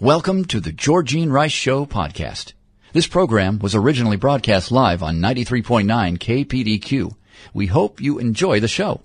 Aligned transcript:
Welcome 0.00 0.46
to 0.46 0.60
the 0.60 0.72
Georgene 0.72 1.30
Rice 1.30 1.52
Show 1.52 1.84
podcast. 1.84 2.54
This 2.94 3.06
program 3.06 3.58
was 3.58 3.74
originally 3.74 4.16
broadcast 4.16 4.72
live 4.72 5.02
on 5.02 5.18
93.9 5.18 6.16
KPDQ. 6.16 7.14
We 7.52 7.66
hope 7.66 8.00
you 8.00 8.18
enjoy 8.18 8.60
the 8.60 8.66
show. 8.66 9.02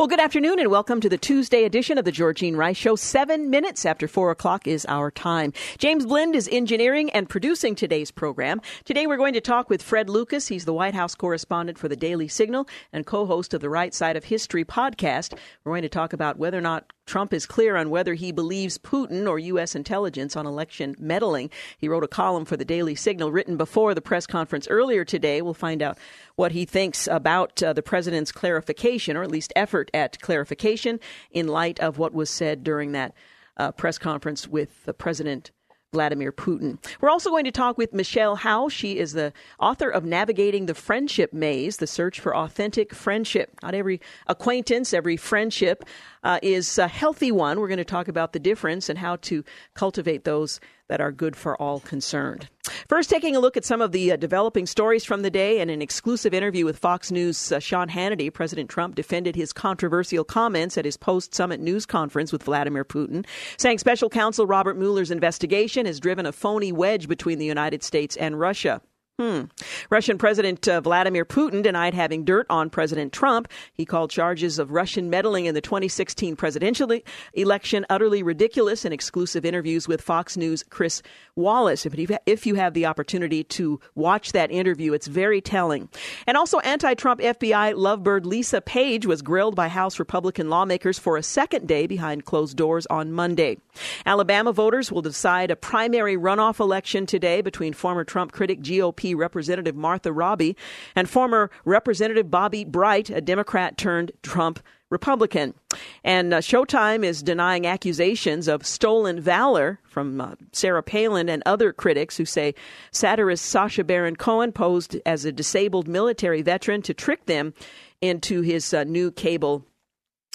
Well, 0.00 0.06
good 0.06 0.20
afternoon 0.20 0.58
and 0.60 0.70
welcome 0.70 1.02
to 1.02 1.10
the 1.10 1.18
Tuesday 1.18 1.64
edition 1.64 1.98
of 1.98 2.06
the 2.06 2.10
Georgene 2.12 2.56
Rice 2.56 2.78
Show. 2.78 2.96
Seven 2.96 3.50
minutes 3.50 3.84
after 3.84 4.08
four 4.08 4.30
o'clock 4.30 4.66
is 4.66 4.86
our 4.86 5.10
time. 5.10 5.52
James 5.76 6.06
Blend 6.06 6.34
is 6.34 6.48
engineering 6.50 7.10
and 7.10 7.28
producing 7.28 7.74
today's 7.74 8.10
program. 8.10 8.62
Today 8.84 9.06
we're 9.06 9.18
going 9.18 9.34
to 9.34 9.42
talk 9.42 9.68
with 9.68 9.82
Fred 9.82 10.08
Lucas. 10.08 10.48
He's 10.48 10.64
the 10.64 10.72
White 10.72 10.94
House 10.94 11.14
correspondent 11.14 11.76
for 11.76 11.88
the 11.88 11.96
Daily 11.96 12.28
Signal 12.28 12.66
and 12.94 13.04
co-host 13.04 13.52
of 13.52 13.60
the 13.60 13.68
Right 13.68 13.92
Side 13.92 14.16
of 14.16 14.24
History 14.24 14.64
podcast. 14.64 15.36
We're 15.64 15.72
going 15.72 15.82
to 15.82 15.90
talk 15.90 16.14
about 16.14 16.38
whether 16.38 16.56
or 16.56 16.62
not 16.62 16.90
Trump 17.06 17.32
is 17.32 17.46
clear 17.46 17.76
on 17.76 17.90
whether 17.90 18.14
he 18.14 18.32
believes 18.32 18.78
Putin 18.78 19.28
or 19.28 19.38
U.S. 19.38 19.74
intelligence 19.74 20.36
on 20.36 20.46
election 20.46 20.94
meddling. 20.98 21.50
He 21.78 21.88
wrote 21.88 22.04
a 22.04 22.08
column 22.08 22.44
for 22.44 22.56
the 22.56 22.64
Daily 22.64 22.94
Signal 22.94 23.32
written 23.32 23.56
before 23.56 23.94
the 23.94 24.00
press 24.00 24.26
conference 24.26 24.68
earlier 24.68 25.04
today. 25.04 25.42
We'll 25.42 25.54
find 25.54 25.82
out 25.82 25.98
what 26.36 26.52
he 26.52 26.64
thinks 26.64 27.06
about 27.06 27.62
uh, 27.62 27.72
the 27.72 27.82
president's 27.82 28.32
clarification, 28.32 29.16
or 29.16 29.22
at 29.22 29.30
least 29.30 29.52
effort 29.56 29.90
at 29.92 30.20
clarification, 30.20 31.00
in 31.30 31.48
light 31.48 31.80
of 31.80 31.98
what 31.98 32.14
was 32.14 32.30
said 32.30 32.62
during 32.62 32.92
that 32.92 33.14
uh, 33.56 33.72
press 33.72 33.98
conference 33.98 34.46
with 34.46 34.84
the 34.84 34.94
President 34.94 35.50
Vladimir 35.92 36.30
Putin. 36.30 36.78
We're 37.00 37.10
also 37.10 37.30
going 37.30 37.44
to 37.44 37.50
talk 37.50 37.76
with 37.76 37.92
Michelle 37.92 38.36
Howe. 38.36 38.68
She 38.68 38.98
is 38.98 39.12
the 39.12 39.32
author 39.58 39.90
of 39.90 40.04
Navigating 40.04 40.66
the 40.66 40.74
Friendship 40.74 41.32
Maze, 41.32 41.78
the 41.78 41.86
search 41.86 42.20
for 42.20 42.36
authentic 42.36 42.94
friendship. 42.94 43.50
Not 43.60 43.74
every 43.74 44.00
acquaintance, 44.28 44.94
every 44.94 45.16
friendship 45.16 45.84
uh, 46.22 46.38
is 46.42 46.78
a 46.78 46.88
healthy 46.88 47.32
one. 47.32 47.60
We're 47.60 47.68
going 47.68 47.78
to 47.78 47.84
talk 47.84 48.08
about 48.08 48.32
the 48.32 48.38
difference 48.38 48.88
and 48.88 48.98
how 48.98 49.16
to 49.16 49.44
cultivate 49.74 50.24
those 50.24 50.60
that 50.88 51.00
are 51.00 51.12
good 51.12 51.36
for 51.36 51.56
all 51.62 51.78
concerned. 51.80 52.48
First, 52.88 53.10
taking 53.10 53.36
a 53.36 53.40
look 53.40 53.56
at 53.56 53.64
some 53.64 53.80
of 53.80 53.92
the 53.92 54.12
uh, 54.12 54.16
developing 54.16 54.66
stories 54.66 55.04
from 55.04 55.22
the 55.22 55.30
day 55.30 55.60
and 55.60 55.70
an 55.70 55.80
exclusive 55.80 56.34
interview 56.34 56.64
with 56.64 56.78
Fox 56.78 57.12
News' 57.12 57.52
uh, 57.52 57.60
Sean 57.60 57.88
Hannity, 57.88 58.32
President 58.32 58.68
Trump 58.68 58.96
defended 58.96 59.36
his 59.36 59.52
controversial 59.52 60.24
comments 60.24 60.76
at 60.76 60.84
his 60.84 60.96
post 60.96 61.32
summit 61.32 61.60
news 61.60 61.86
conference 61.86 62.32
with 62.32 62.42
Vladimir 62.42 62.84
Putin, 62.84 63.24
saying 63.56 63.78
special 63.78 64.10
counsel 64.10 64.46
Robert 64.46 64.76
Mueller's 64.76 65.12
investigation 65.12 65.86
has 65.86 66.00
driven 66.00 66.26
a 66.26 66.32
phony 66.32 66.72
wedge 66.72 67.06
between 67.06 67.38
the 67.38 67.46
United 67.46 67.84
States 67.84 68.16
and 68.16 68.40
Russia. 68.40 68.82
Hmm. 69.20 69.42
Russian 69.90 70.16
President 70.16 70.66
uh, 70.66 70.80
Vladimir 70.80 71.26
Putin 71.26 71.62
denied 71.62 71.92
having 71.92 72.24
dirt 72.24 72.46
on 72.48 72.70
President 72.70 73.12
Trump. 73.12 73.48
He 73.74 73.84
called 73.84 74.10
charges 74.10 74.58
of 74.58 74.70
Russian 74.70 75.10
meddling 75.10 75.44
in 75.44 75.54
the 75.54 75.60
2016 75.60 76.36
presidential 76.36 76.90
election 77.34 77.84
utterly 77.90 78.22
ridiculous 78.22 78.86
in 78.86 78.94
exclusive 78.94 79.44
interviews 79.44 79.86
with 79.86 80.00
Fox 80.00 80.38
News' 80.38 80.64
Chris 80.70 81.02
Wallace. 81.36 81.84
If 81.84 81.94
if 82.24 82.46
you 82.46 82.54
have 82.54 82.72
the 82.72 82.86
opportunity 82.86 83.44
to 83.44 83.78
watch 83.94 84.32
that 84.32 84.50
interview, 84.50 84.94
it's 84.94 85.06
very 85.06 85.42
telling. 85.42 85.90
And 86.26 86.38
also, 86.38 86.58
anti 86.60 86.94
Trump 86.94 87.20
FBI 87.20 87.74
lovebird 87.74 88.24
Lisa 88.24 88.62
Page 88.62 89.04
was 89.04 89.20
grilled 89.20 89.54
by 89.54 89.68
House 89.68 89.98
Republican 89.98 90.48
lawmakers 90.48 90.98
for 90.98 91.18
a 91.18 91.22
second 91.22 91.68
day 91.68 91.86
behind 91.86 92.24
closed 92.24 92.56
doors 92.56 92.86
on 92.86 93.12
Monday. 93.12 93.58
Alabama 94.06 94.50
voters 94.50 94.90
will 94.90 95.02
decide 95.02 95.50
a 95.50 95.56
primary 95.56 96.16
runoff 96.16 96.58
election 96.58 97.04
today 97.04 97.42
between 97.42 97.74
former 97.74 98.02
Trump 98.02 98.32
critic 98.32 98.62
GOP 98.62 99.09
Representative 99.14 99.76
Martha 99.76 100.12
Roby 100.12 100.56
and 100.94 101.08
former 101.08 101.50
Representative 101.64 102.30
Bobby 102.30 102.64
Bright, 102.64 103.10
a 103.10 103.20
Democrat 103.20 103.76
turned 103.76 104.12
Trump 104.22 104.60
Republican. 104.90 105.54
And 106.02 106.34
uh, 106.34 106.38
Showtime 106.38 107.04
is 107.04 107.22
denying 107.22 107.66
accusations 107.66 108.48
of 108.48 108.66
stolen 108.66 109.20
valor 109.20 109.78
from 109.84 110.20
uh, 110.20 110.34
Sarah 110.52 110.82
Palin 110.82 111.28
and 111.28 111.42
other 111.46 111.72
critics 111.72 112.16
who 112.16 112.24
say 112.24 112.54
satirist 112.90 113.44
Sacha 113.44 113.84
Baron 113.84 114.16
Cohen 114.16 114.52
posed 114.52 114.96
as 115.06 115.24
a 115.24 115.32
disabled 115.32 115.86
military 115.86 116.42
veteran 116.42 116.82
to 116.82 116.92
trick 116.92 117.26
them 117.26 117.54
into 118.00 118.40
his 118.40 118.74
uh, 118.74 118.84
new 118.84 119.12
cable 119.12 119.64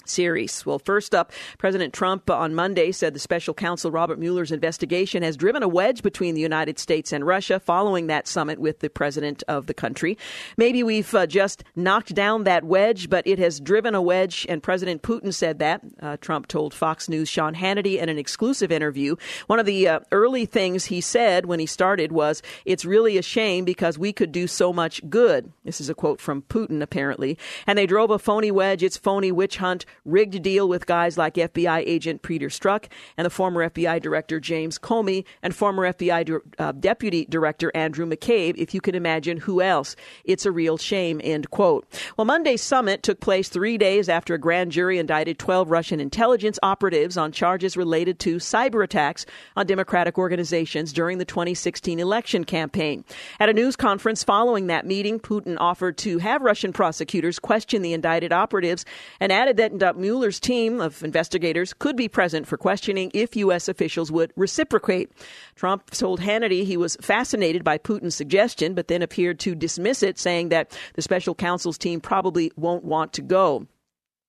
series. 0.08 0.64
Well, 0.64 0.78
first 0.78 1.14
up, 1.14 1.32
President 1.58 1.92
Trump 1.92 2.30
on 2.30 2.54
Monday 2.54 2.92
said 2.92 3.14
the 3.14 3.18
special 3.18 3.54
counsel 3.54 3.90
Robert 3.90 4.18
Mueller's 4.18 4.52
investigation 4.52 5.22
has 5.22 5.36
driven 5.36 5.62
a 5.62 5.68
wedge 5.68 6.02
between 6.02 6.34
the 6.34 6.40
United 6.40 6.78
States 6.78 7.12
and 7.12 7.26
Russia 7.26 7.60
following 7.60 8.06
that 8.06 8.26
summit 8.26 8.58
with 8.58 8.80
the 8.80 8.90
president 8.90 9.42
of 9.48 9.66
the 9.66 9.74
country. 9.74 10.16
Maybe 10.56 10.82
we've 10.82 11.14
uh, 11.14 11.26
just 11.26 11.64
knocked 11.74 12.14
down 12.14 12.44
that 12.44 12.64
wedge, 12.64 13.08
but 13.08 13.26
it 13.26 13.38
has 13.38 13.60
driven 13.60 13.94
a 13.94 14.02
wedge, 14.02 14.46
and 14.48 14.62
President 14.62 15.02
Putin 15.02 15.32
said 15.32 15.58
that. 15.58 15.82
Uh, 16.00 16.16
Trump 16.20 16.48
told 16.48 16.74
Fox 16.74 17.08
News' 17.08 17.28
Sean 17.28 17.54
Hannity 17.54 17.98
in 17.98 18.08
an 18.08 18.18
exclusive 18.18 18.72
interview. 18.72 19.16
One 19.46 19.60
of 19.60 19.66
the 19.66 19.88
uh, 19.88 20.00
early 20.12 20.46
things 20.46 20.86
he 20.86 21.00
said 21.00 21.46
when 21.46 21.60
he 21.60 21.66
started 21.66 22.12
was, 22.12 22.42
It's 22.64 22.84
really 22.84 23.18
a 23.18 23.22
shame 23.22 23.64
because 23.64 23.98
we 23.98 24.12
could 24.12 24.32
do 24.32 24.46
so 24.46 24.72
much 24.72 25.00
good. 25.08 25.52
This 25.64 25.80
is 25.80 25.88
a 25.88 25.94
quote 25.94 26.20
from 26.20 26.42
Putin, 26.42 26.82
apparently. 26.82 27.38
And 27.66 27.78
they 27.78 27.86
drove 27.86 28.10
a 28.10 28.18
phony 28.18 28.50
wedge. 28.50 28.82
It's 28.82 28.96
phony 28.96 29.32
witch 29.32 29.58
hunt 29.58 29.86
rigged 30.04 30.42
deal 30.42 30.68
with 30.68 30.86
guys 30.86 31.18
like 31.18 31.34
FBI 31.34 31.82
agent 31.86 32.22
Peter 32.22 32.48
Strzok 32.48 32.86
and 33.16 33.24
the 33.24 33.30
former 33.30 33.68
FBI 33.68 34.00
director 34.00 34.40
James 34.40 34.78
Comey 34.78 35.24
and 35.42 35.54
former 35.54 35.92
FBI 35.92 36.40
uh, 36.58 36.72
deputy 36.72 37.26
director 37.26 37.70
Andrew 37.74 38.06
McCabe, 38.06 38.56
if 38.56 38.74
you 38.74 38.80
can 38.80 38.94
imagine 38.94 39.38
who 39.38 39.60
else. 39.60 39.96
It's 40.24 40.46
a 40.46 40.52
real 40.52 40.76
shame, 40.76 41.20
end 41.22 41.50
quote. 41.50 41.86
Well, 42.16 42.24
Monday's 42.24 42.62
summit 42.62 43.02
took 43.02 43.20
place 43.20 43.48
three 43.48 43.78
days 43.78 44.08
after 44.08 44.34
a 44.34 44.38
grand 44.38 44.72
jury 44.72 44.98
indicted 44.98 45.38
12 45.38 45.70
Russian 45.70 46.00
intelligence 46.00 46.58
operatives 46.62 47.16
on 47.16 47.32
charges 47.32 47.76
related 47.76 48.18
to 48.20 48.36
cyber 48.36 48.84
attacks 48.84 49.26
on 49.56 49.66
Democratic 49.66 50.18
organizations 50.18 50.92
during 50.92 51.18
the 51.18 51.24
2016 51.24 51.98
election 51.98 52.44
campaign. 52.44 53.04
At 53.40 53.48
a 53.48 53.52
news 53.52 53.76
conference 53.76 54.24
following 54.24 54.66
that 54.68 54.86
meeting, 54.86 55.20
Putin 55.20 55.56
offered 55.58 55.98
to 55.98 56.18
have 56.18 56.42
Russian 56.42 56.72
prosecutors 56.72 57.38
question 57.38 57.82
the 57.82 57.92
indicted 57.92 58.32
operatives 58.32 58.84
and 59.20 59.32
added 59.32 59.56
that 59.56 59.72
Mueller's 59.94 60.40
team 60.40 60.80
of 60.80 61.04
investigators 61.04 61.72
could 61.72 61.96
be 61.96 62.08
present 62.08 62.46
for 62.46 62.56
questioning 62.56 63.10
if 63.14 63.36
U.S. 63.36 63.68
officials 63.68 64.10
would 64.10 64.32
reciprocate. 64.36 65.12
Trump 65.54 65.90
told 65.90 66.20
Hannity 66.20 66.64
he 66.64 66.76
was 66.76 66.96
fascinated 67.00 67.62
by 67.62 67.78
Putin's 67.78 68.14
suggestion, 68.14 68.74
but 68.74 68.88
then 68.88 69.02
appeared 69.02 69.38
to 69.40 69.54
dismiss 69.54 70.02
it, 70.02 70.18
saying 70.18 70.48
that 70.48 70.76
the 70.94 71.02
special 71.02 71.34
counsel's 71.34 71.78
team 71.78 72.00
probably 72.00 72.50
won't 72.56 72.84
want 72.84 73.12
to 73.12 73.22
go. 73.22 73.66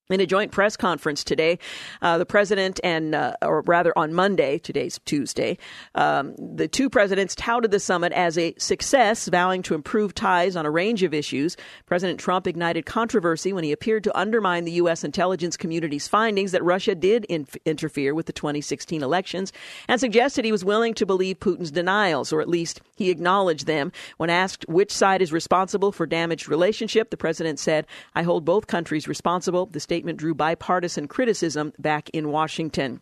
In 0.09 0.21
a 0.21 0.25
joint 0.25 0.53
press 0.53 0.77
conference 0.77 1.21
today, 1.21 1.59
uh, 2.01 2.17
the 2.17 2.25
president 2.25 2.79
and, 2.81 3.13
uh, 3.13 3.33
or 3.41 3.59
rather 3.63 3.91
on 3.97 4.13
Monday, 4.13 4.57
today's 4.57 5.01
Tuesday, 5.03 5.57
um, 5.95 6.33
the 6.37 6.69
two 6.69 6.89
presidents 6.89 7.35
touted 7.35 7.71
the 7.71 7.79
summit 7.81 8.13
as 8.13 8.37
a 8.37 8.55
success, 8.57 9.27
vowing 9.27 9.61
to 9.63 9.75
improve 9.75 10.15
ties 10.15 10.55
on 10.55 10.65
a 10.65 10.71
range 10.71 11.03
of 11.03 11.13
issues. 11.13 11.57
President 11.87 12.21
Trump 12.21 12.47
ignited 12.47 12.85
controversy 12.85 13.51
when 13.51 13.65
he 13.65 13.73
appeared 13.73 14.05
to 14.05 14.17
undermine 14.17 14.63
the 14.63 14.71
U.S. 14.73 15.03
intelligence 15.03 15.57
community's 15.57 16.07
findings 16.07 16.53
that 16.53 16.63
Russia 16.63 16.95
did 16.95 17.25
inf- 17.25 17.57
interfere 17.65 18.15
with 18.15 18.27
the 18.27 18.33
2016 18.33 19.03
elections 19.03 19.51
and 19.89 19.99
suggested 19.99 20.45
he 20.45 20.53
was 20.53 20.63
willing 20.63 20.93
to 20.93 21.05
believe 21.05 21.41
Putin's 21.41 21.69
denials, 21.69 22.31
or 22.31 22.39
at 22.39 22.47
least 22.47 22.79
he 22.95 23.09
acknowledged 23.09 23.67
them. 23.67 23.91
When 24.15 24.29
asked 24.29 24.63
which 24.69 24.93
side 24.93 25.21
is 25.21 25.33
responsible 25.33 25.91
for 25.91 26.05
damaged 26.05 26.47
relationship, 26.47 27.09
the 27.09 27.17
president 27.17 27.59
said, 27.59 27.85
I 28.15 28.23
hold 28.23 28.45
both 28.45 28.67
countries 28.67 29.09
responsible. 29.09 29.65
The 29.65 29.81
state 29.81 29.96
statement 29.97 30.19
drew 30.19 30.35
bipartisan 30.35 31.07
criticism 31.07 31.73
back 31.79 32.07
in 32.11 32.29
Washington. 32.29 33.01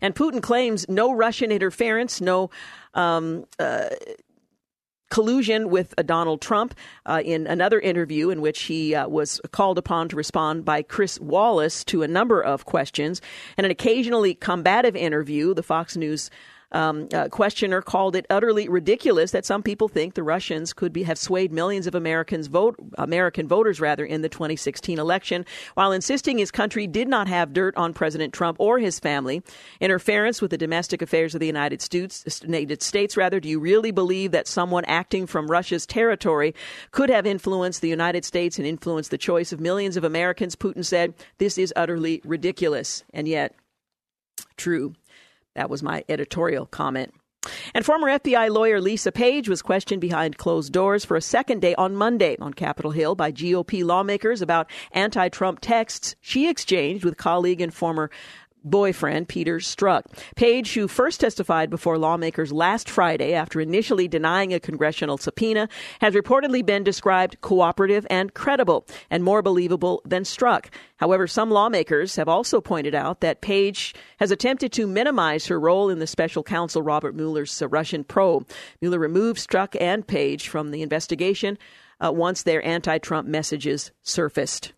And 0.00 0.14
Putin 0.14 0.40
claims 0.40 0.88
no 0.88 1.12
Russian 1.12 1.50
interference, 1.50 2.20
no 2.20 2.50
um, 2.94 3.46
uh, 3.58 3.88
collusion 5.10 5.70
with 5.70 5.92
uh, 5.98 6.02
Donald 6.02 6.40
Trump 6.40 6.74
uh, 7.06 7.20
in 7.24 7.48
another 7.48 7.80
interview 7.80 8.30
in 8.30 8.40
which 8.40 8.62
he 8.62 8.94
uh, 8.94 9.08
was 9.08 9.40
called 9.50 9.76
upon 9.76 10.08
to 10.10 10.16
respond 10.16 10.64
by 10.64 10.82
Chris 10.82 11.18
Wallace 11.18 11.82
to 11.86 12.04
a 12.04 12.08
number 12.08 12.40
of 12.40 12.64
questions. 12.64 13.20
And 13.56 13.64
an 13.64 13.72
occasionally 13.72 14.34
combative 14.34 14.94
interview, 14.94 15.52
the 15.52 15.64
Fox 15.64 15.96
News 15.96 16.30
um, 16.72 17.08
uh, 17.12 17.28
questioner 17.28 17.82
called 17.82 18.16
it 18.16 18.26
utterly 18.30 18.68
ridiculous 18.68 19.30
that 19.30 19.44
some 19.44 19.62
people 19.62 19.88
think 19.88 20.14
the 20.14 20.22
Russians 20.22 20.72
could 20.72 20.92
be 20.92 21.02
have 21.04 21.18
swayed 21.18 21.52
millions 21.52 21.86
of 21.86 21.94
Americans 21.94 22.46
vote 22.46 22.76
American 22.98 23.46
voters 23.46 23.80
rather 23.80 24.04
in 24.04 24.22
the 24.22 24.28
2016 24.28 24.98
election, 24.98 25.44
while 25.74 25.92
insisting 25.92 26.38
his 26.38 26.50
country 26.50 26.86
did 26.86 27.08
not 27.08 27.28
have 27.28 27.52
dirt 27.52 27.76
on 27.76 27.92
President 27.92 28.32
Trump 28.32 28.56
or 28.60 28.78
his 28.78 28.98
family. 28.98 29.42
Interference 29.80 30.40
with 30.40 30.50
the 30.50 30.58
domestic 30.58 31.02
affairs 31.02 31.34
of 31.34 31.40
the 31.40 31.46
United 31.46 31.82
States, 31.82 32.40
United 32.42 32.82
States 32.82 33.16
rather. 33.16 33.40
Do 33.40 33.48
you 33.48 33.60
really 33.60 33.90
believe 33.90 34.32
that 34.32 34.46
someone 34.46 34.84
acting 34.86 35.26
from 35.26 35.50
Russia's 35.50 35.86
territory 35.86 36.54
could 36.90 37.10
have 37.10 37.26
influenced 37.26 37.80
the 37.80 37.88
United 37.88 38.24
States 38.24 38.58
and 38.58 38.66
influenced 38.66 39.10
the 39.10 39.18
choice 39.18 39.52
of 39.52 39.60
millions 39.60 39.96
of 39.96 40.04
Americans? 40.04 40.56
Putin 40.56 40.84
said, 40.84 41.14
"This 41.38 41.58
is 41.58 41.72
utterly 41.76 42.20
ridiculous," 42.24 43.04
and 43.12 43.28
yet 43.28 43.54
true. 44.56 44.94
That 45.54 45.70
was 45.70 45.82
my 45.82 46.04
editorial 46.08 46.66
comment. 46.66 47.14
And 47.74 47.84
former 47.84 48.06
FBI 48.06 48.50
lawyer 48.50 48.80
Lisa 48.80 49.10
Page 49.10 49.48
was 49.48 49.62
questioned 49.62 50.00
behind 50.00 50.38
closed 50.38 50.72
doors 50.72 51.04
for 51.04 51.16
a 51.16 51.20
second 51.20 51.60
day 51.60 51.74
on 51.74 51.96
Monday 51.96 52.36
on 52.40 52.54
Capitol 52.54 52.92
Hill 52.92 53.16
by 53.16 53.32
GOP 53.32 53.84
lawmakers 53.84 54.42
about 54.42 54.70
anti 54.92 55.28
Trump 55.28 55.58
texts 55.60 56.14
she 56.20 56.48
exchanged 56.48 57.04
with 57.04 57.16
colleague 57.16 57.60
and 57.60 57.74
former 57.74 58.10
boyfriend, 58.64 59.28
Peter 59.28 59.58
Strzok. 59.58 60.02
Page, 60.36 60.74
who 60.74 60.88
first 60.88 61.20
testified 61.20 61.70
before 61.70 61.98
lawmakers 61.98 62.52
last 62.52 62.88
Friday 62.88 63.34
after 63.34 63.60
initially 63.60 64.08
denying 64.08 64.52
a 64.52 64.60
congressional 64.60 65.18
subpoena, 65.18 65.68
has 66.00 66.14
reportedly 66.14 66.64
been 66.64 66.84
described 66.84 67.40
cooperative 67.40 68.06
and 68.10 68.34
credible 68.34 68.86
and 69.10 69.24
more 69.24 69.42
believable 69.42 70.02
than 70.04 70.22
Strzok. 70.22 70.66
However, 70.96 71.26
some 71.26 71.50
lawmakers 71.50 72.16
have 72.16 72.28
also 72.28 72.60
pointed 72.60 72.94
out 72.94 73.20
that 73.20 73.40
Page 73.40 73.94
has 74.18 74.30
attempted 74.30 74.72
to 74.72 74.86
minimize 74.86 75.46
her 75.46 75.58
role 75.58 75.90
in 75.90 75.98
the 75.98 76.06
special 76.06 76.42
counsel 76.42 76.82
Robert 76.82 77.14
Mueller's 77.14 77.62
Russian 77.68 78.04
probe. 78.04 78.48
Mueller 78.80 78.98
removed 78.98 79.40
Strzok 79.40 79.76
and 79.80 80.06
Page 80.06 80.48
from 80.48 80.70
the 80.70 80.82
investigation 80.82 81.58
uh, 82.02 82.12
once 82.12 82.42
their 82.42 82.64
anti 82.66 82.98
Trump 82.98 83.26
messages 83.28 83.92
surfaced. 84.02 84.72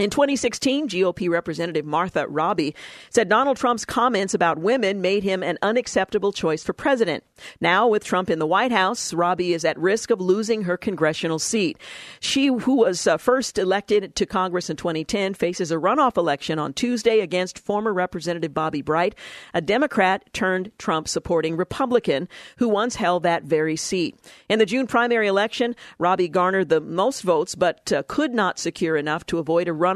In 0.00 0.08
2016, 0.08 0.88
GOP 0.88 1.28
Representative 1.28 1.84
Martha 1.84 2.26
Roby 2.26 2.74
said 3.10 3.28
Donald 3.28 3.58
Trump's 3.58 3.84
comments 3.84 4.32
about 4.32 4.58
women 4.58 5.02
made 5.02 5.22
him 5.22 5.42
an 5.42 5.58
unacceptable 5.60 6.32
choice 6.32 6.64
for 6.64 6.72
president. 6.72 7.22
Now, 7.60 7.86
with 7.86 8.02
Trump 8.02 8.30
in 8.30 8.38
the 8.38 8.46
White 8.46 8.72
House, 8.72 9.12
Roby 9.12 9.52
is 9.52 9.62
at 9.62 9.78
risk 9.78 10.10
of 10.10 10.18
losing 10.18 10.62
her 10.62 10.78
congressional 10.78 11.38
seat. 11.38 11.76
She, 12.18 12.46
who 12.46 12.76
was 12.76 13.06
uh, 13.06 13.18
first 13.18 13.58
elected 13.58 14.14
to 14.16 14.24
Congress 14.24 14.70
in 14.70 14.76
2010, 14.76 15.34
faces 15.34 15.70
a 15.70 15.76
runoff 15.76 16.16
election 16.16 16.58
on 16.58 16.72
Tuesday 16.72 17.20
against 17.20 17.58
former 17.58 17.92
Representative 17.92 18.54
Bobby 18.54 18.80
Bright, 18.80 19.14
a 19.52 19.60
Democrat 19.60 20.24
turned 20.32 20.72
Trump 20.78 21.08
supporting 21.08 21.58
Republican 21.58 22.26
who 22.56 22.70
once 22.70 22.94
held 22.94 23.22
that 23.24 23.42
very 23.42 23.76
seat. 23.76 24.18
In 24.48 24.58
the 24.60 24.64
June 24.64 24.86
primary 24.86 25.26
election, 25.26 25.76
Roby 25.98 26.28
garnered 26.28 26.70
the 26.70 26.80
most 26.80 27.20
votes 27.20 27.54
but 27.54 27.92
uh, 27.92 28.02
could 28.08 28.32
not 28.32 28.58
secure 28.58 28.96
enough 28.96 29.26
to 29.26 29.36
avoid 29.36 29.68
a 29.68 29.72
runoff 29.72 29.89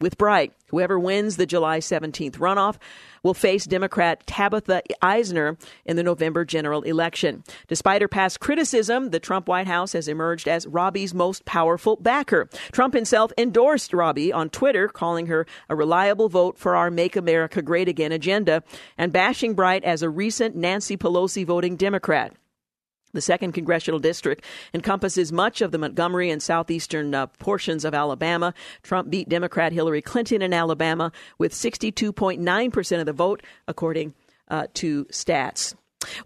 with 0.00 0.18
Bright. 0.18 0.52
Whoever 0.68 0.98
wins 0.98 1.36
the 1.36 1.46
July 1.46 1.80
17th 1.80 2.38
runoff 2.38 2.76
will 3.22 3.34
face 3.34 3.66
Democrat 3.66 4.26
Tabitha 4.26 4.82
Isner 5.02 5.60
in 5.84 5.96
the 5.96 6.02
November 6.02 6.44
general 6.44 6.82
election. 6.82 7.44
Despite 7.68 8.02
her 8.02 8.08
past 8.08 8.40
criticism, 8.40 9.10
the 9.10 9.20
Trump 9.20 9.48
White 9.48 9.66
House 9.66 9.92
has 9.92 10.08
emerged 10.08 10.48
as 10.48 10.66
Roby's 10.66 11.14
most 11.14 11.44
powerful 11.44 11.96
backer. 11.96 12.48
Trump 12.72 12.94
himself 12.94 13.32
endorsed 13.36 13.92
Robbie 13.92 14.32
on 14.32 14.50
Twitter, 14.50 14.88
calling 14.88 15.26
her 15.26 15.46
a 15.68 15.76
reliable 15.76 16.28
vote 16.28 16.58
for 16.58 16.74
our 16.74 16.90
Make 16.90 17.16
America 17.16 17.62
Great 17.62 17.88
Again 17.88 18.12
agenda 18.12 18.62
and 18.96 19.12
bashing 19.12 19.54
Bright 19.54 19.84
as 19.84 20.02
a 20.02 20.10
recent 20.10 20.56
Nancy 20.56 20.96
Pelosi 20.96 21.46
voting 21.46 21.76
Democrat. 21.76 22.34
The 23.12 23.20
second 23.20 23.52
congressional 23.52 24.00
district 24.00 24.44
encompasses 24.72 25.32
much 25.32 25.60
of 25.60 25.70
the 25.70 25.78
Montgomery 25.78 26.30
and 26.30 26.42
southeastern 26.42 27.14
uh, 27.14 27.26
portions 27.26 27.84
of 27.84 27.94
Alabama. 27.94 28.54
Trump 28.82 29.10
beat 29.10 29.28
Democrat 29.28 29.72
Hillary 29.72 30.00
Clinton 30.00 30.40
in 30.40 30.52
Alabama 30.54 31.12
with 31.38 31.52
62.9% 31.52 33.00
of 33.00 33.06
the 33.06 33.12
vote, 33.12 33.42
according 33.68 34.14
uh, 34.48 34.66
to 34.74 35.04
stats. 35.06 35.74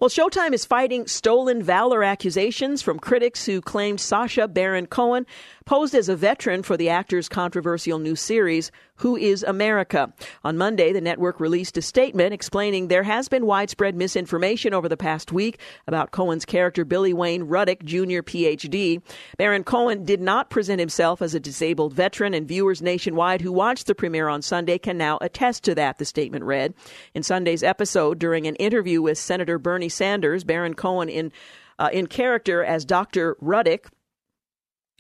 Well, 0.01 0.11
Showtime 0.11 0.53
is 0.53 0.65
fighting 0.65 1.07
stolen 1.07 1.63
valor 1.63 2.03
accusations 2.03 2.83
from 2.83 2.99
critics 2.99 3.45
who 3.45 3.61
claimed 3.61 4.01
Sacha 4.01 4.49
Baron 4.49 4.87
Cohen 4.87 5.27
posed 5.67 5.97
as 5.97 6.09
a 6.09 6.15
veteran 6.15 6.63
for 6.63 6.77
the 6.77 6.89
actor's 6.89 7.29
controversial 7.29 7.99
new 7.99 8.15
series, 8.15 8.71
Who 9.01 9.17
is 9.17 9.43
America? 9.43 10.13
On 10.45 10.57
Monday, 10.57 10.93
the 10.93 11.01
network 11.01 11.41
released 11.41 11.77
a 11.77 11.83
statement 11.83 12.33
explaining 12.33 12.87
there 12.87 13.03
has 13.03 13.29
been 13.29 13.45
widespread 13.45 13.97
misinformation 13.97 14.73
over 14.73 14.89
the 14.89 14.97
past 14.97 15.33
week 15.33 15.59
about 15.89 16.13
Cohen's 16.13 16.45
character 16.45 16.85
Billy 16.85 17.13
Wayne 17.13 17.49
Ruddick, 17.49 17.83
Jr., 17.83 18.23
PhD. 18.23 19.03
Baron 19.37 19.65
Cohen 19.65 20.05
did 20.05 20.21
not 20.21 20.51
present 20.51 20.79
himself 20.79 21.21
as 21.21 21.35
a 21.35 21.41
disabled 21.41 21.93
veteran, 21.93 22.33
and 22.33 22.47
viewers 22.47 22.81
nationwide 22.81 23.41
who 23.41 23.53
watched 23.53 23.89
the 23.89 23.95
premiere 23.95 24.29
on 24.29 24.43
Sunday 24.43 24.79
can 24.79 24.97
now 24.97 25.19
attest 25.21 25.65
to 25.65 25.75
that, 25.75 25.99
the 25.99 26.05
statement 26.05 26.45
read. 26.45 26.75
In 27.13 27.25
Sunday's 27.25 27.65
episode, 27.65 28.21
during 28.21 28.47
an 28.47 28.55
interview 28.55 29.03
with 29.03 29.19
Senator 29.19 29.59
Bernie 29.59 29.89
Sanders, 29.89 30.45
Baron 30.45 30.75
Cohen 30.75 31.09
in 31.09 31.33
uh, 31.79 31.91
in 31.93 32.07
character 32.07 32.65
as 32.65 32.85
Dr. 32.85 33.37
Ruddick 33.43 33.87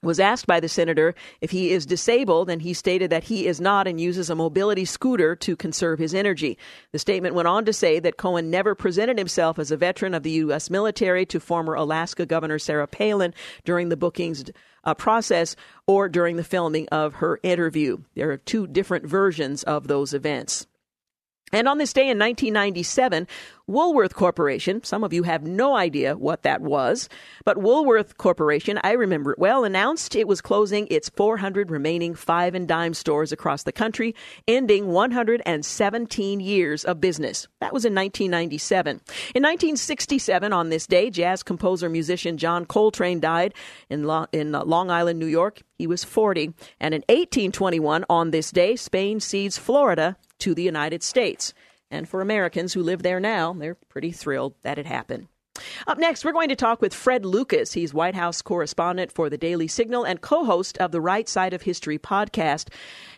was 0.06 0.20
asked 0.20 0.46
by 0.46 0.60
the 0.60 0.68
senator 0.68 1.14
if 1.40 1.50
he 1.50 1.70
is 1.70 1.84
disabled, 1.84 2.48
and 2.48 2.62
he 2.62 2.72
stated 2.72 3.10
that 3.10 3.24
he 3.24 3.46
is 3.46 3.60
not 3.60 3.86
and 3.86 4.00
uses 4.00 4.30
a 4.30 4.34
mobility 4.34 4.84
scooter 4.84 5.36
to 5.36 5.56
conserve 5.56 5.98
his 5.98 6.14
energy. 6.14 6.56
The 6.92 6.98
statement 6.98 7.34
went 7.34 7.48
on 7.48 7.64
to 7.66 7.72
say 7.72 7.98
that 8.00 8.16
Cohen 8.16 8.50
never 8.50 8.74
presented 8.74 9.18
himself 9.18 9.58
as 9.58 9.70
a 9.70 9.76
veteran 9.76 10.14
of 10.14 10.22
the 10.22 10.30
U.S. 10.30 10.70
military 10.70 11.26
to 11.26 11.40
former 11.40 11.74
Alaska 11.74 12.24
Governor 12.24 12.58
Sarah 12.58 12.86
Palin 12.86 13.34
during 13.64 13.88
the 13.88 13.96
bookings 13.96 14.44
uh, 14.84 14.94
process 14.94 15.56
or 15.86 16.08
during 16.08 16.36
the 16.36 16.44
filming 16.44 16.88
of 16.88 17.16
her 17.16 17.40
interview. 17.42 17.98
There 18.14 18.30
are 18.30 18.36
two 18.36 18.66
different 18.66 19.06
versions 19.06 19.62
of 19.64 19.88
those 19.88 20.14
events. 20.14 20.66
And 21.52 21.68
on 21.68 21.78
this 21.78 21.92
day 21.92 22.02
in 22.02 22.18
1997, 22.18 23.28
Woolworth 23.68 24.14
Corporation, 24.14 24.84
some 24.84 25.02
of 25.02 25.12
you 25.12 25.24
have 25.24 25.42
no 25.42 25.74
idea 25.74 26.16
what 26.16 26.44
that 26.44 26.60
was, 26.60 27.08
but 27.44 27.58
Woolworth 27.58 28.16
Corporation, 28.16 28.78
I 28.84 28.92
remember 28.92 29.32
it 29.32 29.40
well, 29.40 29.64
announced 29.64 30.14
it 30.14 30.28
was 30.28 30.40
closing 30.40 30.86
its 30.88 31.08
400 31.08 31.68
remaining 31.68 32.14
five 32.14 32.54
and 32.54 32.68
dime 32.68 32.94
stores 32.94 33.32
across 33.32 33.64
the 33.64 33.72
country, 33.72 34.14
ending 34.46 34.86
117 34.86 36.38
years 36.38 36.84
of 36.84 37.00
business. 37.00 37.48
That 37.60 37.72
was 37.72 37.84
in 37.84 37.92
1997. 37.92 38.90
In 39.34 39.42
1967, 39.42 40.52
on 40.52 40.68
this 40.68 40.86
day, 40.86 41.10
jazz 41.10 41.42
composer 41.42 41.88
musician 41.88 42.38
John 42.38 42.66
Coltrane 42.66 43.18
died 43.18 43.52
in, 43.90 44.04
Lo- 44.04 44.28
in 44.30 44.52
Long 44.52 44.92
Island, 44.92 45.18
New 45.18 45.26
York. 45.26 45.62
He 45.76 45.88
was 45.88 46.04
40. 46.04 46.54
And 46.78 46.94
in 46.94 47.00
1821, 47.08 48.04
on 48.08 48.30
this 48.30 48.52
day, 48.52 48.76
Spain 48.76 49.18
cedes 49.18 49.58
Florida 49.58 50.16
to 50.38 50.54
the 50.54 50.62
United 50.62 51.02
States. 51.02 51.52
And 51.90 52.08
for 52.08 52.20
Americans 52.20 52.72
who 52.72 52.82
live 52.82 53.02
there 53.02 53.20
now, 53.20 53.52
they're 53.52 53.74
pretty 53.74 54.10
thrilled 54.10 54.54
that 54.62 54.78
it 54.78 54.86
happened. 54.86 55.28
Up 55.86 55.98
next, 55.98 56.24
we're 56.24 56.32
going 56.32 56.48
to 56.48 56.56
talk 56.56 56.80
with 56.80 56.94
Fred 56.94 57.24
Lucas. 57.24 57.72
He's 57.72 57.94
White 57.94 58.14
House 58.14 58.42
correspondent 58.42 59.12
for 59.12 59.30
the 59.30 59.38
Daily 59.38 59.68
Signal 59.68 60.04
and 60.04 60.20
co 60.20 60.44
host 60.44 60.76
of 60.78 60.92
the 60.92 61.00
Right 61.00 61.28
Side 61.28 61.52
of 61.52 61.62
History 61.62 61.98
podcast. 61.98 62.68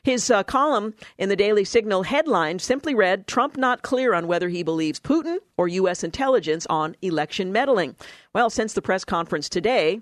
His 0.03 0.31
uh, 0.31 0.43
column 0.45 0.95
in 1.17 1.29
the 1.29 1.37
Daily 1.37 1.65
Signal 1.65 2.05
headline 2.05 2.59
simply 2.59 2.95
read 2.95 3.27
Trump 3.27 3.57
not 3.57 3.83
clear 3.83 4.15
on 4.15 4.27
whether 4.27 4.49
he 4.49 4.63
believes 4.63 5.01
Putin 5.01 5.39
or 5.57 5.69
U.S. 5.69 6.05
intelligence 6.05 6.67
on 6.71 6.97
election 7.03 7.53
meddling. 7.53 7.97
Well, 8.35 8.51
since 8.51 8.73
the 8.73 8.83
press 8.83 9.05
conference 9.05 9.49
today, 9.49 10.01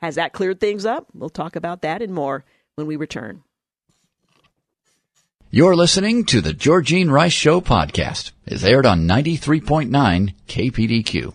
has 0.00 0.16
that 0.16 0.32
cleared 0.32 0.60
things 0.60 0.84
up? 0.84 1.06
We'll 1.14 1.30
talk 1.30 1.56
about 1.56 1.82
that 1.82 2.02
and 2.02 2.12
more 2.12 2.44
when 2.74 2.86
we 2.86 2.96
return. 2.96 3.42
You're 5.48 5.76
listening 5.76 6.24
to 6.26 6.40
the 6.40 6.52
Georgene 6.52 7.08
Rice 7.08 7.32
Show 7.32 7.60
podcast. 7.60 8.32
It's 8.46 8.64
aired 8.64 8.84
on 8.84 9.06
93.9 9.06 10.34
KPDQ. 10.48 11.34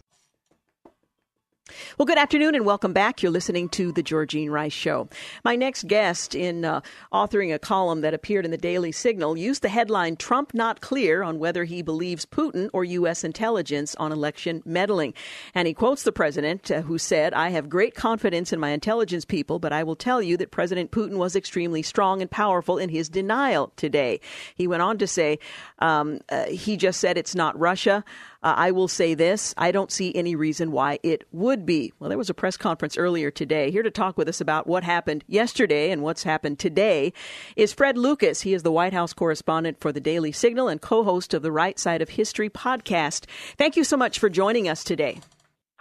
Well, 2.02 2.08
good 2.08 2.18
afternoon 2.18 2.56
and 2.56 2.66
welcome 2.66 2.94
back. 2.94 3.22
You're 3.22 3.32
listening 3.32 3.70
to 3.70 3.92
The 3.92 4.02
Georgene 4.02 4.50
Rice 4.50 4.74
Show. 4.74 5.08
My 5.46 5.56
next 5.56 5.88
guest 5.88 6.34
in 6.34 6.66
uh, 6.66 6.82
authoring 7.14 7.54
a 7.54 7.60
column 7.60 8.02
that 8.02 8.16
appeared 8.16 8.44
in 8.44 8.50
the 8.50 8.58
Daily 8.58 8.92
Signal 8.92 9.38
used 9.38 9.62
the 9.62 9.70
headline 9.70 10.16
Trump 10.16 10.56
not 10.56 10.82
clear 10.82 11.22
on 11.22 11.38
whether 11.38 11.64
he 11.64 11.84
believes 11.84 12.26
Putin 12.26 12.72
or 12.74 12.84
U.S. 12.86 13.24
intelligence 13.24 13.94
on 13.98 14.12
election 14.12 14.64
meddling. 14.66 15.14
And 15.54 15.68
he 15.68 15.76
quotes 15.76 16.02
the 16.02 16.12
president 16.12 16.72
uh, 16.72 16.82
who 16.82 16.98
said, 16.98 17.36
I 17.36 17.50
have 17.50 17.70
great 17.70 17.94
confidence 17.94 18.52
in 18.52 18.60
my 18.60 18.72
intelligence 18.72 19.24
people, 19.24 19.60
but 19.60 19.72
I 19.72 19.84
will 19.84 19.96
tell 19.96 20.24
you 20.24 20.38
that 20.38 20.50
President 20.50 20.90
Putin 20.90 21.18
was 21.18 21.36
extremely 21.36 21.84
strong 21.84 22.20
and 22.20 22.32
powerful 22.32 22.80
in 22.80 22.90
his 22.90 23.10
denial 23.10 23.74
today. 23.76 24.22
He 24.56 24.66
went 24.66 24.82
on 24.82 24.98
to 24.98 25.06
say, 25.06 25.38
um, 25.78 26.22
uh, 26.30 26.46
he 26.46 26.78
just 26.78 27.00
said 27.00 27.20
it's 27.20 27.36
not 27.36 27.60
Russia. 27.60 28.04
Uh, 28.44 28.54
I 28.58 28.72
will 28.72 28.88
say 28.88 29.14
this 29.14 29.54
I 29.58 29.72
don't 29.72 29.92
see 29.92 30.16
any 30.16 30.36
reason 30.36 30.72
why 30.72 31.00
it 31.04 31.26
would 31.32 31.66
be. 31.66 31.94
Well, 32.00 32.10
there 32.10 32.18
was 32.18 32.30
a 32.30 32.34
press 32.34 32.58
conference 32.58 32.98
earlier 32.98 33.32
today. 33.32 33.72
Here 33.72 33.84
to 33.84 33.92
talk 33.92 34.18
with 34.18 34.28
us 34.28 34.42
about 34.42 34.68
what 34.68 34.84
happened 34.84 35.24
yesterday 35.28 35.92
and 35.92 36.02
what's 36.02 36.24
happened 36.24 36.60
today 36.60 37.14
is 37.56 37.74
Fred 37.74 37.98
Lucas. 37.98 38.42
He 38.42 38.54
is 38.54 38.64
the 38.64 38.72
White 38.72 38.94
House 38.94 39.14
correspondent 39.14 39.80
for 39.80 39.92
the 39.92 40.02
Daily 40.02 40.32
Signal 40.32 40.68
and 40.68 40.82
co 40.82 41.04
host 41.04 41.34
of 41.34 41.42
the 41.44 41.52
Right 41.52 41.78
Side 41.78 42.02
of 42.02 42.10
History 42.10 42.50
podcast. 42.50 43.26
Thank 43.58 43.76
you 43.76 43.84
so 43.84 43.98
much 43.98 44.20
for 44.20 44.30
joining 44.30 44.68
us 44.68 44.84
today. 44.84 45.20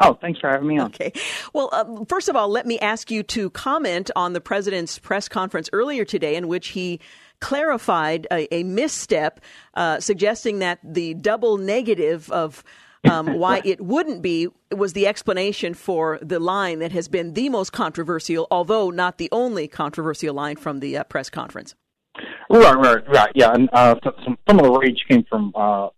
Oh, 0.03 0.15
thanks 0.15 0.41
for 0.41 0.49
having 0.49 0.67
me 0.67 0.79
on. 0.79 0.87
Okay. 0.87 1.13
Well, 1.53 1.69
uh, 1.73 2.05
first 2.09 2.31
of 2.31 2.37
all, 2.37 2.49
let 2.49 2.67
me 2.67 2.79
ask 2.79 3.11
you 3.11 3.23
to 3.25 3.51
comment 3.51 4.11
on 4.17 4.33
the 4.33 4.41
president's 4.41 4.99
press 4.99 5.29
conference 5.29 5.69
earlier 5.75 6.07
today 6.07 6.37
in 6.37 6.49
which 6.49 6.69
he 6.69 7.01
clarified 7.41 8.27
a, 8.31 8.53
a 8.55 8.63
misstep, 8.63 9.41
uh, 9.75 10.01
suggesting 10.01 10.59
that 10.61 10.79
the 10.85 11.15
double 11.15 11.57
negative 11.57 12.31
of 12.31 12.63
um, 13.05 13.35
why 13.39 13.63
it 13.65 13.81
wouldn't 13.81 14.23
be 14.23 14.49
was 14.71 14.93
the 14.93 15.07
explanation 15.07 15.75
for 15.75 16.19
the 16.23 16.39
line 16.39 16.79
that 16.81 16.93
has 16.93 17.09
been 17.09 17.35
the 17.35 17.49
most 17.49 17.73
controversial, 17.73 18.47
although 18.51 18.91
not 18.91 19.19
the 19.19 19.29
only 19.33 19.69
controversial 19.69 20.35
line 20.35 20.57
from 20.57 20.81
the 20.81 20.97
uh, 20.97 21.05
press 21.05 21.31
conference. 21.31 21.75
Right, 22.51 22.77
right, 22.77 23.09
right. 23.09 23.33
Yeah, 23.35 23.53
and 23.53 23.69
uh, 23.73 23.95
some, 24.25 24.37
some 24.49 24.59
of 24.59 24.65
the 24.65 24.73
rage 24.73 25.05
came 25.09 25.25
from 25.29 25.53
uh, 25.55 25.89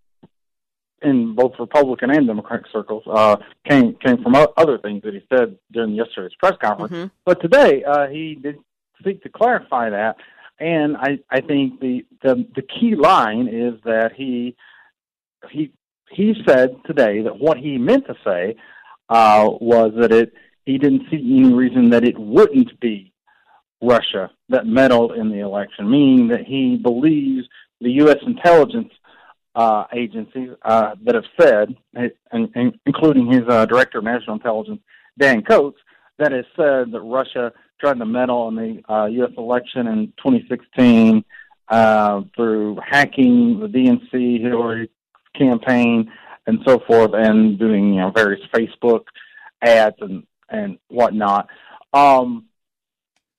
in 1.03 1.35
both 1.35 1.53
Republican 1.59 2.11
and 2.11 2.27
Democratic 2.27 2.67
circles 2.73 3.03
uh, 3.11 3.37
came 3.69 3.95
came 3.95 4.23
from 4.23 4.35
other 4.35 4.79
things 4.79 5.03
that 5.03 5.15
he 5.15 5.23
said 5.33 5.57
during 5.73 5.95
yesterday's 5.95 6.37
press 6.39 6.55
conference. 6.63 6.93
Mm-hmm. 6.93 7.07
But 7.25 7.41
today 7.41 7.83
uh, 7.85 8.09
he 8.09 8.39
did 8.41 8.57
seek 9.05 9.23
to 9.23 9.29
clarify 9.29 9.91
that, 9.91 10.17
and 10.63 10.97
I 10.97 11.19
I 11.31 11.41
think 11.41 11.81
the 11.81 12.07
the 12.23 12.47
the 12.55 12.63
key 12.63 12.95
line 12.95 13.49
is 13.49 13.75
that 13.85 14.13
he 14.17 14.57
he 15.51 15.73
he 16.11 16.35
said 16.47 16.77
today 16.87 17.23
that 17.23 17.39
what 17.39 17.59
he 17.59 17.79
meant 17.79 18.07
to 18.07 18.15
say 18.25 18.57
uh, 19.09 19.49
was 19.61 19.93
that 19.99 20.13
it 20.13 20.33
he 20.65 20.79
didn't 20.79 21.11
see 21.11 21.17
any 21.17 21.53
reason 21.53 21.91
that 21.91 22.05
it 22.05 22.17
wouldn't 22.17 22.79
be 22.79 23.13
Russia 23.83 24.31
that 24.49 24.65
meddled 24.65 25.13
in 25.13 25.31
the 25.31 25.41
election, 25.41 25.91
meaning 25.91 26.29
that 26.29 26.45
he 26.45 26.77
believes 26.77 27.49
the 27.81 27.91
U.S. 28.03 28.19
intelligence 28.25 28.93
uh, 29.57 29.85
agencies 29.93 30.51
uh, 30.65 30.95
that 31.03 31.17
have 31.17 31.25
said, 31.39 31.75
and, 31.95 32.49
and 32.55 32.79
including 32.87 33.31
his 33.33 33.43
uh, 33.49 33.67
director 33.67 33.99
of 33.99 34.05
national 34.05 34.37
intelligence, 34.37 34.81
Dan 35.19 35.43
Coats, 35.43 35.79
that 36.19 36.31
has 36.31 36.45
said 36.57 36.93
that 36.93 37.01
Russia 37.03 37.53
tried 37.83 37.99
to 37.99 38.07
meddle 38.07 38.49
in 38.49 38.55
the 38.55 38.93
uh, 38.93 39.07
U.S. 39.07 39.33
election 39.37 39.89
in 39.89 40.13
2016 40.19 41.25
uh, 41.69 42.23
through 42.37 42.79
hacking 42.87 43.59
the 43.59 43.67
DNC 43.67 44.41
Hillary 44.41 44.89
campaign 45.37 46.11
and 46.47 46.61
so 46.67 46.81
forth, 46.87 47.11
and 47.15 47.59
doing 47.59 47.95
you 47.95 48.01
know 48.01 48.11
various 48.11 48.41
Facebook 48.55 49.05
ads 49.61 49.97
and 50.01 50.25
and 50.49 50.79
whatnot. 50.89 51.49
Um, 51.93 52.47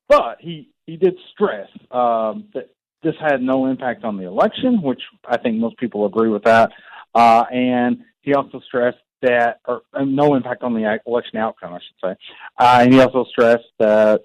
but 0.09 0.37
he 0.39 0.69
he 0.85 0.97
did 0.97 1.17
stress 1.31 1.69
um, 1.91 2.49
that 2.53 2.69
this 3.01 3.15
had 3.19 3.41
no 3.41 3.67
impact 3.67 4.03
on 4.03 4.17
the 4.17 4.25
election, 4.25 4.81
which 4.81 5.01
I 5.25 5.37
think 5.37 5.57
most 5.57 5.77
people 5.77 6.05
agree 6.05 6.29
with 6.29 6.43
that. 6.43 6.71
Uh, 7.15 7.43
and 7.51 8.03
he 8.21 8.33
also 8.33 8.59
stressed 8.65 8.97
that, 9.23 9.59
or 9.67 9.81
uh, 9.93 10.03
no 10.03 10.35
impact 10.35 10.63
on 10.63 10.73
the 10.73 10.99
election 11.05 11.37
outcome, 11.37 11.73
I 11.73 11.79
should 11.79 12.09
say. 12.09 12.15
Uh, 12.57 12.79
and 12.81 12.93
he 12.93 12.99
also 12.99 13.25
stressed 13.29 13.63
that 13.79 14.21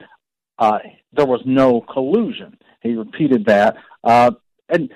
uh, 0.58 0.78
there 1.12 1.26
was 1.26 1.40
no 1.44 1.80
collusion. 1.80 2.58
He 2.82 2.94
repeated 2.94 3.46
that, 3.46 3.76
uh, 4.04 4.32
and 4.68 4.90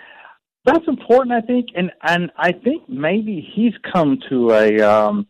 that's 0.64 0.86
important, 0.86 1.32
I 1.32 1.40
think. 1.40 1.68
And 1.74 1.90
and 2.02 2.30
I 2.36 2.52
think 2.52 2.88
maybe 2.88 3.46
he's 3.54 3.74
come 3.92 4.18
to 4.28 4.50
a 4.50 4.80
um, 4.80 5.26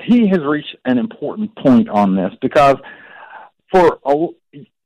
he 0.00 0.28
has 0.28 0.40
reached 0.44 0.76
an 0.84 0.98
important 0.98 1.54
point 1.56 1.88
on 1.88 2.16
this 2.16 2.32
because 2.40 2.76
for 3.72 3.98
a, 4.04 4.26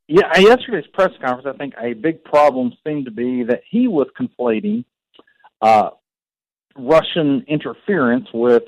yeah, 0.06 0.38
yesterday's 0.38 0.86
press 0.92 1.10
conference, 1.24 1.46
I 1.46 1.56
think 1.56 1.74
a 1.80 1.94
big 1.94 2.24
problem 2.24 2.72
seemed 2.86 3.04
to 3.06 3.10
be 3.10 3.44
that 3.44 3.62
he 3.68 3.88
was 3.88 4.08
conflating 4.18 4.84
uh, 5.62 5.90
Russian 6.76 7.44
interference 7.48 8.28
with 8.32 8.64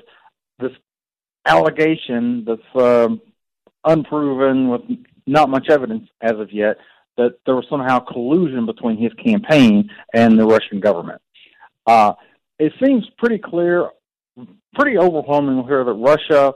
this 0.59 0.73
allegation 1.47 2.45
that's 2.47 2.83
um, 2.85 3.21
unproven 3.85 4.69
with 4.69 4.83
not 5.27 5.49
much 5.49 5.69
evidence 5.71 6.09
as 6.21 6.33
of 6.33 6.53
yet 6.53 6.77
that 7.17 7.39
there 7.45 7.55
was 7.55 7.67
somehow 7.69 7.99
collusion 8.01 8.67
between 8.67 8.97
his 8.97 9.13
campaign 9.15 9.91
and 10.15 10.39
the 10.39 10.47
Russian 10.47 10.81
government. 10.81 11.21
Uh, 11.87 12.15
it 12.59 12.73
seems 12.83 13.05
pretty 13.19 13.39
clear, 13.39 13.91
pretty 14.75 14.97
overwhelming 14.99 15.65
here 15.65 15.85
that 15.85 15.93
Russia 15.93 16.55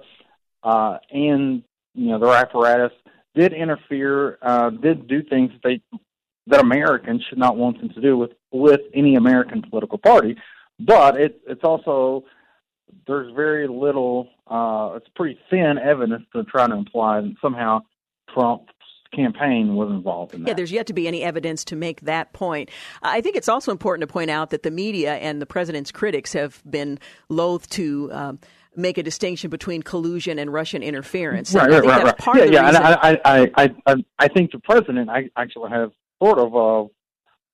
uh, 0.62 0.98
and 1.10 1.62
you 1.94 2.10
know 2.10 2.18
their 2.18 2.34
apparatus 2.34 2.92
did 3.34 3.52
interfere, 3.52 4.38
uh, 4.42 4.70
did 4.70 5.06
do 5.08 5.22
things 5.22 5.52
that 5.52 5.62
they 5.62 5.98
that 6.48 6.60
Americans 6.60 7.24
should 7.28 7.38
not 7.38 7.56
want 7.56 7.78
them 7.80 7.90
to 7.90 8.00
do 8.00 8.16
with 8.16 8.30
with 8.52 8.80
any 8.94 9.16
American 9.16 9.62
political 9.62 9.98
party. 9.98 10.36
But 10.78 11.20
it, 11.20 11.40
it's 11.46 11.64
also 11.64 12.24
there's 13.06 13.34
very 13.34 13.68
little. 13.68 14.28
Uh, 14.46 14.96
it's 14.96 15.08
pretty 15.14 15.38
thin 15.50 15.78
evidence 15.78 16.24
to 16.34 16.44
try 16.44 16.66
to 16.66 16.74
imply 16.74 17.20
that 17.20 17.34
somehow 17.40 17.80
Trump's 18.32 18.72
campaign 19.14 19.74
was 19.74 19.90
involved 19.90 20.34
in 20.34 20.42
that. 20.42 20.48
Yeah, 20.48 20.54
there's 20.54 20.72
yet 20.72 20.86
to 20.88 20.92
be 20.92 21.08
any 21.08 21.22
evidence 21.22 21.64
to 21.64 21.76
make 21.76 22.02
that 22.02 22.32
point. 22.32 22.70
I 23.02 23.20
think 23.20 23.36
it's 23.36 23.48
also 23.48 23.72
important 23.72 24.08
to 24.08 24.12
point 24.12 24.30
out 24.30 24.50
that 24.50 24.62
the 24.62 24.70
media 24.70 25.14
and 25.14 25.40
the 25.40 25.46
president's 25.46 25.90
critics 25.90 26.32
have 26.32 26.62
been 26.68 26.98
loath 27.28 27.68
to. 27.70 28.10
Um, 28.12 28.38
make 28.78 28.98
a 28.98 29.02
distinction 29.02 29.48
between 29.48 29.82
collusion 29.82 30.38
and 30.38 30.52
Russian 30.52 30.82
interference. 30.82 31.54
Right, 31.54 31.70
right, 31.70 31.82
right, 31.82 32.26
right. 32.26 32.52
yeah, 32.52 32.60
yeah. 32.60 32.68
And 32.68 32.76
I, 32.76 33.18
I, 33.24 33.50
I, 33.56 33.74
I, 33.86 34.04
I 34.18 34.28
think 34.28 34.52
the 34.52 34.58
president 34.58 35.08
I 35.08 35.30
actually 35.34 35.70
has 35.70 35.88
sort 36.22 36.38
of 36.38 36.54
uh, 36.54 36.88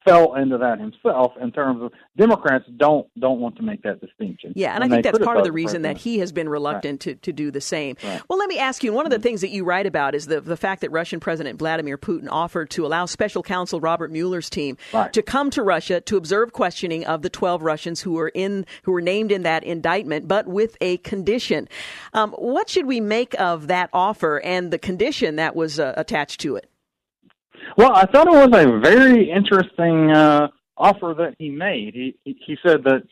fell 0.04 0.34
into 0.34 0.58
that 0.58 0.78
himself 0.78 1.32
in 1.40 1.52
terms 1.52 1.82
of 1.82 1.92
Democrats 2.16 2.64
don't 2.76 3.06
don't 3.18 3.40
want 3.40 3.56
to 3.56 3.62
make 3.62 3.82
that 3.82 4.00
distinction. 4.00 4.52
Yeah, 4.54 4.74
and, 4.74 4.84
and 4.84 4.92
I 4.92 4.96
think 4.96 5.04
that's 5.04 5.24
part 5.24 5.38
of 5.38 5.44
the 5.44 5.52
reason 5.52 5.82
that 5.82 5.98
he 5.98 6.18
has 6.18 6.32
been 6.32 6.48
reluctant 6.48 7.06
right. 7.06 7.20
to, 7.22 7.32
to 7.32 7.32
do 7.32 7.50
the 7.50 7.60
same. 7.60 7.96
Right. 8.04 8.20
Well, 8.28 8.38
let 8.38 8.48
me 8.48 8.58
ask 8.58 8.84
you. 8.84 8.92
One 8.92 9.06
of 9.06 9.10
the 9.10 9.16
mm-hmm. 9.16 9.22
things 9.22 9.40
that 9.42 9.50
you 9.50 9.64
write 9.64 9.86
about 9.86 10.14
is 10.14 10.26
the 10.26 10.40
the 10.40 10.56
fact 10.56 10.80
that 10.82 10.90
Russian 10.90 11.20
President 11.20 11.58
Vladimir 11.58 11.98
Putin 11.98 12.28
offered 12.30 12.70
to 12.70 12.86
allow 12.86 13.06
Special 13.06 13.42
Counsel 13.42 13.80
Robert 13.80 14.10
Mueller's 14.10 14.50
team 14.50 14.76
right. 14.92 15.12
to 15.12 15.22
come 15.22 15.50
to 15.50 15.62
Russia 15.62 16.00
to 16.02 16.16
observe 16.16 16.52
questioning 16.52 17.04
of 17.06 17.22
the 17.22 17.30
12 17.30 17.62
Russians 17.62 18.00
who 18.00 18.12
were 18.12 18.28
in 18.28 18.66
who 18.82 18.92
were 18.92 19.00
named 19.00 19.32
in 19.32 19.42
that 19.42 19.64
indictment, 19.64 20.28
but 20.28 20.46
with 20.46 20.76
a 20.80 20.98
condition. 20.98 21.68
Um, 22.12 22.32
what 22.32 22.68
should 22.68 22.86
we 22.86 23.00
make 23.00 23.38
of 23.40 23.68
that 23.68 23.90
offer 23.92 24.40
and 24.40 24.70
the 24.70 24.78
condition 24.78 25.36
that 25.36 25.56
was 25.56 25.78
uh, 25.78 25.94
attached 25.96 26.40
to 26.40 26.56
it? 26.56 26.68
Well, 27.76 27.92
I 27.94 28.06
thought 28.06 28.26
it 28.26 28.50
was 28.50 28.60
a 28.60 28.78
very 28.80 29.30
interesting 29.30 30.10
uh, 30.10 30.48
offer 30.76 31.14
that 31.18 31.34
he 31.38 31.50
made. 31.50 31.94
He 31.94 32.16
he 32.24 32.38
he 32.46 32.56
said 32.64 32.84
that 32.84 33.02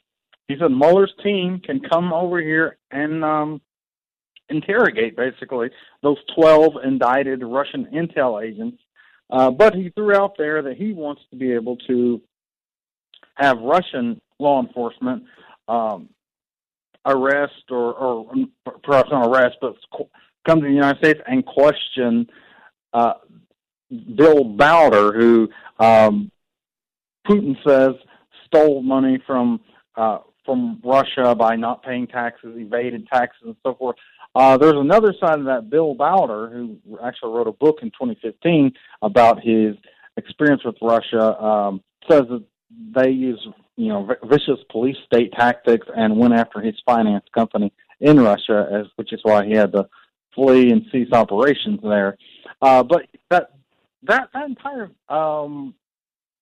he 0.48 0.56
said 0.58 0.70
Mueller's 0.70 1.14
team 1.22 1.60
can 1.60 1.80
come 1.80 2.12
over 2.12 2.40
here 2.40 2.78
and 2.90 3.24
um, 3.24 3.60
interrogate 4.48 5.16
basically 5.16 5.70
those 6.02 6.18
twelve 6.34 6.74
indicted 6.84 7.42
Russian 7.42 7.86
intel 7.86 8.42
agents. 8.44 8.82
Uh, 9.30 9.50
but 9.50 9.74
he 9.74 9.90
threw 9.90 10.14
out 10.14 10.34
there 10.36 10.60
that 10.62 10.76
he 10.76 10.92
wants 10.92 11.22
to 11.30 11.36
be 11.36 11.52
able 11.52 11.76
to 11.76 12.20
have 13.36 13.58
Russian 13.60 14.20
law 14.40 14.60
enforcement 14.60 15.22
um, 15.68 16.08
arrest 17.06 17.64
or, 17.70 17.94
or 17.94 18.32
perhaps 18.82 19.10
not 19.10 19.28
arrest, 19.28 19.56
but 19.60 19.76
come 20.46 20.60
to 20.60 20.66
the 20.66 20.72
United 20.72 20.98
States 20.98 21.20
and 21.26 21.46
question 21.46 22.26
uh, 22.92 23.14
Bill 23.90 24.44
Browder, 24.44 25.14
who 25.14 25.48
um, 25.78 26.30
Putin 27.26 27.56
says 27.66 27.94
stole 28.46 28.82
money 28.82 29.22
from 29.26 29.60
uh, 29.96 30.18
from 30.44 30.80
Russia 30.84 31.34
by 31.34 31.56
not 31.56 31.82
paying 31.82 32.06
taxes, 32.06 32.54
evaded 32.56 33.06
taxes, 33.12 33.42
and 33.44 33.56
so 33.62 33.74
forth. 33.74 33.96
Uh, 34.34 34.56
there's 34.56 34.74
another 34.74 35.12
side 35.20 35.38
of 35.38 35.44
that. 35.46 35.70
Bill 35.70 35.94
Browder, 35.94 36.52
who 36.52 36.78
actually 37.04 37.32
wrote 37.32 37.48
a 37.48 37.52
book 37.52 37.78
in 37.82 37.88
2015 37.90 38.72
about 39.02 39.42
his 39.42 39.74
experience 40.16 40.64
with 40.64 40.76
Russia, 40.80 41.40
um, 41.42 41.82
says 42.08 42.22
that 42.30 42.44
they 42.94 43.10
use 43.10 43.44
you 43.76 43.88
know 43.88 44.08
vicious 44.24 44.58
police 44.70 44.96
state 45.06 45.32
tactics 45.32 45.86
and 45.94 46.16
went 46.16 46.34
after 46.34 46.60
his 46.60 46.74
finance 46.86 47.24
company 47.34 47.72
in 48.00 48.18
Russia, 48.20 48.68
as 48.72 48.86
which 48.96 49.12
is 49.12 49.20
why 49.22 49.44
he 49.44 49.52
had 49.52 49.72
to 49.72 49.88
flee 50.34 50.70
and 50.70 50.86
cease 50.92 51.12
operations 51.12 51.80
there. 51.82 52.16
Uh, 52.62 52.82
but 52.82 53.02
that 53.30 53.50
that 54.04 54.28
that 54.32 54.46
entire 54.46 54.90
um, 55.08 55.74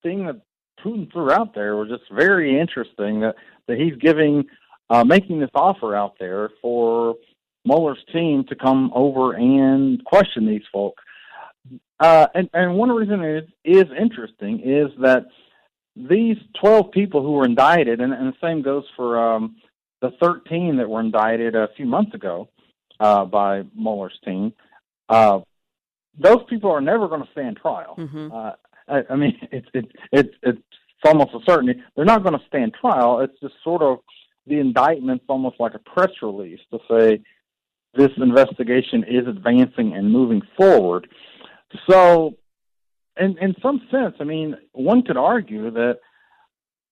thing 0.02 0.26
that 0.26 0.40
Putin 0.84 1.10
threw 1.12 1.30
out 1.30 1.54
there 1.54 1.76
was 1.76 1.88
just 1.88 2.10
very 2.12 2.58
interesting. 2.58 3.20
That 3.20 3.36
that 3.66 3.78
he's 3.78 3.96
giving, 3.96 4.44
uh, 4.90 5.04
making 5.04 5.40
this 5.40 5.50
offer 5.54 5.94
out 5.94 6.14
there 6.18 6.50
for 6.60 7.16
Mueller's 7.64 8.02
team 8.12 8.44
to 8.48 8.56
come 8.56 8.90
over 8.94 9.34
and 9.34 10.02
question 10.04 10.46
these 10.46 10.62
folks. 10.72 11.02
Uh, 12.00 12.26
and, 12.34 12.48
and 12.54 12.76
one 12.76 12.90
reason 12.90 13.20
it 13.22 13.48
is 13.64 13.84
interesting 13.98 14.60
is 14.60 14.90
that 15.00 15.26
these 15.96 16.36
12 16.60 16.92
people 16.92 17.22
who 17.22 17.32
were 17.32 17.44
indicted, 17.44 18.00
and, 18.00 18.12
and 18.12 18.32
the 18.32 18.36
same 18.40 18.62
goes 18.62 18.84
for 18.96 19.18
um, 19.18 19.56
the 20.00 20.12
13 20.22 20.76
that 20.76 20.88
were 20.88 21.00
indicted 21.00 21.56
a 21.56 21.68
few 21.76 21.86
months 21.86 22.14
ago 22.14 22.48
uh, 23.00 23.24
by 23.24 23.64
Mueller's 23.76 24.18
team, 24.24 24.52
uh, 25.08 25.40
those 26.18 26.42
people 26.48 26.70
are 26.70 26.80
never 26.80 27.08
going 27.08 27.22
to 27.22 27.30
stand 27.32 27.56
trial. 27.56 27.94
Mm-hmm. 27.96 28.32
Uh, 28.32 28.52
I, 28.88 29.12
I 29.12 29.16
mean, 29.16 29.38
it's 29.52 29.68
it, 29.74 29.86
it, 30.12 30.30
it's 30.42 30.62
almost 31.04 31.30
a 31.34 31.38
certainty 31.46 31.80
they're 31.94 32.04
not 32.04 32.22
going 32.22 32.38
to 32.38 32.46
stand 32.46 32.74
trial. 32.80 33.20
It's 33.20 33.38
just 33.40 33.54
sort 33.62 33.82
of 33.82 33.98
the 34.46 34.58
indictment's 34.58 35.24
almost 35.28 35.60
like 35.60 35.74
a 35.74 35.78
press 35.78 36.10
release 36.22 36.60
to 36.70 36.78
say 36.90 37.20
this 37.94 38.10
investigation 38.16 39.04
is 39.04 39.26
advancing 39.26 39.94
and 39.94 40.10
moving 40.10 40.42
forward. 40.56 41.08
So, 41.88 42.34
in 43.18 43.36
in 43.38 43.54
some 43.62 43.82
sense, 43.90 44.16
I 44.20 44.24
mean, 44.24 44.56
one 44.72 45.02
could 45.02 45.16
argue 45.16 45.70
that 45.70 45.98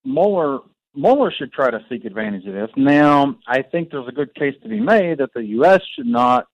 Mueller 0.05 0.59
Mueller 0.95 1.33
should 1.37 1.53
try 1.53 1.71
to 1.71 1.81
seek 1.89 2.05
advantage 2.05 2.47
of 2.47 2.55
this. 2.55 2.71
Now, 2.77 3.37
I 3.47 3.63
think 3.63 3.91
there's 3.91 4.09
a 4.09 4.13
good 4.13 4.35
case 4.35 4.55
to 4.63 4.69
be 4.69 4.81
made 4.81 5.19
that 5.19 5.35
the 5.35 5.45
U.S. 5.45 5.81
should 5.95 6.07
not 6.07 6.47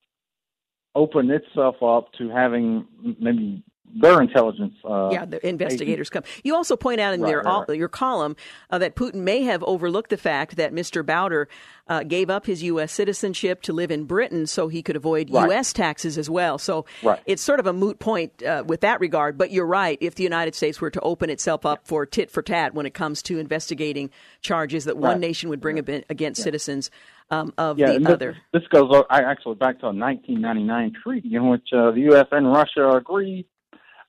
open 0.95 1.31
itself 1.31 1.81
up 1.81 2.11
to 2.13 2.29
having 2.29 2.87
maybe 3.19 3.63
their 3.95 4.21
intelligence. 4.21 4.73
Uh, 4.83 5.09
yeah, 5.11 5.25
the 5.25 5.45
investigators 5.47 6.09
come. 6.09 6.23
You 6.43 6.55
also 6.55 6.75
point 6.75 6.99
out 6.99 7.13
in 7.13 7.21
right, 7.21 7.29
your 7.29 7.41
right, 7.41 7.65
right. 7.67 7.77
your 7.77 7.87
column 7.87 8.35
uh, 8.69 8.79
that 8.79 8.95
Putin 8.95 9.15
may 9.15 9.43
have 9.43 9.63
overlooked 9.63 10.09
the 10.09 10.17
fact 10.17 10.55
that 10.55 10.73
Mr. 10.73 11.03
Browder 11.03 11.45
uh, 11.87 12.03
gave 12.03 12.29
up 12.29 12.45
his 12.45 12.63
U.S. 12.63 12.91
citizenship 12.91 13.61
to 13.63 13.73
live 13.73 13.91
in 13.91 14.05
Britain 14.05 14.47
so 14.47 14.67
he 14.67 14.81
could 14.81 14.95
avoid 14.95 15.29
U.S. 15.29 15.73
taxes 15.73 16.17
as 16.17 16.29
well. 16.29 16.57
So 16.57 16.85
it's 17.25 17.41
sort 17.41 17.59
of 17.59 17.67
a 17.67 17.73
moot 17.73 17.99
point 17.99 18.41
uh, 18.41 18.63
with 18.65 18.81
that 18.81 18.99
regard. 18.99 19.37
But 19.37 19.51
you're 19.51 19.67
right. 19.67 19.97
If 20.01 20.15
the 20.15 20.23
United 20.23 20.55
States 20.55 20.81
were 20.81 20.91
to 20.91 21.01
open 21.01 21.29
itself 21.29 21.65
up 21.65 21.85
for 21.85 22.05
tit 22.05 22.31
for 22.31 22.41
tat 22.41 22.73
when 22.73 22.85
it 22.85 22.93
comes 22.93 23.21
to 23.23 23.37
investigating 23.37 24.09
charges 24.41 24.85
that 24.85 24.97
one 24.97 25.19
nation 25.19 25.49
would 25.49 25.61
bring 25.61 25.77
against 26.09 26.41
citizens. 26.41 26.89
Um, 27.31 27.53
of 27.57 27.79
yeah, 27.79 27.93
the 27.93 27.99
this, 27.99 28.09
other. 28.09 28.37
This 28.51 28.63
goes 28.71 29.03
actually 29.09 29.55
back 29.55 29.79
to 29.79 29.87
a 29.87 29.93
1999 29.93 30.93
treaty 31.01 31.35
in 31.35 31.49
which 31.49 31.67
uh, 31.73 31.91
the 31.91 32.01
U.S. 32.11 32.27
and 32.31 32.51
Russia 32.51 32.89
agreed 32.89 33.45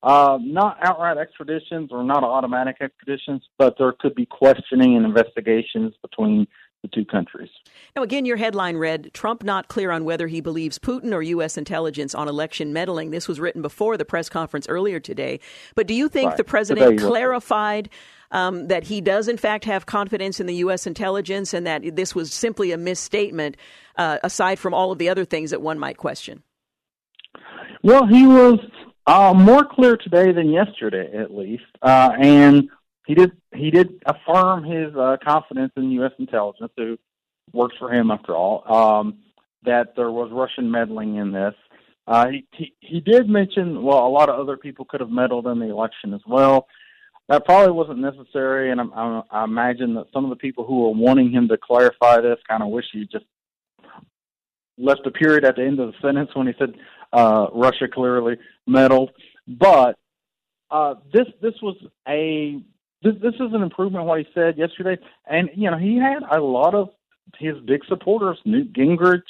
uh, 0.05 0.39
not 0.43 0.77
outright 0.83 1.17
extraditions 1.17 1.89
or 1.91 2.05
not 2.05 2.23
automatic 2.23 2.77
extraditions, 2.83 3.41
but 3.57 3.75
there 3.79 3.93
could 3.99 4.15
be 4.15 4.27
questioning 4.27 4.97
and 4.97 5.07
investigations 5.07 5.95
between 6.03 6.47
the 6.85 6.89
two 6.89 7.05
countries. 7.05 7.49
Now, 7.97 8.03
again, 8.03 8.27
your 8.27 8.37
headline 8.37 8.77
read 8.77 9.11
Trump 9.15 9.43
not 9.43 9.69
clear 9.69 9.91
on 9.91 10.05
whether 10.05 10.27
he 10.27 10.43
believes 10.43 10.79
Putin 10.79 11.15
or 11.15 11.23
U.S. 11.23 11.57
intelligence 11.57 12.15
on 12.15 12.29
election 12.29 12.75
meddling. 12.75 13.11
This 13.11 13.27
was 13.27 13.41
written 13.41 13.63
before 13.63 13.97
the 13.97 14.05
press 14.05 14.29
conference 14.29 14.69
earlier 14.69 15.01
today. 15.01 15.41
But 15.75 15.87
do 15.87 15.95
you 15.95 16.11
think 16.11 16.29
right. 16.29 16.37
the 16.37 16.45
president 16.45 17.01
clarified 17.01 17.89
um, 18.33 18.69
that 18.69 18.85
he 18.85 19.01
does, 19.01 19.29
in 19.29 19.39
fact, 19.39 19.65
have 19.65 19.87
confidence 19.87 20.41
in 20.41 20.47
the 20.47 20.57
U.S. 20.57 20.87
intelligence 20.87 21.55
and 21.55 21.67
that 21.67 21.97
this 21.97 22.15
was 22.15 22.35
simply 22.35 22.71
a 22.71 22.77
misstatement, 22.77 23.57
uh, 23.97 24.19
aside 24.23 24.59
from 24.59 24.75
all 24.75 24.93
of 24.93 24.99
the 24.99 25.09
other 25.09 25.25
things 25.25 25.51
that 25.51 25.63
one 25.63 25.79
might 25.79 25.97
question? 25.97 26.43
Well, 27.83 28.07
he 28.07 28.27
was 28.27 28.59
uh, 29.07 29.33
more 29.35 29.65
clear 29.65 29.97
today 29.97 30.33
than 30.33 30.51
yesterday, 30.51 31.17
at 31.17 31.35
least, 31.35 31.65
uh, 31.81 32.11
and 32.19 32.69
he 33.07 33.15
did 33.15 33.33
he 33.55 33.71
did 33.71 34.03
affirm 34.07 34.65
his 34.65 34.95
uh, 34.97 35.17
confidence 35.23 35.73
in 35.77 35.91
U.S. 35.93 36.13
intelligence, 36.19 36.73
who 36.77 36.99
works 37.53 37.77
for 37.79 37.93
him 37.93 38.11
after 38.11 38.35
all, 38.35 38.65
um, 38.73 39.19
that 39.65 39.95
there 39.97 40.11
was 40.11 40.31
Russian 40.33 40.71
meddling 40.71 41.17
in 41.17 41.33
this. 41.33 41.55
Uh, 42.07 42.29
he, 42.29 42.47
he 42.53 42.75
he 42.81 43.01
did 43.01 43.29
mention 43.29 43.83
well, 43.83 44.07
a 44.07 44.09
lot 44.09 44.29
of 44.29 44.39
other 44.39 44.57
people 44.57 44.85
could 44.85 45.01
have 45.01 45.11
meddled 45.11 45.47
in 45.47 45.59
the 45.59 45.71
election 45.71 46.15
as 46.15 46.21
well. 46.27 46.67
That 47.29 47.47
probably 47.47 47.73
wasn't 47.73 48.01
necessary, 48.01 48.71
and 48.71 48.81
I, 48.81 48.85
I, 48.85 49.23
I 49.31 49.45
imagine 49.45 49.95
that 49.95 50.07
some 50.13 50.25
of 50.25 50.31
the 50.31 50.37
people 50.37 50.65
who 50.67 50.83
were 50.83 50.91
wanting 50.91 51.31
him 51.31 51.49
to 51.49 51.57
clarify 51.57 52.21
this 52.21 52.39
kind 52.49 52.63
of 52.63 52.69
wish 52.69 52.85
he 52.93 53.07
just 53.11 53.25
left 54.77 55.07
a 55.07 55.11
period 55.11 55.45
at 55.45 55.57
the 55.57 55.63
end 55.63 55.81
of 55.81 55.93
the 55.93 55.99
sentence 56.03 56.31
when 56.35 56.47
he 56.47 56.53
said 56.59 56.75
uh, 57.13 57.47
Russia 57.55 57.87
clearly 57.93 58.37
meddled, 58.67 59.11
but 59.47 59.99
uh, 60.71 60.95
this 61.13 61.27
this 61.41 61.55
was 61.63 61.77
a 62.09 62.61
this 63.05 63.15
this 63.23 63.35
is 63.35 63.53
an 63.53 63.63
improvement 63.63 64.07
what 64.07 64.19
he 64.19 64.27
said 64.35 64.59
yesterday, 64.59 65.01
and 65.27 65.51
you 65.55 65.71
know 65.71 65.79
he 65.79 65.99
had 65.99 66.23
a 66.31 66.41
lot 66.41 66.75
of 66.75 66.91
his 67.39 67.55
big 67.67 67.85
supporters. 67.89 68.39
Newt 68.45 68.73
Gingrich 68.73 69.23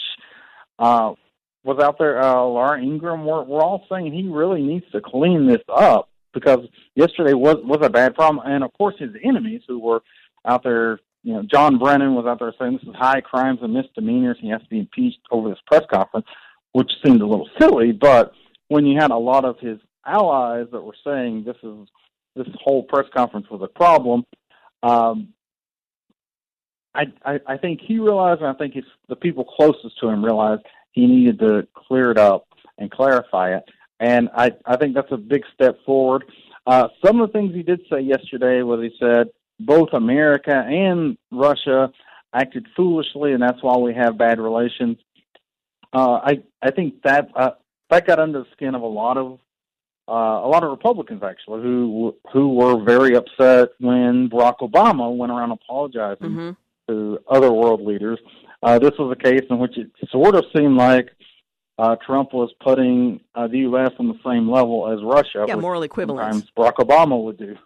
uh, 0.79 1.13
was 1.65 1.79
out 1.83 1.99
there. 1.99 2.23
Uh, 2.23 2.43
Laura 2.45 2.81
Ingraham 2.81 3.25
were, 3.25 3.45
were 3.45 3.63
all 3.63 3.85
saying 3.91 4.13
he 4.13 4.29
really 4.29 4.63
needs 4.63 4.85
to 4.93 5.01
clean 5.01 5.47
this 5.47 5.63
up 5.69 6.09
because 6.33 6.61
yesterday 6.95 7.35
was 7.35 7.57
was 7.65 7.81
a 7.83 7.91
bad 7.91 8.15
problem, 8.15 8.45
and 8.47 8.65
of 8.65 8.73
course 8.73 8.95
his 8.99 9.11
enemies 9.23 9.63
who 9.69 9.79
were 9.79 10.03
out 10.47 10.63
there. 10.63 11.01
You 11.27 11.33
know, 11.33 11.43
John 11.51 11.79
Brennan 11.79 12.15
was 12.15 12.27
out 12.27 12.39
there 12.39 12.53
saying 12.59 12.75
this 12.75 12.83
is 12.83 12.95
high 12.95 13.23
crimes 13.23 13.61
and 13.63 13.73
misdemeanors. 13.73 14.37
He 14.43 14.51
has 14.51 14.61
to 14.61 14.69
be 14.69 14.79
impeached 14.79 15.21
over 15.31 15.49
this 15.49 15.59
press 15.67 15.81
conference 15.91 16.27
which 16.75 16.91
seemed 17.05 17.23
a 17.23 17.27
little 17.27 17.49
silly. 17.59 17.93
But 17.93 18.33
when 18.69 18.85
you 18.85 18.99
had 19.01 19.13
a 19.13 19.17
lot 19.17 19.45
of 19.45 19.59
his 19.61 19.79
allies 20.05 20.67
that 20.73 20.83
were 20.83 20.97
saying 21.05 21.45
this 21.45 21.57
is 21.63 21.89
this 22.37 22.47
whole 22.63 22.83
press 22.83 23.07
conference 23.15 23.49
was 23.51 23.63
a 23.63 23.79
problem, 23.79 24.25
um, 24.83 25.29
I, 26.95 27.05
I 27.25 27.41
I 27.47 27.57
think 27.57 27.81
he 27.81 27.99
realized, 27.99 28.41
and 28.41 28.51
I 28.51 28.55
think 28.55 28.77
it's 28.77 28.87
the 29.09 29.17
people 29.17 29.45
closest 29.45 29.99
to 30.01 30.09
him 30.09 30.25
realized 30.25 30.63
he 30.93 31.07
needed 31.07 31.41
to 31.41 31.67
clear 31.75 32.11
it 32.11 32.19
up 32.19 32.47
and 32.79 32.91
clarify 32.91 33.57
it. 33.57 33.65
And 34.01 34.29
I 34.37 34.53
I 34.65 34.77
think 34.77 34.95
that's 34.95 35.11
a 35.11 35.17
big 35.17 35.43
step 35.55 35.77
forward. 35.85 36.25
Uh, 36.67 36.89
some 37.05 37.21
of 37.21 37.29
the 37.29 37.33
things 37.33 37.55
he 37.55 37.63
did 37.63 37.81
say 37.91 38.01
yesterday 38.01 38.63
was 38.63 38.81
he 38.81 38.97
said 38.99 39.29
both 39.61 39.93
America 39.93 40.55
and 40.55 41.17
Russia 41.31 41.93
acted 42.33 42.67
foolishly, 42.77 43.33
and 43.33 43.43
that's 43.43 43.63
why 43.63 43.77
we 43.77 43.95
have 43.95 44.19
bad 44.19 44.39
relations. 44.39 44.99
Uh, 45.93 46.21
I 46.23 46.43
I 46.63 46.71
think 46.71 47.03
that 47.03 47.29
uh, 47.35 47.51
that 47.91 48.07
got 48.07 48.19
under 48.19 48.41
the 48.41 48.51
skin 48.53 48.75
of 48.75 48.83
a 48.83 48.87
lot 48.87 49.17
of 49.17 49.39
uh, 50.09 50.13
a 50.13 50.49
lot 50.49 50.63
of 50.63 50.71
Republicans 50.71 51.23
actually 51.23 51.63
who 51.63 52.15
who 52.33 52.55
were 52.55 52.83
very 52.83 53.17
upset 53.17 53.71
when 53.81 54.29
Barack 54.29 54.59
Obama 54.59 55.15
went 55.15 55.33
around 55.33 55.51
apologizing 55.51 56.31
mm-hmm. 56.31 56.51
to 56.89 57.19
other 57.29 57.51
world 57.53 57.81
leaders. 57.81 58.19
Uh, 58.63 58.79
this 58.79 58.93
was 58.99 59.17
a 59.19 59.23
case 59.23 59.43
in 59.49 59.59
which 59.59 59.77
it 59.79 59.91
sort 60.11 60.35
of 60.35 60.45
seemed 60.55 60.77
like 60.77 61.11
uh, 61.79 61.97
Trump 62.05 62.33
was 62.33 62.53
putting 62.63 63.21
uh, 63.35 63.47
the 63.47 63.59
U.S. 63.61 63.93
on 63.99 64.09
the 64.09 64.19
same 64.25 64.51
level 64.51 64.93
as 64.93 65.03
Russia. 65.03 65.45
Yeah, 65.49 65.57
moral 65.57 65.83
equivalence. 65.83 66.51
Barack 66.57 66.77
Obama 66.77 67.23
would 67.23 67.39
do. 67.39 67.57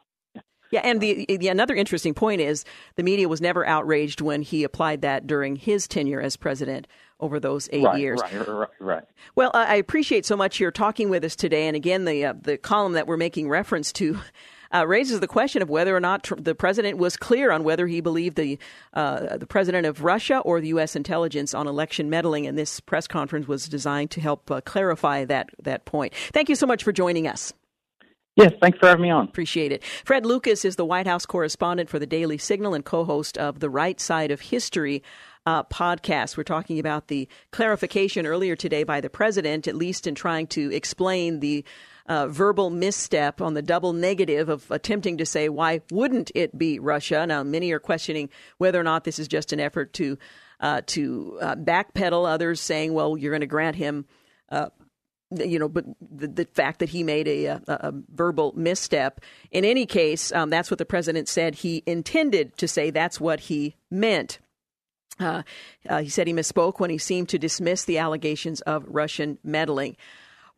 Yeah, 0.71 0.81
and 0.85 1.01
the, 1.01 1.25
the, 1.29 1.49
another 1.49 1.75
interesting 1.75 2.15
point 2.15 2.41
is 2.41 2.65
the 2.97 3.03
media 3.03 3.29
was 3.29 3.41
never 3.41 3.67
outraged 3.67 4.21
when 4.21 4.43
he 4.43 4.65
applied 4.65 5.03
that 5.03 5.27
during 5.27 5.57
his 5.57 5.89
tenure 5.89 6.21
as 6.21 6.37
president 6.37 6.87
over 7.21 7.41
those 7.41 7.69
eight 7.73 7.85
right, 7.85 8.01
years. 8.01 8.21
Right, 8.21 8.49
right, 8.49 8.69
right. 8.79 9.05
Well, 9.35 9.51
I 9.55 9.77
appreciate 9.77 10.25
so 10.25 10.37
much 10.37 10.61
your 10.61 10.71
talking 10.71 11.11
with 11.11 11.25
us 11.25 11.37
today, 11.37 11.67
and 11.67 11.77
again, 11.77 12.05
the 12.05 12.27
uh, 12.27 12.35
the 12.41 12.57
column 12.59 12.93
that 12.93 13.07
we're 13.07 13.17
making 13.17 13.49
reference 13.49 13.93
to. 13.95 14.19
Uh, 14.71 14.87
raises 14.87 15.19
the 15.21 15.27
question 15.27 15.63
of 15.63 15.71
whether 15.71 15.97
or 15.97 16.01
not 16.01 16.25
tr- 16.25 16.35
the 16.35 16.55
president 16.55 16.99
was 16.99 17.17
clear 17.17 17.51
on 17.51 17.65
whether 17.65 17.87
he 17.87 18.03
believed 18.03 18.37
the 18.37 18.59
uh, 18.93 19.39
the 19.39 19.47
president 19.47 19.87
of 19.87 20.05
Russia 20.05 20.41
or 20.41 20.61
the 20.61 20.69
U.S. 20.69 20.95
intelligence 20.95 21.55
on 21.55 21.67
election 21.67 22.11
meddling, 22.11 22.47
and 22.47 22.59
this 22.59 22.79
press 22.79 23.07
conference 23.07 23.49
was 23.49 23.67
designed 23.67 24.11
to 24.11 24.21
help 24.21 24.51
uh, 24.51 24.61
clarify 24.61 25.25
that 25.25 25.49
that 25.63 25.87
point. 25.87 26.13
Thank 26.35 26.51
you 26.51 26.55
so 26.55 26.67
much 26.67 26.85
for 26.85 26.93
joining 26.93 27.27
us. 27.27 27.55
Yes, 28.39 28.53
thanks 28.61 28.79
for 28.79 28.87
having 28.87 29.03
me 29.03 29.11
on. 29.11 29.25
Appreciate 29.25 29.73
it. 29.73 29.83
Fred 30.05 30.25
Lucas 30.25 30.65
is 30.65 30.77
the 30.77 30.85
White 30.85 31.09
House 31.09 31.27
correspondent 31.27 31.91
for 31.91 31.99
the 31.99 32.07
Daily 32.07 32.39
Signal 32.39 32.73
and 32.73 32.85
co 32.85 33.05
host 33.05 33.37
of 33.37 33.59
The 33.59 33.69
Right 33.69 34.01
Side 34.01 34.31
of 34.31 34.41
History. 34.41 35.03
Uh, 35.47 35.63
podcast. 35.63 36.37
We're 36.37 36.43
talking 36.43 36.79
about 36.79 37.09
the 37.09 37.27
clarification 37.53 38.27
earlier 38.27 38.55
today 38.55 38.85
by 38.85 39.01
the 39.01 39.09
president, 39.09 39.67
at 39.67 39.75
least 39.75 40.07
in 40.07 40.15
trying 40.15 40.47
to 40.49 40.71
explain 40.75 41.41
the 41.41 41.65
uh, 42.05 42.27
verbal 42.27 42.69
misstep 42.69 43.41
on 43.41 43.55
the 43.55 43.63
double 43.63 43.95
negative 43.95 44.51
of 44.51 44.71
attempting 44.71 45.17
to 45.17 45.25
say, 45.25 45.49
why 45.49 45.81
wouldn't 45.91 46.31
it 46.35 46.59
be 46.59 46.79
Russia? 46.79 47.27
Now, 47.27 47.45
many 47.45 47.73
are 47.73 47.79
questioning 47.79 48.29
whether 48.59 48.79
or 48.79 48.83
not 48.83 49.05
this 49.05 49.19
is 49.19 49.27
just 49.27 49.55
an 49.55 49.61
effort 49.61 49.95
to 49.95 50.19
uh, 50.61 50.83
to 50.89 51.39
uh, 51.41 51.57
backpedal. 51.57 52.29
Others 52.29 52.61
saying, 52.61 52.93
well, 52.93 53.17
you're 53.17 53.33
going 53.33 53.41
to 53.41 53.47
grant 53.47 53.77
him 53.77 54.05
uh, 54.51 54.69
you 55.31 55.59
know, 55.59 55.69
but 55.69 55.85
the, 56.01 56.27
the, 56.27 56.45
fact 56.47 56.79
that 56.79 56.89
he 56.89 57.03
made 57.03 57.29
a, 57.29 57.47
a, 57.47 57.61
a 57.69 57.93
verbal 58.15 58.53
misstep. 58.57 59.21
In 59.51 59.65
any 59.65 59.85
case, 59.85 60.33
um, 60.33 60.51
that's 60.51 60.71
what 60.71 60.79
the 60.79 60.87
president 60.87 61.29
said 61.29 61.57
he 61.57 61.83
intended 61.87 62.57
to 62.57 62.67
say. 62.67 62.91
That's 62.91 63.21
what 63.21 63.41
he 63.41 63.77
meant. 63.91 64.39
Uh, 65.21 65.43
uh, 65.89 66.03
he 66.03 66.09
said 66.09 66.27
he 66.27 66.33
misspoke 66.33 66.81
when 66.81 66.91
he 66.91 66.99
seemed 66.99 67.29
to 67.29 67.39
dismiss 67.39 67.85
the 67.85 67.99
allegations 67.99 68.61
of 68.63 68.85
Russian 68.87 69.39
meddling. 69.43 69.97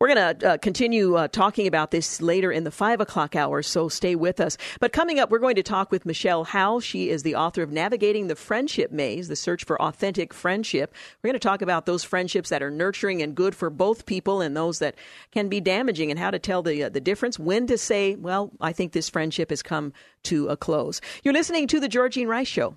We're 0.01 0.15
going 0.15 0.39
to 0.39 0.49
uh, 0.53 0.57
continue 0.57 1.15
uh, 1.15 1.27
talking 1.27 1.67
about 1.67 1.91
this 1.91 2.23
later 2.23 2.51
in 2.51 2.63
the 2.63 2.71
five 2.71 3.01
o'clock 3.01 3.35
hour, 3.35 3.61
so 3.61 3.87
stay 3.87 4.15
with 4.15 4.39
us. 4.39 4.57
But 4.79 4.93
coming 4.93 5.19
up, 5.19 5.29
we're 5.29 5.37
going 5.37 5.57
to 5.57 5.61
talk 5.61 5.91
with 5.91 6.07
Michelle 6.07 6.43
Howe. 6.43 6.79
She 6.79 7.11
is 7.11 7.21
the 7.21 7.35
author 7.35 7.61
of 7.61 7.71
Navigating 7.71 8.25
the 8.25 8.35
Friendship 8.35 8.91
Maze, 8.91 9.27
the 9.27 9.35
search 9.35 9.63
for 9.63 9.79
authentic 9.79 10.33
friendship. 10.33 10.91
We're 11.21 11.27
going 11.27 11.39
to 11.39 11.47
talk 11.47 11.61
about 11.61 11.85
those 11.85 12.03
friendships 12.03 12.49
that 12.49 12.63
are 12.63 12.71
nurturing 12.71 13.21
and 13.21 13.35
good 13.35 13.53
for 13.53 13.69
both 13.69 14.07
people 14.07 14.41
and 14.41 14.57
those 14.57 14.79
that 14.79 14.95
can 15.31 15.49
be 15.49 15.61
damaging 15.61 16.09
and 16.09 16.19
how 16.19 16.31
to 16.31 16.39
tell 16.39 16.63
the, 16.63 16.85
uh, 16.85 16.89
the 16.89 16.99
difference, 16.99 17.37
when 17.37 17.67
to 17.67 17.77
say, 17.77 18.15
well, 18.15 18.49
I 18.59 18.73
think 18.73 18.93
this 18.93 19.07
friendship 19.07 19.51
has 19.51 19.61
come 19.61 19.93
to 20.23 20.47
a 20.47 20.57
close. 20.57 20.99
You're 21.23 21.35
listening 21.35 21.67
to 21.67 21.79
The 21.79 21.87
Georgene 21.87 22.27
Rice 22.27 22.47
Show. 22.47 22.75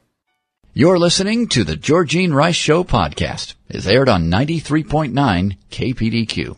You're 0.74 0.98
listening 0.98 1.48
to 1.48 1.64
the 1.64 1.76
Georgene 1.76 2.34
Rice 2.34 2.54
Show 2.54 2.84
podcast. 2.84 3.54
It's 3.70 3.86
aired 3.86 4.10
on 4.10 4.30
93.9 4.30 5.56
KPDQ. 5.70 6.56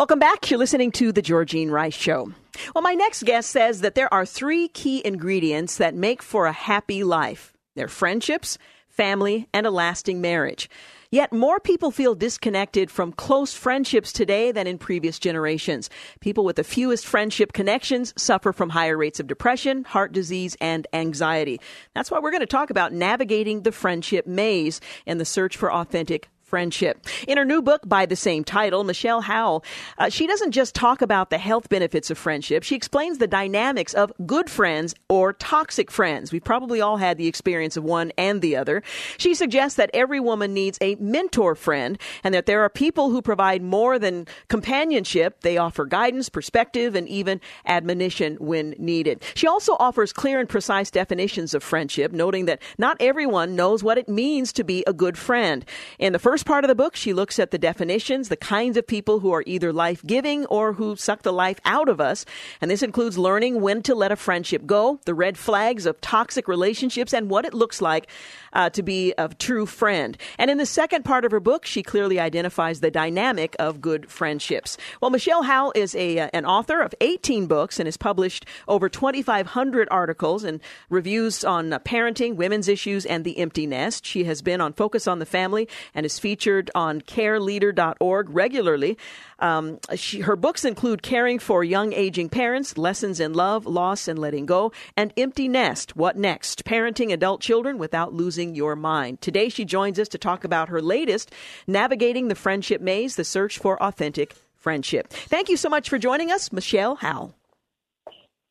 Welcome 0.00 0.18
back. 0.18 0.50
You're 0.50 0.58
listening 0.58 0.92
to 0.92 1.12
the 1.12 1.20
Georgene 1.20 1.70
Rice 1.70 1.92
Show. 1.92 2.32
Well, 2.74 2.80
my 2.80 2.94
next 2.94 3.22
guest 3.24 3.50
says 3.50 3.82
that 3.82 3.94
there 3.94 4.12
are 4.14 4.24
three 4.24 4.68
key 4.68 5.02
ingredients 5.04 5.76
that 5.76 5.94
make 5.94 6.22
for 6.22 6.46
a 6.46 6.52
happy 6.52 7.04
life. 7.04 7.52
They're 7.76 7.86
friendships, 7.86 8.56
family, 8.88 9.46
and 9.52 9.66
a 9.66 9.70
lasting 9.70 10.22
marriage. 10.22 10.70
Yet 11.10 11.34
more 11.34 11.60
people 11.60 11.90
feel 11.90 12.14
disconnected 12.14 12.90
from 12.90 13.12
close 13.12 13.52
friendships 13.52 14.10
today 14.10 14.52
than 14.52 14.66
in 14.66 14.78
previous 14.78 15.18
generations. 15.18 15.90
People 16.20 16.46
with 16.46 16.56
the 16.56 16.64
fewest 16.64 17.04
friendship 17.04 17.52
connections 17.52 18.14
suffer 18.16 18.54
from 18.54 18.70
higher 18.70 18.96
rates 18.96 19.20
of 19.20 19.26
depression, 19.26 19.84
heart 19.84 20.12
disease, 20.12 20.56
and 20.62 20.86
anxiety. 20.94 21.60
That's 21.94 22.10
why 22.10 22.20
we're 22.20 22.30
going 22.30 22.40
to 22.40 22.46
talk 22.46 22.70
about 22.70 22.94
navigating 22.94 23.64
the 23.64 23.72
friendship 23.72 24.26
maze 24.26 24.80
and 25.06 25.20
the 25.20 25.26
search 25.26 25.58
for 25.58 25.70
authentic 25.70 26.30
friendship. 26.50 27.06
In 27.28 27.38
her 27.38 27.44
new 27.44 27.62
book 27.62 27.88
by 27.88 28.06
the 28.06 28.16
same 28.16 28.42
title, 28.42 28.82
Michelle 28.82 29.20
Howe, 29.20 29.62
uh, 29.98 30.08
she 30.08 30.26
doesn't 30.26 30.50
just 30.50 30.74
talk 30.74 31.00
about 31.00 31.30
the 31.30 31.38
health 31.38 31.68
benefits 31.68 32.10
of 32.10 32.18
friendship. 32.18 32.64
She 32.64 32.74
explains 32.74 33.18
the 33.18 33.28
dynamics 33.28 33.94
of 33.94 34.12
good 34.26 34.50
friends 34.50 34.94
or 35.08 35.32
toxic 35.32 35.92
friends. 35.92 36.32
We've 36.32 36.44
probably 36.44 36.80
all 36.80 36.96
had 36.96 37.18
the 37.18 37.28
experience 37.28 37.76
of 37.76 37.84
one 37.84 38.12
and 38.18 38.42
the 38.42 38.56
other. 38.56 38.82
She 39.16 39.32
suggests 39.32 39.76
that 39.76 39.90
every 39.94 40.18
woman 40.18 40.52
needs 40.52 40.76
a 40.80 40.96
mentor 40.96 41.54
friend 41.54 41.98
and 42.24 42.34
that 42.34 42.46
there 42.46 42.62
are 42.62 42.68
people 42.68 43.10
who 43.10 43.22
provide 43.22 43.62
more 43.62 43.96
than 43.98 44.26
companionship. 44.48 45.42
They 45.42 45.56
offer 45.56 45.84
guidance, 45.84 46.28
perspective, 46.28 46.96
and 46.96 47.08
even 47.08 47.40
admonition 47.64 48.36
when 48.40 48.74
needed. 48.76 49.22
She 49.34 49.46
also 49.46 49.76
offers 49.78 50.12
clear 50.12 50.40
and 50.40 50.48
precise 50.48 50.90
definitions 50.90 51.54
of 51.54 51.62
friendship, 51.62 52.10
noting 52.10 52.46
that 52.46 52.60
not 52.76 52.96
everyone 52.98 53.54
knows 53.54 53.84
what 53.84 53.98
it 53.98 54.08
means 54.08 54.52
to 54.54 54.64
be 54.64 54.82
a 54.88 54.92
good 54.92 55.16
friend. 55.16 55.64
In 56.00 56.12
the 56.12 56.18
first 56.18 56.39
first 56.40 56.46
part 56.46 56.64
of 56.64 56.68
the 56.68 56.74
book, 56.74 56.96
she 56.96 57.12
looks 57.12 57.38
at 57.38 57.50
the 57.50 57.58
definitions, 57.58 58.30
the 58.30 58.36
kinds 58.36 58.78
of 58.78 58.86
people 58.86 59.20
who 59.20 59.30
are 59.30 59.44
either 59.44 59.74
life 59.74 60.02
giving 60.06 60.46
or 60.46 60.72
who 60.72 60.96
suck 60.96 61.20
the 61.20 61.34
life 61.34 61.60
out 61.66 61.90
of 61.90 62.00
us. 62.00 62.24
And 62.62 62.70
this 62.70 62.82
includes 62.82 63.18
learning 63.18 63.60
when 63.60 63.82
to 63.82 63.94
let 63.94 64.10
a 64.10 64.16
friendship 64.16 64.64
go, 64.64 65.00
the 65.04 65.12
red 65.12 65.36
flags 65.36 65.84
of 65.84 66.00
toxic 66.00 66.48
relationships, 66.48 67.12
and 67.12 67.28
what 67.28 67.44
it 67.44 67.52
looks 67.52 67.82
like 67.82 68.08
uh, 68.54 68.70
to 68.70 68.82
be 68.82 69.12
a 69.18 69.28
true 69.28 69.66
friend. 69.66 70.16
And 70.38 70.50
in 70.50 70.56
the 70.56 70.64
second 70.64 71.04
part 71.04 71.26
of 71.26 71.30
her 71.30 71.40
book, 71.40 71.66
she 71.66 71.82
clearly 71.82 72.18
identifies 72.18 72.80
the 72.80 72.90
dynamic 72.90 73.54
of 73.58 73.82
good 73.82 74.10
friendships. 74.10 74.78
Well, 75.02 75.10
Michelle 75.10 75.42
Howe 75.42 75.72
is 75.74 75.94
a, 75.94 76.20
uh, 76.20 76.30
an 76.32 76.46
author 76.46 76.80
of 76.80 76.94
18 77.02 77.48
books 77.48 77.78
and 77.78 77.86
has 77.86 77.98
published 77.98 78.46
over 78.66 78.88
2,500 78.88 79.88
articles 79.90 80.44
and 80.44 80.60
reviews 80.88 81.44
on 81.44 81.74
uh, 81.74 81.80
parenting, 81.80 82.36
women's 82.36 82.66
issues, 82.66 83.04
and 83.04 83.26
the 83.26 83.38
empty 83.38 83.66
nest. 83.66 84.06
She 84.06 84.24
has 84.24 84.40
been 84.40 84.62
on 84.62 84.72
Focus 84.72 85.06
on 85.06 85.18
the 85.18 85.26
Family 85.26 85.68
and 85.94 86.06
is 86.06 86.18
featured 86.18 86.29
on 86.74 87.00
careleader.org 87.02 88.30
regularly. 88.30 88.98
Um, 89.38 89.78
she, 89.94 90.20
her 90.20 90.36
books 90.36 90.64
include 90.64 91.02
Caring 91.02 91.38
for 91.38 91.64
Young 91.64 91.92
Aging 91.92 92.28
Parents, 92.28 92.76
Lessons 92.76 93.20
in 93.20 93.32
Love, 93.32 93.66
Loss, 93.66 94.08
and 94.08 94.18
Letting 94.18 94.46
Go, 94.46 94.72
and 94.96 95.12
Empty 95.16 95.48
Nest, 95.48 95.96
What 95.96 96.16
Next? 96.16 96.64
Parenting 96.64 97.12
Adult 97.12 97.40
Children 97.40 97.78
Without 97.78 98.12
Losing 98.12 98.54
Your 98.54 98.76
Mind. 98.76 99.20
Today, 99.20 99.48
she 99.48 99.64
joins 99.64 99.98
us 99.98 100.08
to 100.08 100.18
talk 100.18 100.44
about 100.44 100.68
her 100.68 100.82
latest, 100.82 101.32
Navigating 101.66 102.28
the 102.28 102.34
Friendship 102.34 102.80
Maze, 102.80 103.16
the 103.16 103.24
search 103.24 103.58
for 103.58 103.82
authentic 103.82 104.34
friendship. 104.56 105.08
Thank 105.08 105.48
you 105.48 105.56
so 105.56 105.68
much 105.68 105.88
for 105.88 105.98
joining 105.98 106.30
us, 106.30 106.52
Michelle 106.52 106.96
Howe. 106.96 107.32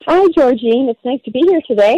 Hi, 0.06 0.26
Georgene. 0.28 0.90
It's 0.90 1.04
nice 1.04 1.22
to 1.26 1.32
be 1.32 1.40
here 1.40 1.62
today. 1.68 1.98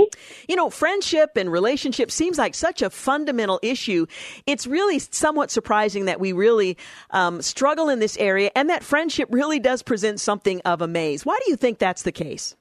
You 0.49 0.55
know, 0.55 0.71
friendship 0.71 1.31
and 1.35 1.51
relationship 1.51 2.09
seems 2.09 2.39
like 2.39 2.55
such 2.55 2.81
a 2.81 2.89
fundamental 2.89 3.59
issue. 3.61 4.07
It's 4.47 4.65
really 4.65 4.97
somewhat 4.97 5.51
surprising 5.51 6.05
that 6.05 6.19
we 6.19 6.33
really 6.33 6.77
um, 7.11 7.43
struggle 7.43 7.89
in 7.89 7.99
this 7.99 8.17
area 8.17 8.49
and 8.55 8.69
that 8.71 8.83
friendship 8.83 9.29
really 9.31 9.59
does 9.59 9.83
present 9.83 10.19
something 10.19 10.61
of 10.61 10.81
a 10.81 10.87
maze. 10.87 11.27
Why 11.27 11.37
do 11.45 11.51
you 11.51 11.55
think 11.55 11.77
that's 11.77 12.01
the 12.01 12.11
case? 12.11 12.55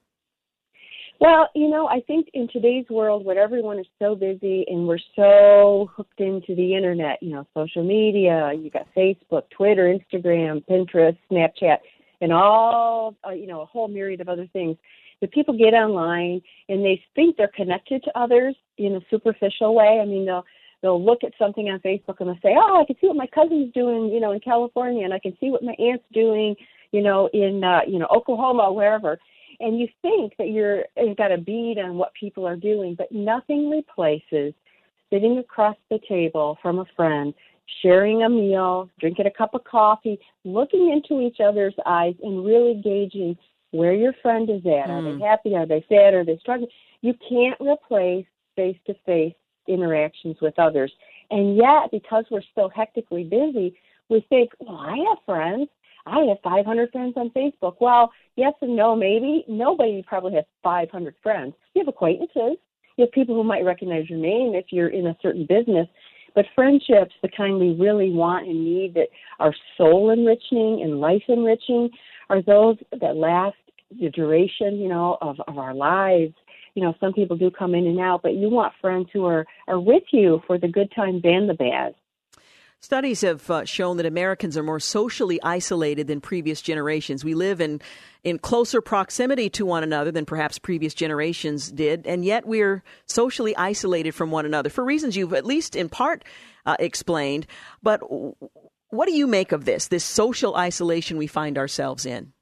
Well, 1.20 1.48
you 1.54 1.68
know, 1.68 1.88
I 1.88 2.00
think 2.00 2.28
in 2.34 2.48
today's 2.48 2.86
world 2.90 3.24
when 3.24 3.38
everyone 3.38 3.78
is 3.78 3.86
so 3.98 4.14
busy 4.14 4.66
and 4.68 4.86
we're 4.86 4.98
so 5.16 5.90
hooked 5.94 6.20
into 6.20 6.54
the 6.54 6.74
internet, 6.74 7.22
you 7.22 7.30
know, 7.30 7.46
social 7.54 7.82
media, 7.82 8.52
you 8.52 8.70
got 8.70 8.86
Facebook, 8.94 9.44
Twitter, 9.50 9.84
Instagram, 9.84 10.64
Pinterest, 10.66 11.16
Snapchat, 11.30 11.78
and 12.20 12.32
all, 12.32 13.16
uh, 13.26 13.32
you 13.32 13.46
know, 13.46 13.62
a 13.62 13.66
whole 13.66 13.88
myriad 13.88 14.20
of 14.20 14.28
other 14.28 14.46
things 14.52 14.76
that 15.20 15.32
people 15.32 15.56
get 15.56 15.74
online 15.74 16.40
and 16.68 16.84
they 16.84 17.02
think 17.14 17.36
they're 17.36 17.50
connected 17.54 18.02
to 18.04 18.18
others 18.18 18.54
in 18.78 18.96
a 18.96 19.00
superficial 19.10 19.74
way. 19.74 20.00
I 20.02 20.06
mean, 20.06 20.26
they'll 20.26 20.44
they'll 20.82 21.02
look 21.04 21.24
at 21.24 21.32
something 21.38 21.68
on 21.68 21.80
Facebook 21.80 22.16
and 22.20 22.28
they'll 22.28 22.40
say, 22.42 22.56
"Oh, 22.56 22.80
I 22.80 22.84
can 22.86 22.96
see 23.00 23.06
what 23.06 23.16
my 23.16 23.26
cousin's 23.26 23.72
doing, 23.72 24.10
you 24.10 24.20
know, 24.20 24.32
in 24.32 24.40
California, 24.40 25.04
and 25.04 25.14
I 25.14 25.18
can 25.18 25.36
see 25.40 25.50
what 25.50 25.62
my 25.62 25.74
aunt's 25.78 26.04
doing, 26.12 26.56
you 26.92 27.02
know, 27.02 27.28
in 27.32 27.62
uh, 27.62 27.80
you 27.86 27.98
know 27.98 28.08
Oklahoma, 28.14 28.72
wherever." 28.72 29.18
And 29.60 29.78
you 29.78 29.88
think 30.00 30.32
that 30.38 30.48
you're 30.48 30.84
you've 30.96 31.18
got 31.18 31.32
a 31.32 31.38
bead 31.38 31.78
on 31.78 31.96
what 31.96 32.12
people 32.18 32.46
are 32.46 32.56
doing, 32.56 32.94
but 32.96 33.12
nothing 33.12 33.68
replaces 33.68 34.54
sitting 35.10 35.38
across 35.38 35.76
the 35.90 35.98
table 36.08 36.56
from 36.62 36.78
a 36.78 36.86
friend, 36.96 37.34
sharing 37.82 38.22
a 38.22 38.28
meal, 38.28 38.88
drinking 39.00 39.26
a 39.26 39.30
cup 39.30 39.54
of 39.54 39.64
coffee, 39.64 40.18
looking 40.44 40.90
into 40.90 41.20
each 41.20 41.38
other's 41.40 41.74
eyes, 41.84 42.14
and 42.22 42.44
really 42.44 42.80
gauging 42.82 43.36
where 43.72 43.94
your 43.94 44.12
friend 44.22 44.48
is 44.50 44.64
at. 44.66 44.88
Mm. 44.88 44.90
Are 44.90 45.02
they 45.02 45.12
hmm. 45.12 45.22
happy? 45.22 45.54
Are 45.54 45.66
they 45.66 45.84
sad? 45.88 46.14
Are 46.14 46.24
they 46.24 46.38
struggling? 46.38 46.70
You 47.02 47.14
can't 47.28 47.60
replace 47.60 48.26
face 48.56 48.76
to 48.86 48.94
face 49.06 49.34
interactions 49.68 50.36
with 50.40 50.58
others. 50.58 50.92
And 51.30 51.56
yet, 51.56 51.90
because 51.92 52.24
we're 52.30 52.42
so 52.54 52.68
hectically 52.74 53.24
busy, 53.24 53.76
we 54.08 54.26
think, 54.28 54.50
well, 54.58 54.76
I 54.76 54.96
have 55.08 55.18
friends. 55.24 55.68
I 56.06 56.20
have 56.28 56.38
500 56.42 56.90
friends 56.90 57.14
on 57.16 57.30
Facebook. 57.30 57.76
Well, 57.80 58.10
yes 58.36 58.54
and 58.60 58.74
no, 58.74 58.96
maybe. 58.96 59.44
Nobody 59.48 60.02
probably 60.06 60.34
has 60.34 60.44
500 60.62 61.14
friends. 61.22 61.54
You 61.74 61.82
have 61.82 61.88
acquaintances. 61.88 62.58
You 62.96 63.04
have 63.04 63.12
people 63.12 63.34
who 63.34 63.44
might 63.44 63.64
recognize 63.64 64.10
your 64.10 64.18
name 64.18 64.54
if 64.54 64.66
you're 64.70 64.88
in 64.88 65.06
a 65.06 65.16
certain 65.22 65.46
business. 65.46 65.86
But 66.34 66.46
friendships, 66.54 67.14
the 67.22 67.28
kind 67.28 67.58
we 67.58 67.74
really 67.74 68.10
want 68.10 68.46
and 68.46 68.64
need 68.64 68.94
that 68.94 69.08
are 69.38 69.54
soul 69.76 70.10
enriching 70.10 70.80
and 70.82 71.00
life 71.00 71.22
enriching, 71.28 71.90
are 72.28 72.42
those 72.42 72.76
that 73.00 73.16
last 73.16 73.56
the 73.98 74.10
duration, 74.10 74.78
you 74.78 74.88
know, 74.88 75.18
of, 75.20 75.36
of 75.48 75.58
our 75.58 75.74
lives. 75.74 76.34
You 76.74 76.82
know, 76.84 76.94
some 77.00 77.12
people 77.12 77.36
do 77.36 77.50
come 77.50 77.74
in 77.74 77.86
and 77.86 77.98
out, 77.98 78.22
but 78.22 78.34
you 78.34 78.48
want 78.48 78.72
friends 78.80 79.08
who 79.12 79.24
are, 79.26 79.44
are 79.66 79.80
with 79.80 80.04
you 80.12 80.40
for 80.46 80.58
the 80.58 80.68
good 80.68 80.92
times 80.94 81.22
and 81.24 81.48
the 81.48 81.54
bad. 81.54 81.94
Studies 82.82 83.20
have 83.20 83.50
uh, 83.50 83.66
shown 83.66 83.98
that 83.98 84.06
Americans 84.06 84.56
are 84.56 84.62
more 84.62 84.80
socially 84.80 85.38
isolated 85.42 86.06
than 86.06 86.22
previous 86.22 86.62
generations. 86.62 87.22
We 87.22 87.34
live 87.34 87.60
in 87.60 87.82
in 88.24 88.38
closer 88.38 88.80
proximity 88.80 89.50
to 89.50 89.66
one 89.66 89.82
another 89.82 90.10
than 90.10 90.24
perhaps 90.24 90.58
previous 90.58 90.94
generations 90.94 91.70
did, 91.70 92.06
and 92.06 92.24
yet 92.24 92.46
we're 92.46 92.82
socially 93.04 93.54
isolated 93.56 94.12
from 94.12 94.30
one 94.30 94.46
another 94.46 94.70
for 94.70 94.82
reasons 94.82 95.14
you've 95.14 95.34
at 95.34 95.44
least 95.44 95.76
in 95.76 95.90
part 95.90 96.24
uh, 96.64 96.76
explained. 96.78 97.46
But 97.82 98.00
what 98.88 99.06
do 99.06 99.12
you 99.12 99.26
make 99.26 99.52
of 99.52 99.66
this? 99.66 99.88
This 99.88 100.04
social 100.04 100.56
isolation 100.56 101.18
we 101.18 101.26
find 101.26 101.58
ourselves 101.58 102.06
in. 102.06 102.32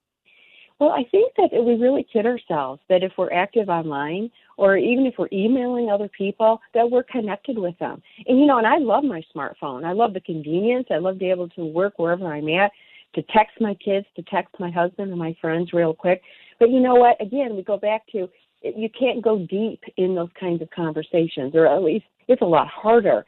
Well, 0.78 0.90
I 0.90 1.02
think 1.10 1.32
that 1.36 1.50
we 1.52 1.74
really 1.74 2.06
kid 2.12 2.26
ourselves 2.26 2.80
that 2.88 3.02
if 3.02 3.12
we're 3.18 3.32
active 3.32 3.68
online 3.68 4.30
or 4.58 4.76
even 4.76 5.06
if 5.06 5.14
we're 5.16 5.28
emailing 5.32 5.88
other 5.88 6.08
people, 6.08 6.60
that 6.74 6.90
we're 6.90 7.04
connected 7.04 7.56
with 7.56 7.78
them. 7.78 8.02
And 8.26 8.38
you 8.38 8.44
know, 8.44 8.58
and 8.58 8.66
I 8.66 8.78
love 8.78 9.04
my 9.04 9.22
smartphone. 9.34 9.84
I 9.84 9.92
love 9.92 10.12
the 10.12 10.20
convenience. 10.20 10.88
I 10.90 10.98
love 10.98 11.14
to 11.14 11.18
be 11.20 11.30
able 11.30 11.48
to 11.50 11.64
work 11.64 11.94
wherever 11.96 12.26
I'm 12.26 12.48
at, 12.48 12.72
to 13.14 13.22
text 13.34 13.60
my 13.60 13.74
kids, 13.74 14.04
to 14.16 14.22
text 14.24 14.54
my 14.58 14.70
husband 14.70 15.10
and 15.10 15.18
my 15.18 15.34
friends 15.40 15.72
real 15.72 15.94
quick. 15.94 16.20
But 16.58 16.70
you 16.70 16.80
know 16.80 16.96
what? 16.96 17.20
Again, 17.22 17.56
we 17.56 17.62
go 17.62 17.78
back 17.78 18.02
to 18.12 18.28
you 18.62 18.88
can't 18.98 19.22
go 19.22 19.46
deep 19.48 19.80
in 19.96 20.16
those 20.16 20.30
kinds 20.38 20.60
of 20.60 20.70
conversations, 20.70 21.54
or 21.54 21.66
at 21.66 21.82
least 21.82 22.06
it's 22.26 22.42
a 22.42 22.44
lot 22.44 22.66
harder. 22.66 23.24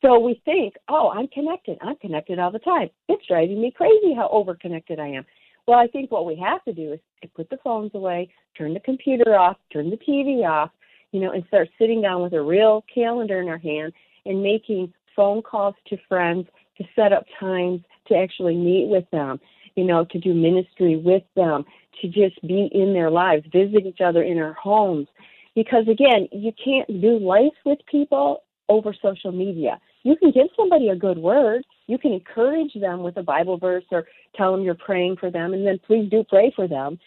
So 0.00 0.20
we 0.20 0.40
think, 0.44 0.74
oh, 0.88 1.10
I'm 1.10 1.26
connected. 1.26 1.76
I'm 1.82 1.96
connected 1.96 2.38
all 2.38 2.52
the 2.52 2.60
time. 2.60 2.88
It's 3.08 3.26
driving 3.26 3.60
me 3.60 3.72
crazy 3.76 4.14
how 4.14 4.28
overconnected 4.32 5.00
I 5.00 5.08
am. 5.08 5.24
Well, 5.68 5.78
I 5.78 5.86
think 5.86 6.10
what 6.10 6.24
we 6.24 6.34
have 6.36 6.64
to 6.64 6.72
do 6.72 6.94
is 6.94 7.00
put 7.36 7.50
the 7.50 7.58
phones 7.62 7.90
away, 7.94 8.30
turn 8.56 8.72
the 8.72 8.80
computer 8.80 9.38
off, 9.38 9.58
turn 9.70 9.90
the 9.90 9.98
TV 9.98 10.48
off, 10.48 10.70
you 11.12 11.20
know, 11.20 11.32
and 11.32 11.44
start 11.48 11.68
sitting 11.78 12.00
down 12.00 12.22
with 12.22 12.32
a 12.32 12.40
real 12.40 12.86
calendar 12.92 13.42
in 13.42 13.48
our 13.48 13.58
hand 13.58 13.92
and 14.24 14.42
making 14.42 14.90
phone 15.14 15.42
calls 15.42 15.74
to 15.88 15.98
friends 16.08 16.46
to 16.78 16.84
set 16.96 17.12
up 17.12 17.24
times 17.38 17.82
to 18.06 18.16
actually 18.16 18.56
meet 18.56 18.88
with 18.88 19.04
them, 19.10 19.38
you 19.74 19.84
know, 19.84 20.06
to 20.06 20.18
do 20.18 20.32
ministry 20.32 20.96
with 20.96 21.24
them, 21.36 21.66
to 22.00 22.08
just 22.08 22.40
be 22.48 22.70
in 22.72 22.94
their 22.94 23.10
lives, 23.10 23.44
visit 23.52 23.84
each 23.84 24.00
other 24.00 24.22
in 24.22 24.38
our 24.38 24.54
homes. 24.54 25.06
Because 25.54 25.86
again, 25.86 26.28
you 26.32 26.52
can't 26.64 27.02
do 27.02 27.18
life 27.18 27.52
with 27.66 27.78
people 27.90 28.42
over 28.70 28.94
social 29.02 29.32
media. 29.32 29.78
You 30.02 30.16
can 30.16 30.30
give 30.30 30.46
somebody 30.56 30.88
a 30.88 30.96
good 30.96 31.18
word, 31.18 31.62
you 31.88 31.98
can 31.98 32.12
encourage 32.12 32.74
them 32.74 33.02
with 33.02 33.16
a 33.16 33.22
Bible 33.24 33.58
verse 33.58 33.84
or 33.90 34.04
tell 34.36 34.52
them 34.52 34.62
you're 34.62 34.74
praying 34.76 35.16
for 35.16 35.30
them, 35.30 35.54
and 35.54 35.66
then 35.66 35.80
please 35.84 36.08
do 36.08 36.22
pray 36.22 36.52
for 36.54 36.68
them. 36.68 36.98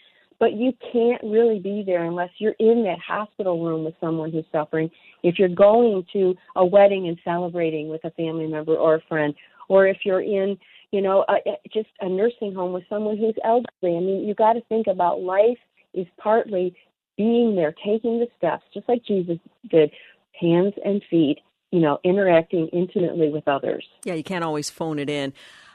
but 0.42 0.54
you 0.54 0.72
can't 0.92 1.22
really 1.22 1.60
be 1.60 1.84
there 1.86 2.02
unless 2.02 2.30
you're 2.38 2.56
in 2.58 2.82
that 2.82 2.98
hospital 2.98 3.64
room 3.64 3.84
with 3.84 3.94
someone 4.00 4.32
who's 4.32 4.44
suffering. 4.50 4.90
If 5.22 5.38
you're 5.38 5.48
going 5.48 6.04
to 6.14 6.34
a 6.56 6.66
wedding 6.66 7.06
and 7.06 7.16
celebrating 7.22 7.88
with 7.88 8.04
a 8.04 8.10
family 8.10 8.48
member 8.48 8.74
or 8.74 8.96
a 8.96 9.00
friend, 9.02 9.34
or 9.68 9.86
if 9.86 9.98
you're 10.04 10.20
in, 10.20 10.58
you 10.90 11.00
know, 11.00 11.24
a, 11.28 11.36
just 11.72 11.90
a 12.00 12.08
nursing 12.08 12.52
home 12.52 12.72
with 12.72 12.82
someone 12.88 13.18
who's 13.18 13.36
elderly. 13.44 13.96
I 13.96 14.00
mean, 14.00 14.26
you 14.26 14.34
got 14.34 14.54
to 14.54 14.62
think 14.62 14.88
about 14.88 15.20
life 15.20 15.58
is 15.94 16.08
partly 16.18 16.74
being 17.16 17.54
there, 17.54 17.72
taking 17.86 18.18
the 18.18 18.26
steps, 18.36 18.64
just 18.74 18.88
like 18.88 19.04
Jesus 19.04 19.38
did, 19.70 19.92
hands 20.40 20.74
and 20.84 21.00
feet, 21.08 21.38
you 21.72 21.80
know, 21.80 21.98
interacting 22.04 22.68
intimately 22.68 23.30
with 23.30 23.48
others. 23.48 23.84
Yeah, 24.04 24.14
you 24.14 24.22
can't 24.22 24.44
always 24.44 24.70
phone 24.70 24.98
it 24.98 25.10
in. 25.10 25.32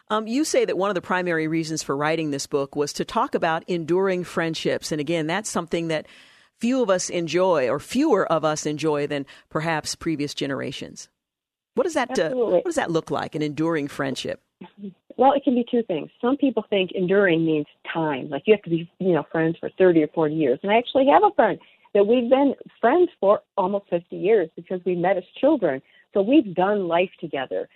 Um, 0.10 0.28
you 0.28 0.46
say 0.46 0.64
that 0.64 0.78
one 0.78 0.90
of 0.90 0.96
the 0.96 1.02
primary 1.02 1.48
reasons 1.50 1.84
for 1.84 1.98
writing 1.98 2.32
this 2.32 2.48
book 2.48 2.76
was 2.76 2.94
to 2.94 3.04
talk 3.04 3.36
about 3.36 3.64
enduring 3.68 4.24
friendships. 4.24 4.92
And 4.94 5.02
again, 5.02 5.28
that's 5.28 5.50
something 5.50 5.90
that 5.90 6.06
few 6.60 6.82
of 6.82 6.90
us 6.90 7.10
enjoy, 7.10 7.68
or 7.68 7.80
fewer 7.80 8.32
of 8.32 8.46
us 8.46 8.66
enjoy 8.66 9.08
than 9.08 9.26
perhaps 9.50 9.96
previous 9.96 10.34
generations. 10.34 11.10
What 11.74 11.84
does 11.84 11.94
that 11.96 12.18
uh, 12.18 12.32
what 12.32 12.66
does 12.66 12.76
that 12.76 12.90
look 12.90 13.12
like? 13.12 13.36
An 13.36 13.42
enduring 13.42 13.88
friendship? 13.88 14.42
Well, 15.18 15.34
it 15.34 15.44
can 15.44 15.56
be 15.56 15.66
two 15.70 15.84
things. 15.84 16.10
Some 16.22 16.38
people 16.38 16.64
think 16.70 16.92
enduring 16.94 17.46
means 17.46 17.68
time, 17.92 18.30
like 18.30 18.44
you 18.46 18.54
have 18.54 18.64
to 18.64 18.70
be, 18.70 18.90
you 19.00 19.14
know, 19.14 19.26
friends 19.32 19.58
for 19.60 19.70
30 19.78 20.04
or 20.04 20.08
40 20.08 20.34
years. 20.34 20.60
And 20.64 20.72
I 20.72 20.78
actually 20.78 21.08
have 21.08 21.24
a 21.24 21.34
friend 21.36 21.60
that 21.94 22.06
we've 22.06 22.30
been 22.30 22.54
friends 22.80 23.10
for 23.20 23.42
almost 23.58 23.86
50 23.90 24.16
years 24.16 24.50
because 24.56 24.82
we 24.86 24.96
met 24.96 25.18
as 25.18 25.24
children. 25.40 25.82
So 26.14 26.22
we've 26.22 26.54
done 26.54 26.88
life 26.88 27.10
together. 27.20 27.68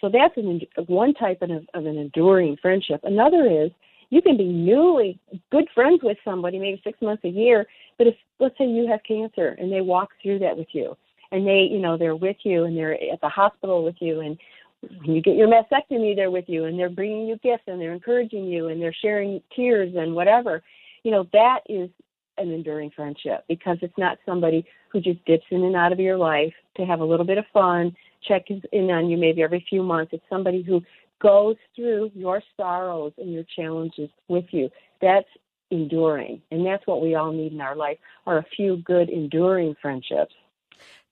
So 0.00 0.08
that's 0.08 0.36
an, 0.36 0.60
one 0.86 1.14
type 1.14 1.42
of, 1.42 1.50
of 1.50 1.86
an 1.86 1.98
enduring 1.98 2.56
friendship. 2.60 3.00
Another 3.04 3.46
is 3.46 3.70
you 4.10 4.22
can 4.22 4.36
be 4.36 4.44
newly 4.44 5.18
good 5.50 5.66
friends 5.74 6.00
with 6.02 6.16
somebody, 6.24 6.58
maybe 6.58 6.80
six 6.82 7.00
months 7.00 7.24
a 7.24 7.28
year, 7.28 7.66
but 7.98 8.06
if 8.06 8.14
let's 8.38 8.56
say 8.58 8.66
you 8.66 8.88
have 8.88 9.00
cancer 9.06 9.56
and 9.58 9.70
they 9.70 9.80
walk 9.80 10.10
through 10.22 10.40
that 10.40 10.56
with 10.56 10.68
you, 10.72 10.96
and 11.32 11.46
they, 11.46 11.68
you 11.70 11.78
know, 11.78 11.96
they're 11.96 12.16
with 12.16 12.38
you 12.42 12.64
and 12.64 12.76
they're 12.76 12.94
at 12.94 13.20
the 13.20 13.28
hospital 13.28 13.84
with 13.84 13.94
you, 14.00 14.20
and 14.20 14.36
when 14.80 15.14
you 15.14 15.22
get 15.22 15.36
your 15.36 15.48
mastectomy, 15.48 16.16
they're 16.16 16.30
with 16.30 16.46
you 16.48 16.64
and 16.64 16.78
they're 16.78 16.88
bringing 16.88 17.26
you 17.26 17.36
gifts 17.36 17.64
and 17.66 17.80
they're 17.80 17.92
encouraging 17.92 18.44
you 18.44 18.68
and 18.68 18.80
they're 18.80 18.94
sharing 19.02 19.40
tears 19.54 19.94
and 19.96 20.14
whatever. 20.14 20.62
You 21.02 21.10
know, 21.10 21.26
that 21.32 21.60
is 21.68 21.90
an 22.38 22.50
enduring 22.50 22.90
friendship 22.94 23.44
because 23.48 23.78
it's 23.82 23.96
not 23.98 24.18
somebody 24.24 24.64
who 24.90 25.00
just 25.00 25.24
dips 25.24 25.44
in 25.50 25.64
and 25.64 25.76
out 25.76 25.92
of 25.92 26.00
your 26.00 26.16
life 26.16 26.52
to 26.76 26.84
have 26.84 27.00
a 27.00 27.04
little 27.04 27.26
bit 27.26 27.38
of 27.38 27.44
fun, 27.52 27.94
check 28.26 28.44
in 28.48 28.90
on 28.90 29.08
you 29.08 29.16
maybe 29.16 29.42
every 29.42 29.64
few 29.68 29.82
months. 29.82 30.12
It's 30.12 30.24
somebody 30.28 30.62
who 30.62 30.80
goes 31.20 31.56
through 31.76 32.10
your 32.14 32.42
sorrows 32.56 33.12
and 33.18 33.32
your 33.32 33.44
challenges 33.56 34.10
with 34.28 34.46
you. 34.50 34.70
That's 35.00 35.28
enduring. 35.70 36.42
And 36.50 36.66
that's 36.66 36.86
what 36.86 37.02
we 37.02 37.14
all 37.14 37.32
need 37.32 37.52
in 37.52 37.60
our 37.60 37.76
life 37.76 37.98
are 38.26 38.38
a 38.38 38.46
few 38.56 38.78
good 38.78 39.08
enduring 39.08 39.76
friendships. 39.80 40.34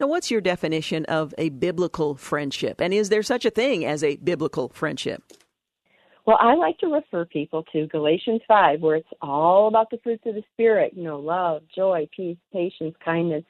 Now, 0.01 0.07
what's 0.07 0.31
your 0.31 0.41
definition 0.41 1.05
of 1.07 1.35
a 1.37 1.51
biblical 1.51 2.15
friendship? 2.17 2.81
And 2.81 2.95
is 2.95 3.09
there 3.09 3.23
such 3.23 3.45
a 3.45 3.51
thing 3.51 3.85
as 3.85 4.03
a 4.03 4.17
biblical 4.17 4.71
friendship? 4.71 5.23
Well, 6.29 6.37
I 6.43 6.57
like 6.57 6.77
to 6.81 6.89
refer 6.89 7.25
people 7.25 7.65
to 7.73 7.87
Galatians 7.87 8.43
5, 8.47 8.83
where 8.83 8.97
it's 8.97 9.09
all 9.23 9.67
about 9.67 9.89
the 9.91 9.97
fruits 10.05 10.25
of 10.27 10.35
the 10.35 10.45
Spirit, 10.53 10.93
you 10.95 11.03
know, 11.03 11.19
love, 11.19 11.63
joy, 11.75 12.07
peace, 12.15 12.37
patience, 12.53 12.95
kindness, 13.03 13.45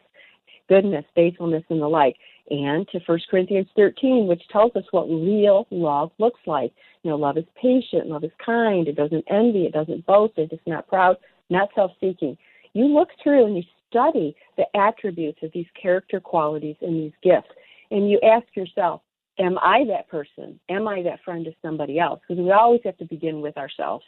goodness, 0.68 1.04
faithfulness, 1.12 1.64
and 1.70 1.82
the 1.82 1.88
like. 1.88 2.14
And 2.50 2.86
to 2.90 3.00
1 3.04 3.18
Corinthians 3.28 3.66
13, 3.74 4.28
which 4.28 4.46
tells 4.52 4.76
us 4.76 4.84
what 4.92 5.08
real 5.08 5.66
love 5.72 6.12
looks 6.18 6.38
like. 6.46 6.72
You 7.02 7.10
know, 7.10 7.16
love 7.16 7.36
is 7.36 7.46
patient, 7.60 8.06
love 8.06 8.22
is 8.22 8.30
kind, 8.46 8.86
it 8.86 8.94
doesn't 8.94 9.24
envy, 9.28 9.64
it 9.64 9.72
doesn't 9.72 10.06
boast, 10.06 10.34
it's 10.36 10.62
not 10.64 10.86
proud, 10.86 11.16
not 11.50 11.70
self 11.74 11.90
seeking. 11.98 12.38
You 12.74 12.84
look 12.84 13.08
through 13.20 13.46
and 13.46 13.56
you 13.56 13.64
study 13.90 14.36
the 14.56 14.66
attributes 14.76 15.40
of 15.42 15.50
these 15.52 15.66
character 15.82 16.20
qualities 16.20 16.76
and 16.80 16.94
these 16.94 17.12
gifts, 17.24 17.50
and 17.90 18.08
you 18.08 18.20
ask 18.22 18.46
yourself, 18.54 19.00
am 19.38 19.58
I 19.58 19.84
that 19.88 20.08
person? 20.08 20.58
Am 20.68 20.88
I 20.88 21.02
that 21.02 21.20
friend 21.24 21.44
to 21.44 21.52
somebody 21.62 21.98
else? 21.98 22.20
Because 22.26 22.42
we 22.42 22.50
always 22.52 22.80
have 22.84 22.96
to 22.98 23.04
begin 23.04 23.40
with 23.40 23.56
ourselves. 23.56 24.04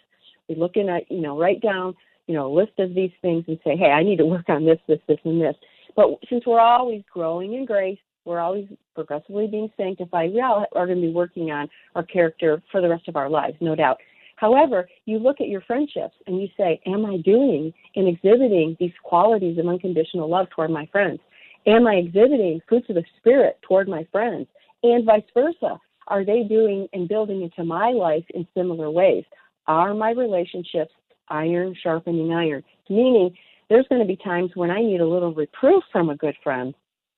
We 0.48 0.56
look 0.56 0.76
in 0.76 0.88
at, 0.88 1.10
you 1.10 1.20
know, 1.20 1.38
write 1.38 1.60
down, 1.60 1.94
you 2.26 2.34
know, 2.34 2.46
a 2.46 2.54
list 2.54 2.78
of 2.78 2.94
these 2.94 3.12
things 3.22 3.44
and 3.48 3.58
say, 3.64 3.76
hey, 3.76 3.90
I 3.90 4.02
need 4.02 4.18
to 4.18 4.26
work 4.26 4.48
on 4.48 4.64
this, 4.64 4.78
this, 4.88 5.00
this, 5.08 5.18
and 5.24 5.40
this. 5.40 5.54
But 5.96 6.08
since 6.28 6.44
we're 6.46 6.60
always 6.60 7.02
growing 7.12 7.54
in 7.54 7.64
grace, 7.64 7.98
we're 8.24 8.40
always 8.40 8.68
progressively 8.94 9.46
being 9.46 9.70
sanctified, 9.76 10.32
we 10.32 10.40
all 10.40 10.66
are 10.74 10.86
going 10.86 11.00
to 11.00 11.06
be 11.06 11.12
working 11.12 11.50
on 11.50 11.68
our 11.94 12.02
character 12.02 12.62
for 12.70 12.80
the 12.80 12.88
rest 12.88 13.08
of 13.08 13.16
our 13.16 13.30
lives, 13.30 13.56
no 13.60 13.74
doubt. 13.74 13.98
However, 14.36 14.88
you 15.04 15.18
look 15.18 15.40
at 15.40 15.48
your 15.48 15.60
friendships 15.62 16.14
and 16.26 16.40
you 16.40 16.48
say, 16.56 16.80
Am 16.86 17.04
I 17.04 17.18
doing 17.18 17.72
and 17.96 18.08
exhibiting 18.08 18.76
these 18.80 18.92
qualities 19.02 19.58
of 19.58 19.66
unconditional 19.66 20.28
love 20.28 20.48
toward 20.50 20.70
my 20.70 20.86
friends? 20.86 21.20
Am 21.66 21.86
I 21.86 21.96
exhibiting 21.96 22.60
fruits 22.66 22.88
of 22.88 22.94
the 22.94 23.04
Spirit 23.18 23.58
toward 23.62 23.88
my 23.88 24.06
friends? 24.10 24.46
And 24.82 25.04
vice 25.04 25.22
versa. 25.34 25.78
Are 26.08 26.24
they 26.24 26.42
doing 26.42 26.88
and 26.92 27.08
building 27.08 27.42
into 27.42 27.64
my 27.64 27.90
life 27.90 28.24
in 28.34 28.46
similar 28.54 28.90
ways? 28.90 29.24
Are 29.66 29.94
my 29.94 30.10
relationships 30.10 30.92
iron 31.28 31.74
sharpening 31.80 32.32
iron? 32.32 32.64
Meaning, 32.88 33.36
there's 33.68 33.86
going 33.88 34.00
to 34.00 34.06
be 34.06 34.16
times 34.16 34.50
when 34.54 34.70
I 34.70 34.80
need 34.80 35.00
a 35.00 35.06
little 35.06 35.32
reproof 35.32 35.84
from 35.92 36.10
a 36.10 36.16
good 36.16 36.34
friend 36.42 36.74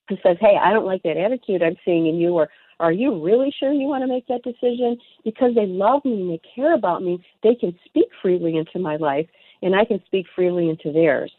who 0.09 0.17
says, 0.23 0.37
Hey, 0.41 0.59
I 0.63 0.73
don't 0.73 0.85
like 0.85 1.03
that 1.05 1.17
attitude 1.17 1.63
I'm 1.63 1.77
seeing 1.85 2.07
in 2.07 2.17
you, 2.17 2.35
or 2.35 2.49
are 2.79 2.93
you 2.93 3.25
really 3.25 3.55
sure 3.59 3.73
you 3.73 3.87
want 3.87 4.03
to 4.03 4.09
make 4.09 4.27
that 4.27 4.43
decision? 4.43 4.99
Because 5.25 5.55
they 5.55 5.67
love 5.67 6.05
me 6.05 6.21
and 6.21 6.31
they 6.31 6.41
care 6.55 6.75
about 6.75 7.03
me, 7.03 7.25
they 7.43 7.55
can 7.55 7.79
speak 7.87 8.09
freely 8.21 8.57
into 8.57 8.79
my 8.79 8.97
life, 8.97 9.27
and 9.63 9.75
I 9.75 9.85
can 9.85 10.03
speak 10.05 10.27
freely 10.35 10.69
into 10.69 10.93
theirs. 10.93 11.33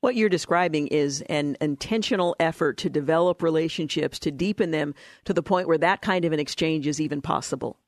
What 0.00 0.16
you're 0.16 0.28
describing 0.28 0.88
is 0.88 1.22
an 1.22 1.56
intentional 1.60 2.36
effort 2.38 2.76
to 2.78 2.90
develop 2.90 3.42
relationships, 3.42 4.18
to 4.20 4.30
deepen 4.30 4.70
them 4.70 4.94
to 5.24 5.32
the 5.32 5.42
point 5.42 5.68
where 5.68 5.78
that 5.78 6.02
kind 6.02 6.24
of 6.24 6.32
an 6.32 6.40
exchange 6.40 6.86
is 6.86 7.00
even 7.00 7.22
possible. 7.22 7.78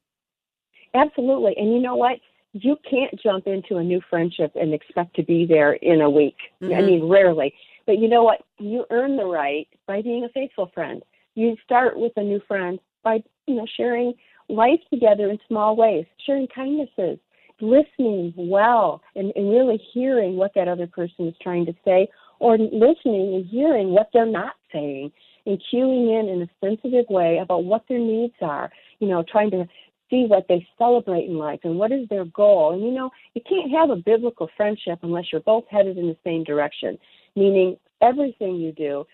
Absolutely. 0.94 1.54
And 1.56 1.72
you 1.72 1.80
know 1.80 1.96
what? 1.96 2.18
You 2.52 2.76
can't 2.88 3.20
jump 3.22 3.46
into 3.46 3.76
a 3.76 3.84
new 3.84 4.00
friendship 4.08 4.52
and 4.54 4.72
expect 4.72 5.14
to 5.16 5.22
be 5.22 5.44
there 5.46 5.74
in 5.74 6.00
a 6.00 6.08
week. 6.08 6.36
Mm-hmm. 6.62 6.74
I 6.74 6.80
mean, 6.80 7.08
rarely. 7.08 7.52
But 7.84 7.98
you 7.98 8.08
know 8.08 8.24
what? 8.24 8.42
You 8.58 8.84
earn 8.90 9.16
the 9.16 9.26
right 9.26 9.68
by 9.86 10.02
being 10.02 10.24
a 10.24 10.28
faithful 10.30 10.70
friend. 10.74 11.02
You 11.34 11.56
start 11.64 11.98
with 11.98 12.12
a 12.16 12.22
new 12.22 12.40
friend 12.48 12.78
by, 13.04 13.22
you 13.46 13.56
know, 13.56 13.66
sharing 13.76 14.14
life 14.48 14.80
together 14.90 15.28
in 15.28 15.38
small 15.46 15.76
ways, 15.76 16.06
sharing 16.24 16.48
kindnesses, 16.48 17.18
listening 17.60 18.32
well 18.36 19.02
and, 19.14 19.32
and 19.34 19.50
really 19.50 19.80
hearing 19.92 20.36
what 20.36 20.52
that 20.54 20.68
other 20.68 20.86
person 20.86 21.26
is 21.28 21.34
trying 21.42 21.66
to 21.66 21.74
say 21.84 22.08
or 22.38 22.58
listening 22.58 23.34
and 23.34 23.46
hearing 23.46 23.90
what 23.90 24.08
they're 24.12 24.26
not 24.26 24.54
saying 24.72 25.10
and 25.46 25.62
cueing 25.72 26.20
in 26.20 26.28
in 26.28 26.42
a 26.42 26.66
sensitive 26.66 27.06
way 27.08 27.38
about 27.38 27.64
what 27.64 27.84
their 27.88 27.98
needs 27.98 28.34
are, 28.42 28.70
you 28.98 29.08
know, 29.08 29.24
trying 29.30 29.50
to 29.50 29.66
see 30.10 30.26
what 30.28 30.46
they 30.48 30.66
celebrate 30.78 31.24
in 31.24 31.36
life 31.36 31.60
and 31.64 31.78
what 31.78 31.92
is 31.92 32.08
their 32.08 32.24
goal. 32.26 32.72
And 32.72 32.82
you 32.82 32.92
know, 32.92 33.10
you 33.34 33.40
can't 33.48 33.70
have 33.72 33.90
a 33.90 33.96
biblical 33.96 34.48
friendship 34.56 35.00
unless 35.02 35.26
you're 35.32 35.40
both 35.40 35.64
headed 35.70 35.98
in 35.98 36.08
the 36.08 36.16
same 36.24 36.44
direction, 36.44 36.98
meaning 37.34 37.76
everything 38.02 38.56
you 38.56 38.72
do 38.72 39.04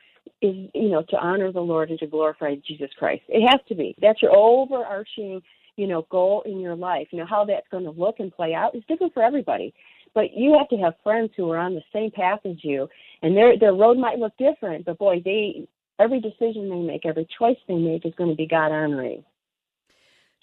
is, 0.40 0.54
you 0.74 0.88
know, 0.88 1.02
to 1.08 1.16
honor 1.16 1.52
the 1.52 1.60
Lord 1.60 1.90
and 1.90 1.98
to 2.00 2.06
glorify 2.06 2.54
Jesus 2.66 2.90
Christ. 2.98 3.22
It 3.28 3.48
has 3.48 3.60
to 3.68 3.74
be. 3.74 3.94
That's 4.00 4.22
your 4.22 4.34
overarching 4.34 5.42
you 5.76 5.86
know, 5.86 6.06
goal 6.10 6.42
in 6.46 6.60
your 6.60 6.74
life. 6.74 7.08
You 7.10 7.18
know, 7.18 7.26
how 7.26 7.44
that's 7.44 7.68
going 7.70 7.84
to 7.84 7.90
look 7.90 8.16
and 8.18 8.32
play 8.32 8.54
out 8.54 8.74
is 8.74 8.82
different 8.88 9.14
for 9.14 9.22
everybody. 9.22 9.74
But 10.14 10.34
you 10.34 10.56
have 10.58 10.68
to 10.68 10.76
have 10.76 10.94
friends 11.02 11.30
who 11.36 11.50
are 11.50 11.58
on 11.58 11.74
the 11.74 11.82
same 11.92 12.10
path 12.10 12.40
as 12.44 12.56
you, 12.62 12.88
and 13.22 13.36
their 13.36 13.58
their 13.58 13.72
road 13.72 13.96
might 13.96 14.18
look 14.18 14.36
different. 14.36 14.84
But 14.84 14.98
boy, 14.98 15.22
they 15.24 15.66
every 15.98 16.20
decision 16.20 16.68
they 16.68 16.76
make, 16.76 17.06
every 17.06 17.26
choice 17.38 17.56
they 17.66 17.76
make 17.76 18.04
is 18.04 18.14
going 18.16 18.30
to 18.30 18.36
be 18.36 18.46
God 18.46 18.72
honoring. 18.72 19.24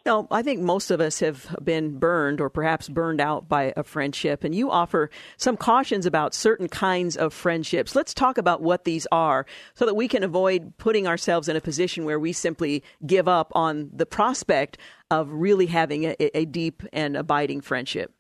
No, 0.06 0.28
I 0.32 0.42
think 0.44 0.62
most 0.62 0.92
of 0.92 1.02
us 1.02 1.20
have 1.20 1.56
been 1.62 2.00
burned 2.00 2.40
or 2.40 2.50
perhaps 2.50 2.88
burned 2.88 3.20
out 3.20 3.50
by 3.50 3.74
a 3.76 3.84
friendship, 3.84 4.44
and 4.44 4.56
you 4.56 4.72
offer 4.72 5.10
some 5.36 5.58
cautions 5.58 6.06
about 6.06 6.34
certain 6.34 6.70
kinds 6.70 7.18
of 7.18 7.34
friendships. 7.34 7.96
Let's 7.96 8.14
talk 8.14 8.38
about 8.38 8.62
what 8.62 8.86
these 8.86 9.06
are 9.12 9.46
so 9.76 9.86
that 9.86 9.96
we 9.96 10.08
can 10.08 10.24
avoid 10.24 10.78
putting 10.78 11.06
ourselves 11.06 11.50
in 11.50 11.58
a 11.58 11.62
position 11.62 12.06
where 12.06 12.20
we 12.20 12.32
simply 12.32 12.82
give 13.06 13.28
up 13.28 13.52
on 13.54 13.90
the 13.94 14.06
prospect 14.06 14.78
of 15.12 15.30
really 15.32 15.66
having 15.66 16.06
a, 16.06 16.16
a 16.38 16.46
deep 16.46 16.84
and 16.94 17.18
abiding 17.18 17.62
friendship. 17.62 18.14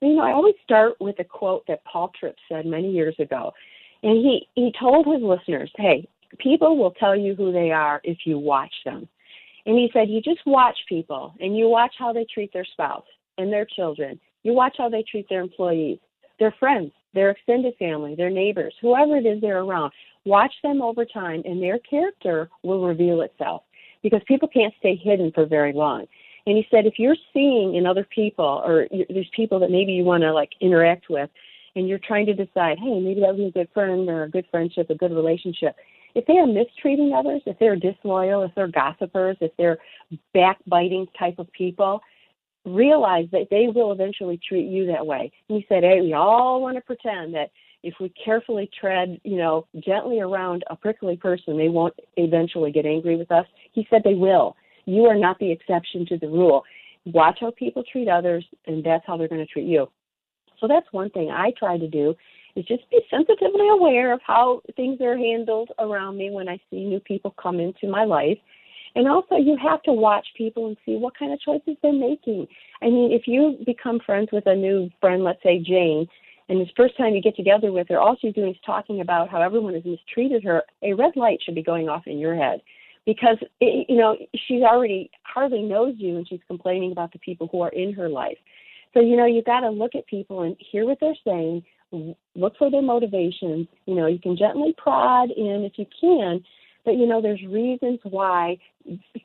You 0.00 0.14
know, 0.16 0.22
I 0.22 0.32
always 0.32 0.54
start 0.64 0.94
with 1.00 1.18
a 1.20 1.24
quote 1.24 1.64
that 1.68 1.84
Paul 1.84 2.10
Tripp 2.18 2.36
said 2.48 2.66
many 2.66 2.90
years 2.90 3.14
ago. 3.18 3.52
And 4.02 4.16
he, 4.16 4.48
he 4.54 4.72
told 4.78 5.06
his 5.06 5.22
listeners, 5.22 5.70
hey, 5.76 6.08
people 6.38 6.76
will 6.76 6.90
tell 6.92 7.16
you 7.16 7.34
who 7.34 7.52
they 7.52 7.70
are 7.70 8.00
if 8.04 8.18
you 8.24 8.38
watch 8.38 8.74
them. 8.84 9.08
And 9.66 9.76
he 9.76 9.90
said, 9.92 10.08
You 10.08 10.20
just 10.20 10.40
watch 10.46 10.76
people 10.88 11.34
and 11.40 11.56
you 11.56 11.68
watch 11.68 11.94
how 11.98 12.12
they 12.12 12.26
treat 12.32 12.52
their 12.52 12.64
spouse 12.64 13.06
and 13.38 13.52
their 13.52 13.64
children. 13.64 14.18
You 14.42 14.54
watch 14.54 14.74
how 14.76 14.88
they 14.88 15.04
treat 15.08 15.28
their 15.28 15.40
employees, 15.40 15.98
their 16.38 16.54
friends, 16.58 16.90
their 17.14 17.30
extended 17.30 17.74
family, 17.78 18.14
their 18.16 18.30
neighbors, 18.30 18.74
whoever 18.80 19.16
it 19.16 19.26
is 19.26 19.40
they're 19.40 19.62
around. 19.62 19.92
Watch 20.24 20.52
them 20.62 20.82
over 20.82 21.04
time 21.04 21.42
and 21.44 21.62
their 21.62 21.78
character 21.78 22.48
will 22.62 22.84
reveal 22.84 23.20
itself 23.20 23.62
because 24.02 24.20
people 24.26 24.48
can't 24.48 24.74
stay 24.78 24.96
hidden 24.96 25.32
for 25.32 25.46
very 25.46 25.72
long. 25.72 26.06
And 26.46 26.56
he 26.56 26.66
said, 26.70 26.86
if 26.86 26.98
you're 26.98 27.16
seeing 27.32 27.76
in 27.76 27.86
other 27.86 28.04
people 28.04 28.62
or 28.64 28.88
there's 29.08 29.30
people 29.34 29.60
that 29.60 29.70
maybe 29.70 29.92
you 29.92 30.04
want 30.04 30.22
to 30.22 30.32
like 30.32 30.50
interact 30.60 31.08
with, 31.08 31.30
and 31.74 31.88
you're 31.88 31.98
trying 31.98 32.26
to 32.26 32.34
decide, 32.34 32.78
hey, 32.78 33.00
maybe 33.00 33.20
that 33.20 33.34
was 33.34 33.48
a 33.48 33.58
good 33.58 33.68
friend 33.72 34.08
or 34.08 34.24
a 34.24 34.30
good 34.30 34.44
friendship, 34.50 34.90
a 34.90 34.94
good 34.94 35.12
relationship. 35.12 35.74
If 36.14 36.26
they 36.26 36.34
are 36.34 36.46
mistreating 36.46 37.14
others, 37.14 37.40
if 37.46 37.58
they're 37.58 37.76
disloyal, 37.76 38.42
if 38.42 38.54
they're 38.54 38.68
gossipers, 38.68 39.38
if 39.40 39.52
they're 39.56 39.78
backbiting 40.34 41.06
type 41.18 41.38
of 41.38 41.50
people, 41.52 42.02
realize 42.66 43.26
that 43.32 43.48
they 43.50 43.68
will 43.74 43.92
eventually 43.92 44.38
treat 44.46 44.66
you 44.66 44.86
that 44.86 45.06
way. 45.06 45.32
And 45.48 45.58
he 45.58 45.66
said, 45.68 45.82
hey, 45.82 46.02
we 46.02 46.12
all 46.12 46.60
want 46.60 46.76
to 46.76 46.82
pretend 46.82 47.34
that 47.34 47.50
if 47.82 47.94
we 48.00 48.12
carefully 48.24 48.70
tread, 48.78 49.20
you 49.24 49.36
know, 49.36 49.66
gently 49.84 50.20
around 50.20 50.64
a 50.70 50.76
prickly 50.76 51.16
person, 51.16 51.56
they 51.56 51.68
won't 51.68 51.94
eventually 52.16 52.70
get 52.70 52.86
angry 52.86 53.16
with 53.16 53.30
us. 53.32 53.46
He 53.72 53.86
said 53.90 54.02
they 54.04 54.14
will. 54.14 54.56
You 54.84 55.06
are 55.06 55.16
not 55.16 55.38
the 55.38 55.50
exception 55.50 56.06
to 56.06 56.18
the 56.18 56.28
rule. 56.28 56.62
Watch 57.06 57.38
how 57.40 57.52
people 57.56 57.82
treat 57.90 58.08
others, 58.08 58.44
and 58.66 58.84
that's 58.84 59.04
how 59.06 59.16
they're 59.16 59.28
going 59.28 59.44
to 59.44 59.52
treat 59.52 59.66
you. 59.66 59.88
So 60.60 60.68
that's 60.68 60.86
one 60.92 61.10
thing 61.10 61.30
I 61.30 61.52
try 61.58 61.76
to 61.76 61.88
do 61.88 62.14
is 62.54 62.64
just 62.66 62.88
be 62.90 63.00
sensitively 63.10 63.68
aware 63.68 64.12
of 64.12 64.20
how 64.24 64.60
things 64.76 65.00
are 65.00 65.16
handled 65.16 65.70
around 65.78 66.16
me 66.18 66.30
when 66.30 66.48
I 66.48 66.58
see 66.70 66.84
new 66.84 67.00
people 67.00 67.34
come 67.42 67.58
into 67.58 67.88
my 67.88 68.04
life. 68.04 68.38
And 68.94 69.08
also, 69.08 69.36
you 69.36 69.56
have 69.62 69.82
to 69.84 69.92
watch 69.92 70.26
people 70.36 70.66
and 70.66 70.76
see 70.84 70.96
what 70.96 71.18
kind 71.18 71.32
of 71.32 71.40
choices 71.40 71.76
they're 71.82 71.92
making. 71.92 72.46
I 72.82 72.86
mean, 72.86 73.10
if 73.10 73.22
you 73.26 73.56
become 73.64 74.00
friends 74.04 74.28
with 74.32 74.46
a 74.46 74.54
new 74.54 74.90
friend, 75.00 75.24
let's 75.24 75.42
say 75.42 75.58
Jane, 75.58 76.06
and 76.48 76.60
this 76.60 76.68
first 76.76 76.96
time 76.96 77.14
you 77.14 77.22
get 77.22 77.36
together 77.36 77.72
with 77.72 77.88
her, 77.88 78.00
all 78.00 78.16
she's 78.20 78.34
doing 78.34 78.50
is 78.50 78.56
talking 78.64 79.00
about 79.00 79.28
how 79.28 79.40
everyone 79.40 79.74
has 79.74 79.84
mistreated 79.84 80.44
her, 80.44 80.62
a 80.82 80.92
red 80.92 81.16
light 81.16 81.38
should 81.42 81.54
be 81.54 81.62
going 81.62 81.88
off 81.88 82.06
in 82.06 82.18
your 82.18 82.34
head. 82.34 82.60
Because 83.04 83.36
it, 83.60 83.86
you 83.88 83.96
know 83.96 84.16
she's 84.46 84.62
already 84.62 85.10
hardly 85.22 85.62
knows 85.62 85.94
you 85.98 86.16
and 86.16 86.28
she's 86.28 86.40
complaining 86.46 86.92
about 86.92 87.12
the 87.12 87.18
people 87.18 87.48
who 87.50 87.60
are 87.60 87.70
in 87.70 87.92
her 87.94 88.08
life. 88.08 88.38
So 88.94 89.00
you 89.00 89.16
know 89.16 89.26
you've 89.26 89.44
got 89.44 89.60
to 89.60 89.70
look 89.70 89.94
at 89.96 90.06
people 90.06 90.42
and 90.42 90.56
hear 90.58 90.86
what 90.86 90.98
they're 91.00 91.14
saying 91.24 91.64
look 92.34 92.54
for 92.56 92.70
their 92.70 92.80
motivations. 92.80 93.66
You 93.86 93.96
know 93.96 94.06
you 94.06 94.20
can 94.20 94.36
gently 94.36 94.72
prod 94.78 95.30
in 95.30 95.64
if 95.64 95.72
you 95.76 95.86
can 96.00 96.44
but 96.84 96.96
you 96.96 97.06
know 97.06 97.20
there's 97.20 97.42
reasons 97.42 97.98
why 98.04 98.58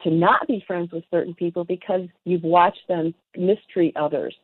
to 0.04 0.10
not 0.10 0.48
be 0.48 0.64
friends 0.68 0.92
with 0.92 1.04
certain 1.10 1.34
people 1.34 1.64
because 1.64 2.02
you've 2.24 2.44
watched 2.44 2.88
them 2.88 3.14
mistreat 3.36 3.96
others 3.98 4.36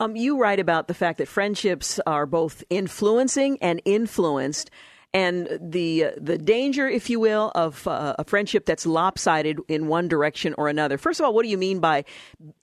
um, 0.00 0.16
you 0.16 0.38
write 0.38 0.58
about 0.58 0.88
the 0.88 0.94
fact 0.94 1.18
that 1.18 1.28
friendships 1.28 2.00
are 2.06 2.26
both 2.26 2.64
influencing 2.70 3.58
and 3.60 3.80
influenced 3.84 4.70
and 5.12 5.48
the 5.60 6.04
uh, 6.04 6.10
the 6.16 6.38
danger, 6.38 6.88
if 6.88 7.10
you 7.10 7.18
will, 7.18 7.50
of 7.54 7.86
uh, 7.86 8.14
a 8.18 8.24
friendship 8.24 8.64
that's 8.64 8.86
lopsided 8.86 9.58
in 9.68 9.88
one 9.88 10.08
direction 10.08 10.54
or 10.56 10.68
another. 10.68 10.98
First 10.98 11.20
of 11.20 11.26
all, 11.26 11.34
what 11.34 11.42
do 11.42 11.48
you 11.48 11.58
mean 11.58 11.80
by 11.80 12.04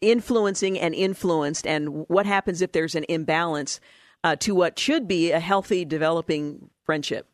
influencing 0.01 0.79
and 0.79 0.95
influenced, 0.95 1.67
and 1.67 2.07
what 2.07 2.25
happens 2.25 2.61
if 2.61 2.71
there's 2.71 2.95
an 2.95 3.05
imbalance 3.09 3.79
uh, 4.23 4.37
to 4.37 4.55
what 4.55 4.79
should 4.79 5.07
be 5.07 5.31
a 5.31 5.39
healthy, 5.39 5.83
developing 5.83 6.69
friendship? 6.85 7.27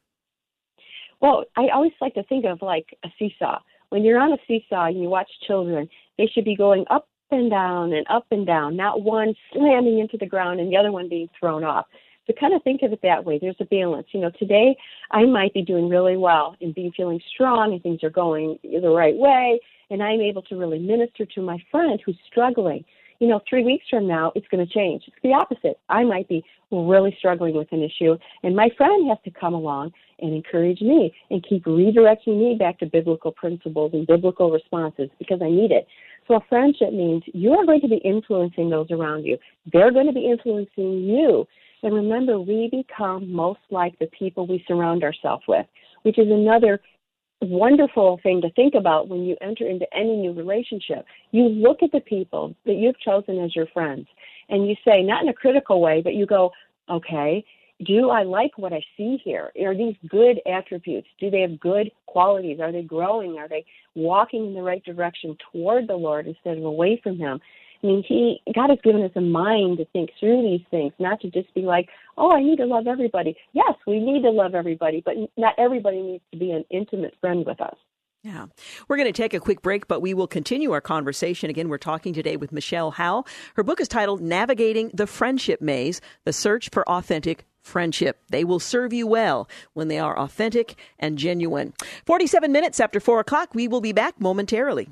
Well, 1.22 1.46
I 1.56 1.68
always 1.74 1.94
like 2.02 2.16
to 2.16 2.24
think 2.24 2.46
of 2.46 2.62
like 2.62 2.98
a 3.06 3.10
seesaw. 3.20 3.60
When 3.90 4.04
you're 4.04 4.20
on 4.20 4.34
a 4.34 4.38
seesaw 4.48 4.88
and 4.88 5.00
you 5.00 5.10
watch 5.10 5.30
children, 5.46 5.88
they 6.18 6.26
should 6.26 6.44
be 6.44 6.56
going 6.56 6.86
up 6.90 7.08
and 7.34 7.50
down 7.50 7.92
and 7.94 8.06
up 8.10 8.26
and 8.32 8.48
down, 8.48 8.78
not 8.78 9.02
one 9.02 9.34
slamming 9.52 10.00
into 10.00 10.18
the 10.18 10.26
ground 10.26 10.60
and 10.60 10.72
the 10.72 10.78
other 10.78 10.92
one 10.92 11.10
being 11.10 11.30
thrown 11.40 11.64
off. 11.64 11.86
So 12.26 12.34
kind 12.40 12.54
of 12.54 12.64
think 12.64 12.84
of 12.84 12.94
it 12.94 13.02
that 13.04 13.26
way. 13.26 13.38
There's 13.38 13.58
a 13.60 13.66
balance. 13.66 14.08
You 14.12 14.22
know, 14.22 14.32
today 14.40 14.78
I 15.12 15.26
might 15.26 15.54
be 15.54 15.62
doing 15.62 15.90
really 15.90 16.16
well 16.16 16.56
and 16.62 16.74
being 16.74 16.94
feeling 16.96 17.20
strong 17.34 17.74
and 17.74 17.84
things 17.84 18.02
are 18.04 18.10
going 18.10 18.58
the 18.64 18.90
right 18.90 19.16
way 19.16 19.60
and 19.90 20.02
I'm 20.02 20.22
able 20.22 20.42
to 20.44 20.56
really 20.56 20.80
minister 20.80 21.26
to 21.26 21.42
my 21.42 21.58
friend 21.70 22.00
who's 22.06 22.18
struggling. 22.30 22.84
You 23.20 23.28
know, 23.28 23.42
three 23.50 23.64
weeks 23.64 23.86
from 23.90 24.08
now 24.08 24.32
it's 24.36 24.48
going 24.50 24.66
to 24.66 24.74
change. 24.74 25.04
It's 25.08 25.18
the 25.24 25.34
opposite. 25.34 25.80
I 25.90 26.04
might 26.04 26.28
be 26.28 26.44
really 26.72 27.16
struggling 27.20 27.56
with 27.56 27.72
an 27.72 27.84
issue 27.84 28.18
and 28.44 28.56
my 28.56 28.70
friend 28.78 29.08
has 29.10 29.18
to 29.26 29.32
come 29.32 29.54
along 29.54 29.92
and 30.20 30.34
encourage 30.34 30.82
me 30.82 31.14
and 31.30 31.46
keep 31.48 31.66
redirecting 31.66 32.40
me 32.40 32.56
back 32.58 32.80
to 32.80 32.86
biblical 32.86 33.32
principles 33.32 33.92
and 33.94 34.08
biblical 34.08 34.52
responses 34.52 35.10
because 35.20 35.40
I 35.42 35.50
need 35.50 35.72
it. 35.72 35.88
So 36.28 36.36
a 36.36 36.42
friendship 36.48 36.94
means 36.94 37.24
you 37.34 37.52
are 37.52 37.66
going 37.66 37.82
to 37.82 37.88
be 37.88 37.98
influencing 37.98 38.70
those 38.70 38.90
around 38.92 39.26
you. 39.26 39.38
They're 39.72 39.92
going 39.92 40.08
to 40.08 40.14
be 40.14 40.30
influencing 40.30 41.04
you. 41.04 41.46
And 41.84 41.94
remember, 41.94 42.40
we 42.40 42.70
become 42.72 43.32
most 43.32 43.60
like 43.70 44.00
the 44.00 44.08
people 44.08 44.48
we 44.48 44.64
surround 44.68 45.04
ourselves 45.04 45.44
with, 45.48 45.66
which 46.04 46.18
is 46.18 46.28
another 46.30 46.80
wonderful 47.46 48.20
thing 48.24 48.42
to 48.42 48.52
think 48.52 48.74
about 48.76 49.08
when 49.08 49.24
you 49.24 49.36
enter 49.42 49.68
into 49.68 49.86
any 49.96 50.16
new 50.16 50.34
relationship. 50.34 51.06
You 51.32 51.44
look 51.50 51.84
at 51.84 51.92
the 51.92 52.02
people 52.02 52.56
that 52.66 52.76
you've 52.76 53.00
chosen 53.00 53.40
as 53.40 53.56
your 53.56 53.68
friends 53.68 54.08
and 54.50 54.68
you 54.68 54.76
say, 54.86 55.02
not 55.02 55.24
in 55.24 55.30
a 55.30 55.34
critical 55.34 55.82
way, 55.82 56.02
but 56.02 56.14
you 56.14 56.26
go, 56.26 56.52
okay, 56.90 57.46
do 57.86 58.10
I 58.10 58.24
like 58.24 58.58
what 58.58 58.74
I 58.74 58.82
see 58.98 59.18
here? 59.24 59.52
Are 59.66 59.76
these 59.76 59.96
good 60.08 60.40
attributes? 60.46 61.08
Do 61.20 61.30
they 61.30 61.42
have 61.42 61.60
good 61.60 61.92
qualities? 62.06 62.60
Are 62.60 62.72
they 62.72 62.84
growing? 62.84 63.38
Are 63.38 63.50
they 63.50 63.66
walking 63.96 64.46
in 64.48 64.54
the 64.54 64.62
right 64.62 64.84
direction 64.84 65.36
toward 65.52 65.88
the 65.88 65.96
Lord 65.96 66.28
instead 66.28 66.58
of 66.58 66.64
away 66.64 67.00
from 67.04 67.18
Him? 67.18 67.40
I 67.84 67.88
mean, 67.88 68.04
he 68.08 68.42
God 68.56 68.70
has 68.70 68.80
given 68.84 69.04
us 69.04 69.12
a 69.16 69.22
mind 69.22 69.80
to 69.80 69.86
think 69.86 70.12
through 70.20 70.42
these 70.42 70.66
things, 70.72 70.94
not 71.00 71.20
to 71.22 71.30
just 71.30 71.54
be 71.54 71.62
like, 71.62 71.90
"Oh, 72.18 72.32
I 72.32 72.42
need 72.42 72.58
to 72.58 72.66
love 72.66 72.88
everybody." 72.88 73.36
Yes, 73.52 73.74
we 73.86 74.00
need 74.00 74.24
to 74.24 74.30
love 74.30 74.56
everybody, 74.56 75.02
but 75.06 75.16
not 75.38 75.54
everybody 75.58 76.02
needs 76.02 76.24
to 76.32 76.38
be 76.38 76.52
an 76.52 76.64
intimate 76.70 77.16
friend 77.20 77.46
with 77.46 77.60
us. 77.60 77.76
Yeah. 78.24 78.46
We're 78.88 78.96
going 78.96 79.12
to 79.12 79.22
take 79.22 79.34
a 79.34 79.40
quick 79.42 79.62
break, 79.62 79.90
but 79.90 80.02
we 80.02 80.14
will 80.14 80.28
continue 80.28 80.72
our 80.72 80.80
conversation. 80.80 81.50
Again, 81.50 81.68
we're 81.68 81.78
talking 81.78 82.14
today 82.14 82.38
with 82.38 82.54
Michelle 82.54 82.92
Howe. 82.92 83.26
Her 83.56 83.64
book 83.64 83.82
is 83.82 83.90
titled 83.90 84.22
Navigating 84.22 84.92
the 84.94 85.08
Friendship 85.08 85.60
Maze 85.60 86.00
The 86.24 86.32
Search 86.32 86.70
for 86.70 86.88
Authentic 86.88 87.46
Friendship. 87.62 88.22
They 88.30 88.46
will 88.46 88.62
serve 88.62 88.94
you 88.94 89.08
well 89.08 89.50
when 89.74 89.90
they 89.90 90.00
are 90.00 90.18
authentic 90.18 90.76
and 91.00 91.18
genuine. 91.18 91.74
47 92.06 92.50
minutes 92.50 92.80
after 92.80 93.02
4 93.02 93.20
o'clock, 93.20 93.54
we 93.54 93.68
will 93.68 93.82
be 93.82 93.92
back 93.92 94.22
momentarily. 94.22 94.88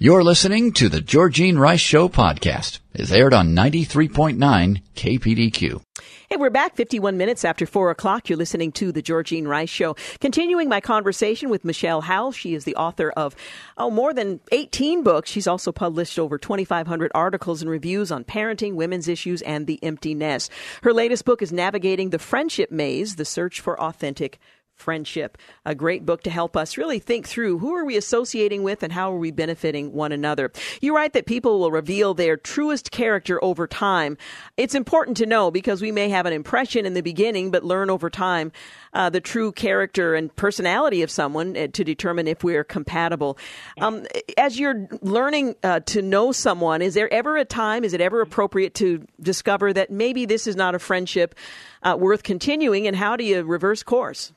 You're 0.00 0.22
listening 0.22 0.70
to 0.74 0.88
the 0.88 1.00
Georgene 1.00 1.58
Rice 1.58 1.80
Show 1.80 2.08
podcast. 2.08 2.78
It's 2.94 3.10
aired 3.10 3.34
on 3.34 3.56
93.9 3.56 4.80
KPDQ. 4.94 5.82
Hey, 6.28 6.36
we're 6.36 6.50
back 6.50 6.76
51 6.76 7.16
minutes 7.16 7.44
after 7.44 7.66
4 7.66 7.90
o'clock. 7.90 8.28
You're 8.28 8.38
listening 8.38 8.70
to 8.72 8.92
The 8.92 9.02
Georgene 9.02 9.48
Rice 9.48 9.70
Show. 9.70 9.96
Continuing 10.20 10.68
my 10.68 10.80
conversation 10.80 11.50
with 11.50 11.64
Michelle 11.64 12.02
Howe. 12.02 12.30
She 12.30 12.54
is 12.54 12.62
the 12.62 12.76
author 12.76 13.10
of 13.10 13.34
oh, 13.76 13.90
more 13.90 14.14
than 14.14 14.38
18 14.52 15.02
books. 15.02 15.30
She's 15.30 15.48
also 15.48 15.72
published 15.72 16.16
over 16.16 16.38
2,500 16.38 17.10
articles 17.12 17.60
and 17.60 17.68
reviews 17.68 18.12
on 18.12 18.22
parenting, 18.22 18.74
women's 18.74 19.08
issues, 19.08 19.42
and 19.42 19.66
the 19.66 19.82
empty 19.82 20.14
nest. 20.14 20.52
Her 20.84 20.92
latest 20.92 21.24
book 21.24 21.42
is 21.42 21.52
Navigating 21.52 22.10
the 22.10 22.20
Friendship 22.20 22.70
Maze, 22.70 23.16
The 23.16 23.24
Search 23.24 23.60
for 23.60 23.80
Authentic 23.80 24.38
Friendship, 24.78 25.36
a 25.66 25.74
great 25.74 26.06
book 26.06 26.22
to 26.22 26.30
help 26.30 26.56
us 26.56 26.78
really 26.78 27.00
think 27.00 27.26
through 27.26 27.58
who 27.58 27.74
are 27.74 27.84
we 27.84 27.96
associating 27.96 28.62
with 28.62 28.84
and 28.84 28.92
how 28.92 29.12
are 29.12 29.18
we 29.18 29.32
benefiting 29.32 29.92
one 29.92 30.12
another. 30.12 30.52
You 30.80 30.94
write 30.94 31.14
that 31.14 31.26
people 31.26 31.58
will 31.58 31.72
reveal 31.72 32.14
their 32.14 32.36
truest 32.36 32.92
character 32.92 33.42
over 33.42 33.66
time. 33.66 34.16
It's 34.56 34.76
important 34.76 35.16
to 35.16 35.26
know 35.26 35.50
because 35.50 35.82
we 35.82 35.90
may 35.90 36.08
have 36.10 36.26
an 36.26 36.32
impression 36.32 36.86
in 36.86 36.94
the 36.94 37.02
beginning, 37.02 37.50
but 37.50 37.64
learn 37.64 37.90
over 37.90 38.08
time 38.08 38.52
uh, 38.92 39.10
the 39.10 39.20
true 39.20 39.50
character 39.50 40.14
and 40.14 40.34
personality 40.36 41.02
of 41.02 41.10
someone 41.10 41.56
uh, 41.56 41.66
to 41.72 41.82
determine 41.82 42.28
if 42.28 42.44
we're 42.44 42.64
compatible. 42.64 43.36
Um, 43.80 44.06
as 44.36 44.58
you're 44.60 44.88
learning 45.02 45.56
uh, 45.64 45.80
to 45.86 46.02
know 46.02 46.30
someone, 46.30 46.82
is 46.82 46.94
there 46.94 47.12
ever 47.12 47.36
a 47.36 47.44
time, 47.44 47.82
is 47.82 47.94
it 47.94 48.00
ever 48.00 48.20
appropriate 48.20 48.74
to 48.74 49.04
discover 49.20 49.72
that 49.72 49.90
maybe 49.90 50.24
this 50.24 50.46
is 50.46 50.54
not 50.54 50.74
a 50.74 50.78
friendship 50.78 51.34
uh, 51.82 51.96
worth 51.98 52.22
continuing, 52.22 52.86
and 52.86 52.96
how 52.96 53.16
do 53.16 53.24
you 53.24 53.42
reverse 53.42 53.82
course? 53.82 54.32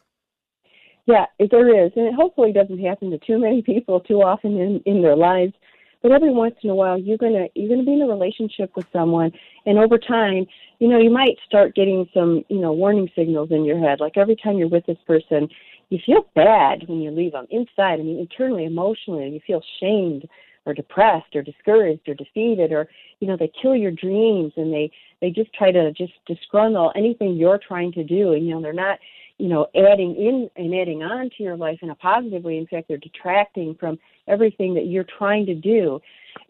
Yeah, 1.05 1.25
there 1.39 1.85
is, 1.85 1.91
and 1.95 2.05
it 2.07 2.13
hopefully 2.13 2.53
doesn't 2.53 2.79
happen 2.79 3.09
to 3.11 3.17
too 3.17 3.39
many 3.39 3.61
people 3.61 3.99
too 3.99 4.21
often 4.21 4.57
in 4.57 4.81
in 4.85 5.01
their 5.01 5.15
lives. 5.15 5.53
But 6.01 6.11
every 6.11 6.31
once 6.31 6.55
in 6.63 6.69
a 6.69 6.75
while, 6.75 6.97
you're 6.97 7.17
gonna 7.17 7.47
you're 7.55 7.69
gonna 7.69 7.85
be 7.85 7.93
in 7.93 8.01
a 8.01 8.07
relationship 8.07 8.71
with 8.75 8.85
someone, 8.93 9.31
and 9.65 9.77
over 9.77 9.97
time, 9.97 10.45
you 10.79 10.87
know, 10.87 10.99
you 10.99 11.09
might 11.11 11.37
start 11.45 11.75
getting 11.75 12.07
some 12.13 12.43
you 12.49 12.59
know 12.59 12.71
warning 12.71 13.09
signals 13.15 13.51
in 13.51 13.65
your 13.65 13.79
head. 13.79 13.99
Like 13.99 14.17
every 14.17 14.35
time 14.35 14.57
you're 14.57 14.67
with 14.69 14.85
this 14.85 14.97
person, 15.07 15.49
you 15.89 15.99
feel 16.05 16.27
bad 16.35 16.87
when 16.87 17.01
you 17.01 17.11
leave 17.11 17.33
them 17.33 17.47
inside. 17.49 17.99
I 17.99 18.03
mean, 18.03 18.19
internally, 18.19 18.65
emotionally, 18.65 19.29
you 19.29 19.41
feel 19.45 19.61
shamed 19.79 20.27
or 20.65 20.73
depressed 20.73 21.35
or 21.35 21.41
discouraged 21.41 22.07
or 22.07 22.13
defeated 22.13 22.71
or 22.71 22.87
you 23.19 23.27
know 23.27 23.35
they 23.35 23.51
kill 23.61 23.75
your 23.75 23.91
dreams 23.91 24.53
and 24.57 24.71
they 24.71 24.91
they 25.19 25.31
just 25.31 25.51
try 25.53 25.71
to 25.71 25.91
just 25.93 26.13
disgruntle 26.29 26.91
anything 26.95 27.35
you're 27.35 27.59
trying 27.67 27.91
to 27.91 28.03
do 28.03 28.33
and 28.33 28.45
you 28.45 28.53
know 28.53 28.61
they're 28.61 28.73
not 28.73 28.99
you 29.41 29.49
know, 29.49 29.63
adding 29.75 30.11
in 30.27 30.35
and 30.55 30.73
adding 30.81 31.01
on 31.01 31.29
to 31.35 31.43
your 31.47 31.57
life 31.57 31.79
in 31.81 31.89
a 31.89 31.95
positive 31.95 32.43
way. 32.43 32.57
In 32.57 32.67
fact, 32.67 32.87
they're 32.87 32.97
detracting 33.09 33.69
from 33.79 33.93
everything 34.27 34.71
that 34.75 34.85
you're 34.91 35.11
trying 35.17 35.45
to 35.47 35.55
do. 35.55 35.99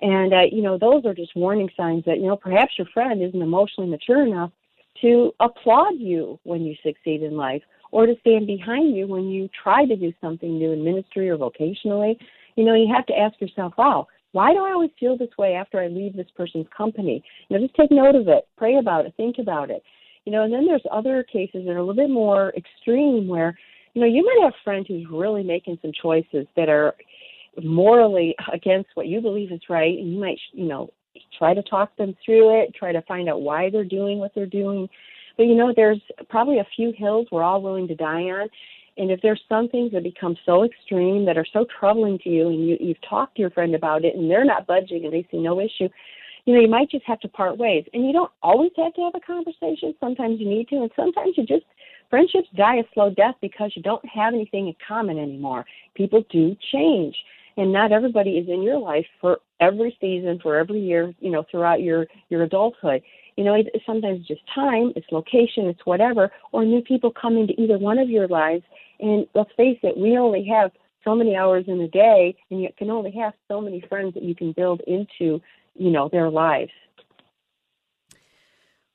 And, 0.01 0.33
uh, 0.33 0.47
you 0.51 0.61
know, 0.61 0.77
those 0.77 1.05
are 1.05 1.13
just 1.13 1.33
warning 1.35 1.69
signs 1.77 2.03
that, 2.05 2.19
you 2.21 2.27
know, 2.27 2.35
perhaps 2.35 2.73
your 2.77 2.87
friend 2.93 3.21
isn't 3.27 3.41
emotionally 3.49 3.89
mature 3.89 4.23
enough 4.29 4.51
to 5.01 5.31
applaud 5.39 5.95
you 6.11 6.21
when 6.43 6.61
you 6.67 6.75
succeed 6.87 7.23
in 7.23 7.33
life 7.37 7.63
or 7.91 8.05
to 8.05 8.15
stand 8.19 8.45
behind 8.45 8.87
you 8.97 9.07
when 9.07 9.25
you 9.35 9.49
try 9.63 9.85
to 9.85 9.95
do 9.95 10.11
something 10.19 10.57
new 10.57 10.71
in 10.73 10.83
ministry 10.83 11.29
or 11.29 11.37
vocationally. 11.37 12.13
You 12.57 12.65
know, 12.65 12.75
you 12.75 12.89
have 12.93 13.05
to 13.05 13.17
ask 13.17 13.39
yourself, 13.39 13.73
wow, 13.77 14.07
Why 14.33 14.53
do 14.53 14.59
I 14.65 14.71
always 14.71 14.91
feel 14.99 15.17
this 15.17 15.37
way 15.37 15.55
after 15.55 15.79
I 15.79 15.87
leave 15.87 16.15
this 16.15 16.29
person's 16.35 16.67
company? 16.75 17.23
You 17.49 17.57
know, 17.57 17.65
just 17.65 17.75
take 17.75 17.91
note 17.91 18.15
of 18.15 18.27
it, 18.27 18.47
pray 18.57 18.77
about 18.77 19.05
it, 19.05 19.13
think 19.17 19.37
about 19.39 19.69
it. 19.69 19.83
You 20.31 20.37
know, 20.37 20.43
and 20.45 20.53
then 20.53 20.65
there's 20.65 20.85
other 20.89 21.23
cases 21.23 21.65
that 21.65 21.71
are 21.71 21.79
a 21.79 21.83
little 21.83 21.93
bit 21.93 22.09
more 22.09 22.53
extreme 22.55 23.27
where, 23.27 23.53
you 23.93 23.99
know, 23.99 24.07
you 24.07 24.23
might 24.23 24.45
have 24.45 24.53
a 24.53 24.63
friend 24.63 24.85
who's 24.87 25.05
really 25.11 25.43
making 25.43 25.77
some 25.81 25.91
choices 26.01 26.47
that 26.55 26.69
are 26.69 26.95
morally 27.61 28.33
against 28.53 28.91
what 28.93 29.07
you 29.07 29.19
believe 29.19 29.51
is 29.51 29.59
right, 29.69 29.99
and 29.99 30.13
you 30.13 30.21
might, 30.21 30.39
you 30.53 30.69
know, 30.69 30.89
try 31.37 31.53
to 31.53 31.61
talk 31.63 31.93
them 31.97 32.15
through 32.23 32.63
it, 32.63 32.73
try 32.73 32.93
to 32.93 33.01
find 33.01 33.27
out 33.27 33.41
why 33.41 33.69
they're 33.69 33.83
doing 33.83 34.19
what 34.19 34.31
they're 34.33 34.45
doing. 34.45 34.87
But 35.35 35.47
you 35.47 35.55
know, 35.55 35.73
there's 35.75 35.99
probably 36.29 36.59
a 36.59 36.67
few 36.77 36.93
hills 36.97 37.27
we're 37.29 37.43
all 37.43 37.61
willing 37.61 37.89
to 37.89 37.95
die 37.95 38.21
on. 38.21 38.47
And 38.97 39.11
if 39.11 39.19
there's 39.21 39.41
some 39.49 39.67
things 39.67 39.91
that 39.91 40.03
become 40.03 40.37
so 40.45 40.63
extreme 40.63 41.25
that 41.25 41.37
are 41.37 41.47
so 41.51 41.65
troubling 41.77 42.19
to 42.19 42.29
you, 42.29 42.47
and 42.47 42.65
you, 42.65 42.77
you've 42.79 43.01
talked 43.09 43.35
to 43.35 43.41
your 43.41 43.51
friend 43.51 43.75
about 43.75 44.05
it, 44.05 44.15
and 44.15 44.31
they're 44.31 44.45
not 44.45 44.65
budging, 44.65 45.03
and 45.03 45.13
they 45.13 45.27
see 45.29 45.39
no 45.39 45.59
issue, 45.59 45.89
you 46.45 46.53
know, 46.53 46.61
you 46.61 46.67
might 46.67 46.89
just 46.89 47.05
have 47.05 47.19
to 47.21 47.27
part 47.27 47.57
ways. 47.57 47.85
And 47.93 48.05
you 48.05 48.13
don't 48.13 48.31
always 48.41 48.71
have 48.77 48.93
to 48.95 49.01
have 49.01 49.15
a 49.15 49.19
conversation. 49.19 49.93
Sometimes 49.99 50.39
you 50.39 50.47
need 50.47 50.67
to, 50.69 50.77
and 50.77 50.91
sometimes 50.95 51.35
you 51.37 51.45
just 51.45 51.65
friendships 52.09 52.47
die 52.55 52.77
a 52.77 52.83
slow 52.93 53.09
death 53.09 53.35
because 53.41 53.71
you 53.75 53.81
don't 53.81 54.05
have 54.07 54.33
anything 54.33 54.67
in 54.67 54.75
common 54.85 55.17
anymore. 55.17 55.65
People 55.95 56.23
do 56.29 56.55
change 56.71 57.15
and 57.57 57.71
not 57.71 57.91
everybody 57.91 58.31
is 58.31 58.47
in 58.47 58.61
your 58.61 58.79
life 58.79 59.05
for 59.19 59.39
every 59.59 59.95
season, 59.99 60.39
for 60.41 60.57
every 60.57 60.79
year, 60.79 61.13
you 61.19 61.29
know, 61.29 61.43
throughout 61.49 61.81
your 61.81 62.07
your 62.29 62.43
adulthood. 62.43 63.01
You 63.37 63.43
know, 63.45 63.53
it's 63.55 63.85
sometimes 63.85 64.27
just 64.27 64.41
time, 64.53 64.91
it's 64.95 65.07
location, 65.11 65.67
it's 65.67 65.85
whatever, 65.85 66.31
or 66.51 66.65
new 66.65 66.81
people 66.81 67.11
come 67.11 67.37
into 67.37 67.59
either 67.59 67.77
one 67.77 67.97
of 67.97 68.09
your 68.09 68.27
lives. 68.27 68.63
And 68.99 69.25
let's 69.33 69.51
face 69.55 69.79
it, 69.83 69.97
we 69.97 70.17
only 70.17 70.45
have 70.45 70.71
so 71.03 71.15
many 71.15 71.35
hours 71.35 71.65
in 71.67 71.79
a 71.81 71.87
day, 71.87 72.35
and 72.51 72.61
you 72.61 72.69
can 72.77 72.89
only 72.89 73.11
have 73.11 73.33
so 73.47 73.59
many 73.59 73.83
friends 73.89 74.13
that 74.13 74.23
you 74.23 74.35
can 74.35 74.51
build 74.51 74.81
into, 74.85 75.41
you 75.75 75.91
know, 75.91 76.09
their 76.11 76.29
lives. 76.29 76.71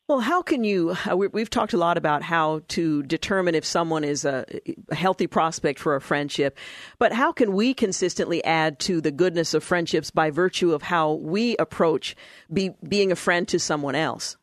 Well, 0.09 0.20
how 0.20 0.41
can 0.41 0.62
you? 0.62 0.95
Uh, 1.11 1.16
we've 1.16 1.51
talked 1.51 1.72
a 1.72 1.77
lot 1.77 1.99
about 1.99 2.22
how 2.22 2.61
to 2.68 3.03
determine 3.03 3.57
if 3.57 3.64
someone 3.64 4.05
is 4.05 4.24
a, 4.24 4.45
a, 4.89 4.95
healthy 4.95 5.27
prospect 5.27 5.81
for 5.81 5.97
a 5.97 6.01
friendship, 6.01 6.57
but 7.01 7.12
how 7.12 7.33
can 7.33 7.55
we 7.55 7.74
consistently 7.74 8.43
add 8.45 8.79
to 8.81 9.01
the 9.01 9.11
goodness 9.11 9.53
of 9.53 9.64
friendships 9.64 10.12
by 10.12 10.31
virtue 10.31 10.72
of 10.72 10.83
how 10.83 11.14
we 11.14 11.57
approach 11.57 12.14
be, 12.53 12.70
being 12.89 13.11
a 13.11 13.16
friend 13.16 13.49
to 13.49 13.59
someone 13.59 13.97
else? 13.97 14.37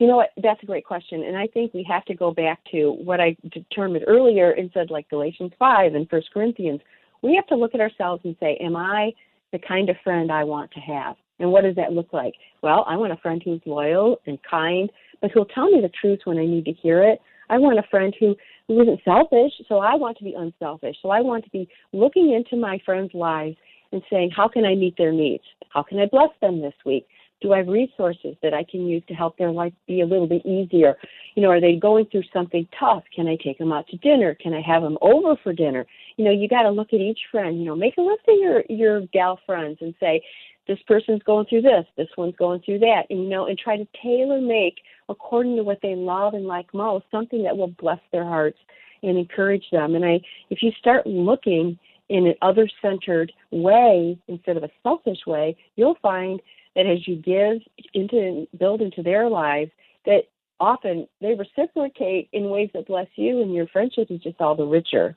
You 0.00 0.08
know 0.08 0.16
what? 0.16 0.30
That's 0.36 0.60
a 0.64 0.66
great 0.66 0.84
question, 0.84 1.22
and 1.22 1.36
I 1.36 1.46
think 1.46 1.72
we 1.72 1.86
have 1.88 2.04
to 2.06 2.14
go 2.14 2.32
back 2.32 2.58
to 2.72 2.90
what 2.90 3.20
I 3.20 3.36
determined 3.52 4.04
earlier 4.08 4.50
and 4.50 4.68
said, 4.74 4.90
like 4.90 5.08
Galatians 5.08 5.52
five 5.60 5.94
and 5.94 6.10
First 6.10 6.32
Corinthians. 6.34 6.80
We 7.22 7.36
have 7.36 7.46
to 7.46 7.54
look 7.54 7.72
at 7.76 7.80
ourselves 7.80 8.22
and 8.24 8.34
say, 8.40 8.56
"Am 8.56 8.74
I 8.74 9.12
the 9.52 9.60
kind 9.60 9.88
of 9.90 9.96
friend 10.02 10.32
I 10.32 10.42
want 10.42 10.72
to 10.72 10.80
have?" 10.80 11.14
And 11.38 11.52
what 11.52 11.64
does 11.64 11.76
that 11.76 11.92
look 11.92 12.12
like? 12.12 12.34
Well, 12.62 12.84
I 12.88 12.96
want 12.96 13.12
a 13.12 13.16
friend 13.16 13.42
who's 13.44 13.60
loyal 13.66 14.20
and 14.26 14.38
kind, 14.48 14.90
but 15.20 15.30
who'll 15.30 15.44
tell 15.46 15.70
me 15.70 15.80
the 15.80 15.90
truth 16.00 16.20
when 16.24 16.38
I 16.38 16.46
need 16.46 16.64
to 16.64 16.72
hear 16.72 17.02
it. 17.02 17.20
I 17.48 17.58
want 17.58 17.78
a 17.78 17.84
friend 17.90 18.14
who, 18.18 18.34
who 18.68 18.80
isn't 18.82 19.00
selfish, 19.04 19.52
so 19.68 19.78
I 19.78 19.94
want 19.94 20.18
to 20.18 20.24
be 20.24 20.34
unselfish. 20.34 20.96
So 21.02 21.10
I 21.10 21.20
want 21.20 21.44
to 21.44 21.50
be 21.50 21.68
looking 21.92 22.32
into 22.32 22.56
my 22.60 22.80
friends' 22.84 23.14
lives 23.14 23.56
and 23.92 24.02
saying, 24.10 24.30
how 24.36 24.48
can 24.48 24.64
I 24.64 24.74
meet 24.74 24.96
their 24.96 25.12
needs? 25.12 25.44
How 25.70 25.82
can 25.82 25.98
I 25.98 26.06
bless 26.06 26.30
them 26.40 26.60
this 26.60 26.74
week? 26.84 27.06
Do 27.42 27.52
I 27.52 27.58
have 27.58 27.68
resources 27.68 28.34
that 28.42 28.54
I 28.54 28.64
can 28.64 28.86
use 28.86 29.02
to 29.08 29.14
help 29.14 29.36
their 29.36 29.50
life 29.50 29.74
be 29.86 30.00
a 30.00 30.06
little 30.06 30.26
bit 30.26 30.44
easier? 30.46 30.96
You 31.34 31.42
know, 31.42 31.50
are 31.50 31.60
they 31.60 31.76
going 31.76 32.06
through 32.06 32.22
something 32.32 32.66
tough? 32.80 33.04
Can 33.14 33.28
I 33.28 33.36
take 33.36 33.58
them 33.58 33.72
out 33.72 33.86
to 33.88 33.98
dinner? 33.98 34.34
Can 34.34 34.54
I 34.54 34.62
have 34.62 34.82
them 34.82 34.96
over 35.02 35.36
for 35.42 35.52
dinner? 35.52 35.86
You 36.16 36.24
know, 36.24 36.30
you 36.30 36.48
got 36.48 36.62
to 36.62 36.70
look 36.70 36.94
at 36.94 37.00
each 37.00 37.20
friend. 37.30 37.58
You 37.58 37.66
know, 37.66 37.76
make 37.76 37.98
a 37.98 38.00
list 38.00 38.22
of 38.26 38.38
your 38.40 38.62
your 38.70 39.02
gal 39.12 39.38
friends 39.44 39.78
and 39.82 39.94
say, 40.00 40.22
this 40.66 40.78
person's 40.86 41.22
going 41.22 41.46
through 41.46 41.62
this, 41.62 41.84
this 41.96 42.08
one's 42.16 42.36
going 42.36 42.60
through 42.62 42.80
that, 42.80 43.02
and 43.10 43.22
you 43.22 43.28
know, 43.28 43.46
and 43.46 43.58
try 43.58 43.76
to 43.76 43.86
tailor 44.02 44.40
make 44.40 44.76
according 45.08 45.56
to 45.56 45.62
what 45.62 45.78
they 45.82 45.94
love 45.94 46.34
and 46.34 46.46
like 46.46 46.72
most 46.74 47.04
something 47.10 47.42
that 47.44 47.56
will 47.56 47.68
bless 47.68 48.00
their 48.12 48.24
hearts 48.24 48.58
and 49.02 49.16
encourage 49.16 49.64
them. 49.70 49.94
And 49.94 50.04
I, 50.04 50.20
if 50.50 50.62
you 50.62 50.72
start 50.78 51.06
looking 51.06 51.78
in 52.08 52.26
an 52.26 52.34
other 52.42 52.68
centered 52.82 53.32
way 53.50 54.18
instead 54.28 54.56
of 54.56 54.64
a 54.64 54.70
selfish 54.82 55.26
way, 55.26 55.56
you'll 55.76 55.98
find 56.02 56.40
that 56.74 56.86
as 56.86 57.06
you 57.06 57.16
give 57.16 57.62
into 57.94 58.46
build 58.58 58.80
into 58.80 59.02
their 59.02 59.28
lives, 59.28 59.70
that 60.04 60.22
often 60.60 61.06
they 61.20 61.34
reciprocate 61.34 62.28
in 62.32 62.50
ways 62.50 62.70
that 62.74 62.86
bless 62.86 63.08
you, 63.16 63.40
and 63.40 63.54
your 63.54 63.66
friendship 63.68 64.10
is 64.10 64.20
just 64.20 64.40
all 64.40 64.54
the 64.54 64.64
richer. 64.64 65.16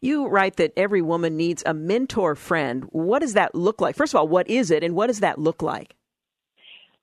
You 0.00 0.26
write 0.26 0.56
that 0.56 0.72
every 0.76 1.02
woman 1.02 1.36
needs 1.36 1.62
a 1.66 1.74
mentor 1.74 2.34
friend. 2.34 2.84
What 2.90 3.20
does 3.20 3.34
that 3.34 3.54
look 3.54 3.80
like? 3.80 3.96
First 3.96 4.14
of 4.14 4.18
all, 4.18 4.28
what 4.28 4.48
is 4.48 4.70
it, 4.70 4.84
and 4.84 4.94
what 4.94 5.08
does 5.08 5.20
that 5.20 5.38
look 5.38 5.62
like? 5.62 5.94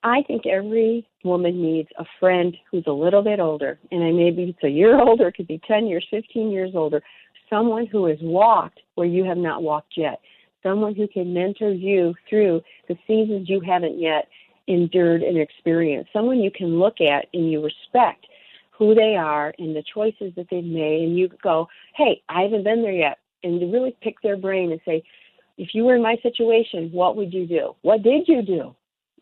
I 0.04 0.22
think 0.22 0.46
every 0.46 1.08
woman 1.24 1.60
needs 1.60 1.88
a 1.98 2.04
friend 2.20 2.56
who's 2.70 2.84
a 2.86 2.92
little 2.92 3.22
bit 3.22 3.40
older, 3.40 3.78
and 3.90 4.02
I 4.04 4.12
maybe 4.12 4.44
it's 4.44 4.64
a 4.64 4.68
year 4.68 5.00
older, 5.00 5.28
it 5.28 5.34
could 5.34 5.48
be 5.48 5.60
10 5.66 5.86
years, 5.86 6.06
15 6.10 6.50
years 6.50 6.70
older, 6.74 7.02
someone 7.50 7.86
who 7.86 8.06
has 8.06 8.18
walked 8.20 8.80
where 8.94 9.06
you 9.06 9.24
have 9.24 9.38
not 9.38 9.62
walked 9.62 9.94
yet, 9.96 10.20
someone 10.62 10.94
who 10.94 11.08
can 11.08 11.34
mentor 11.34 11.70
you 11.70 12.14
through 12.28 12.62
the 12.86 12.96
seasons 13.06 13.48
you 13.48 13.60
haven't 13.60 13.98
yet 13.98 14.28
endured 14.68 15.22
and 15.22 15.36
experienced, 15.36 16.12
someone 16.12 16.38
you 16.38 16.50
can 16.50 16.78
look 16.78 17.00
at 17.00 17.26
and 17.34 17.50
you 17.50 17.64
respect 17.64 18.26
who 18.78 18.94
they 18.94 19.16
are 19.16 19.52
and 19.58 19.74
the 19.74 19.82
choices 19.92 20.32
that 20.36 20.46
they've 20.50 20.64
made, 20.64 21.02
and 21.02 21.18
you 21.18 21.28
go, 21.42 21.66
hey, 21.96 22.22
I 22.28 22.42
haven't 22.42 22.64
been 22.64 22.82
there 22.82 22.92
yet, 22.92 23.18
and 23.42 23.60
to 23.60 23.66
really 23.66 23.96
pick 24.00 24.14
their 24.22 24.36
brain 24.36 24.70
and 24.70 24.80
say, 24.84 25.02
if 25.56 25.70
you 25.74 25.84
were 25.84 25.96
in 25.96 26.02
my 26.02 26.16
situation, 26.22 26.90
what 26.92 27.16
would 27.16 27.32
you 27.32 27.46
do? 27.46 27.74
What 27.82 28.02
did 28.02 28.28
you 28.28 28.42
do? 28.42 28.76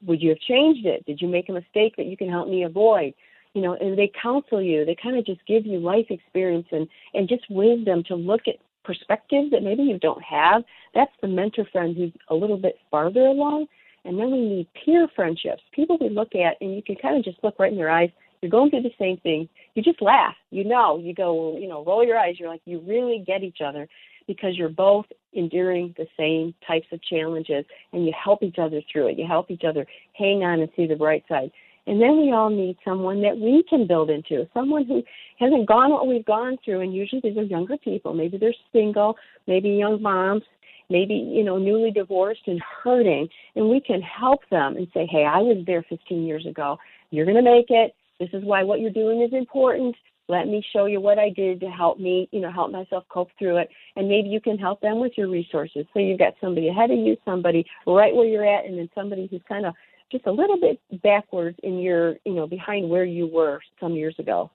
Would 0.06 0.20
you 0.20 0.28
have 0.30 0.38
changed 0.40 0.84
it? 0.86 1.06
Did 1.06 1.20
you 1.22 1.28
make 1.28 1.48
a 1.48 1.52
mistake 1.52 1.94
that 1.96 2.06
you 2.06 2.16
can 2.16 2.28
help 2.28 2.48
me 2.48 2.64
avoid? 2.64 3.14
You 3.54 3.62
know, 3.62 3.74
and 3.74 3.98
they 3.98 4.12
counsel 4.22 4.60
you. 4.60 4.84
They 4.84 4.96
kind 5.02 5.16
of 5.16 5.24
just 5.24 5.40
give 5.46 5.64
you 5.64 5.78
life 5.78 6.06
experience 6.10 6.66
and 6.70 6.86
and 7.14 7.26
just 7.26 7.44
wisdom 7.48 8.04
to 8.08 8.14
look 8.14 8.42
at 8.46 8.56
perspectives 8.84 9.50
that 9.50 9.62
maybe 9.62 9.82
you 9.82 9.98
don't 9.98 10.22
have. 10.22 10.62
That's 10.94 11.10
the 11.22 11.28
mentor 11.28 11.66
friend 11.72 11.96
who's 11.96 12.12
a 12.28 12.34
little 12.34 12.58
bit 12.58 12.76
farther 12.90 13.20
along. 13.20 13.66
And 14.04 14.18
then 14.18 14.30
we 14.30 14.40
need 14.40 14.68
peer 14.84 15.08
friendships, 15.16 15.62
people 15.72 15.96
we 15.98 16.10
look 16.10 16.34
at 16.34 16.56
and 16.60 16.76
you 16.76 16.82
can 16.82 16.96
kind 16.96 17.16
of 17.16 17.24
just 17.24 17.42
look 17.42 17.58
right 17.58 17.72
in 17.72 17.78
their 17.78 17.90
eyes 17.90 18.10
you're 18.46 18.60
going 18.60 18.70
through 18.70 18.82
the 18.82 18.90
same 18.98 19.16
thing. 19.18 19.48
You 19.74 19.82
just 19.82 20.00
laugh. 20.00 20.34
You 20.50 20.64
know, 20.64 20.98
you 20.98 21.12
go, 21.12 21.56
you 21.58 21.68
know, 21.68 21.84
roll 21.84 22.04
your 22.04 22.16
eyes. 22.16 22.36
You're 22.38 22.48
like, 22.48 22.62
you 22.64 22.80
really 22.86 23.24
get 23.26 23.42
each 23.42 23.58
other 23.60 23.88
because 24.28 24.56
you're 24.56 24.68
both 24.68 25.06
enduring 25.32 25.94
the 25.96 26.06
same 26.16 26.54
types 26.66 26.86
of 26.92 27.02
challenges 27.02 27.64
and 27.92 28.06
you 28.06 28.12
help 28.12 28.44
each 28.44 28.58
other 28.58 28.80
through 28.90 29.08
it. 29.08 29.18
You 29.18 29.26
help 29.26 29.50
each 29.50 29.64
other 29.68 29.84
hang 30.12 30.44
on 30.44 30.60
and 30.60 30.68
see 30.76 30.86
the 30.86 30.94
bright 30.94 31.24
side. 31.28 31.50
And 31.88 32.00
then 32.00 32.20
we 32.20 32.32
all 32.32 32.50
need 32.50 32.76
someone 32.84 33.20
that 33.22 33.36
we 33.36 33.64
can 33.68 33.86
build 33.86 34.10
into, 34.10 34.48
someone 34.54 34.86
who 34.86 35.02
hasn't 35.38 35.66
gone 35.66 35.90
what 35.90 36.06
we've 36.06 36.24
gone 36.24 36.56
through. 36.64 36.82
And 36.82 36.94
usually 36.94 37.20
these 37.20 37.36
are 37.36 37.42
younger 37.42 37.76
people. 37.76 38.14
Maybe 38.14 38.38
they're 38.38 38.54
single, 38.72 39.16
maybe 39.48 39.70
young 39.70 40.00
moms, 40.00 40.42
maybe, 40.88 41.14
you 41.14 41.42
know, 41.42 41.58
newly 41.58 41.90
divorced 41.90 42.42
and 42.46 42.60
hurting. 42.82 43.28
And 43.56 43.68
we 43.68 43.80
can 43.80 44.02
help 44.02 44.40
them 44.50 44.76
and 44.76 44.86
say, 44.94 45.08
hey, 45.10 45.24
I 45.24 45.38
was 45.38 45.64
there 45.66 45.84
15 45.88 46.24
years 46.24 46.46
ago. 46.46 46.78
You're 47.10 47.26
going 47.26 47.36
to 47.36 47.42
make 47.42 47.66
it. 47.70 47.94
This 48.18 48.30
is 48.32 48.42
why 48.44 48.62
what 48.62 48.80
you're 48.80 48.90
doing 48.90 49.22
is 49.22 49.32
important. 49.32 49.94
Let 50.28 50.48
me 50.48 50.64
show 50.72 50.86
you 50.86 51.00
what 51.00 51.18
I 51.18 51.30
did 51.30 51.60
to 51.60 51.68
help 51.68 52.00
me, 52.00 52.28
you 52.32 52.40
know, 52.40 52.50
help 52.50 52.72
myself 52.72 53.04
cope 53.08 53.28
through 53.38 53.58
it. 53.58 53.68
And 53.94 54.08
maybe 54.08 54.28
you 54.28 54.40
can 54.40 54.58
help 54.58 54.80
them 54.80 54.98
with 54.98 55.12
your 55.16 55.28
resources. 55.28 55.86
So 55.92 56.00
you've 56.00 56.18
got 56.18 56.34
somebody 56.40 56.68
ahead 56.68 56.90
of 56.90 56.98
you, 56.98 57.16
somebody 57.24 57.64
right 57.86 58.14
where 58.14 58.26
you're 58.26 58.46
at, 58.46 58.64
and 58.64 58.78
then 58.78 58.88
somebody 58.94 59.28
who's 59.30 59.42
kind 59.48 59.66
of 59.66 59.74
just 60.10 60.26
a 60.26 60.32
little 60.32 60.58
bit 60.58 60.80
backwards 61.02 61.58
in 61.62 61.78
your, 61.78 62.16
you 62.24 62.32
know, 62.34 62.46
behind 62.46 62.88
where 62.88 63.04
you 63.04 63.26
were 63.26 63.60
some 63.80 63.92
years 63.92 64.16
ago. 64.18 64.50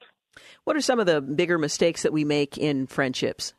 What 0.63 0.75
are 0.75 0.81
some 0.81 0.99
of 0.99 1.05
the 1.05 1.21
bigger 1.21 1.57
mistakes 1.57 2.03
that 2.03 2.13
we 2.13 2.25
make 2.25 2.57
in 2.57 2.87
friendships? 2.87 3.53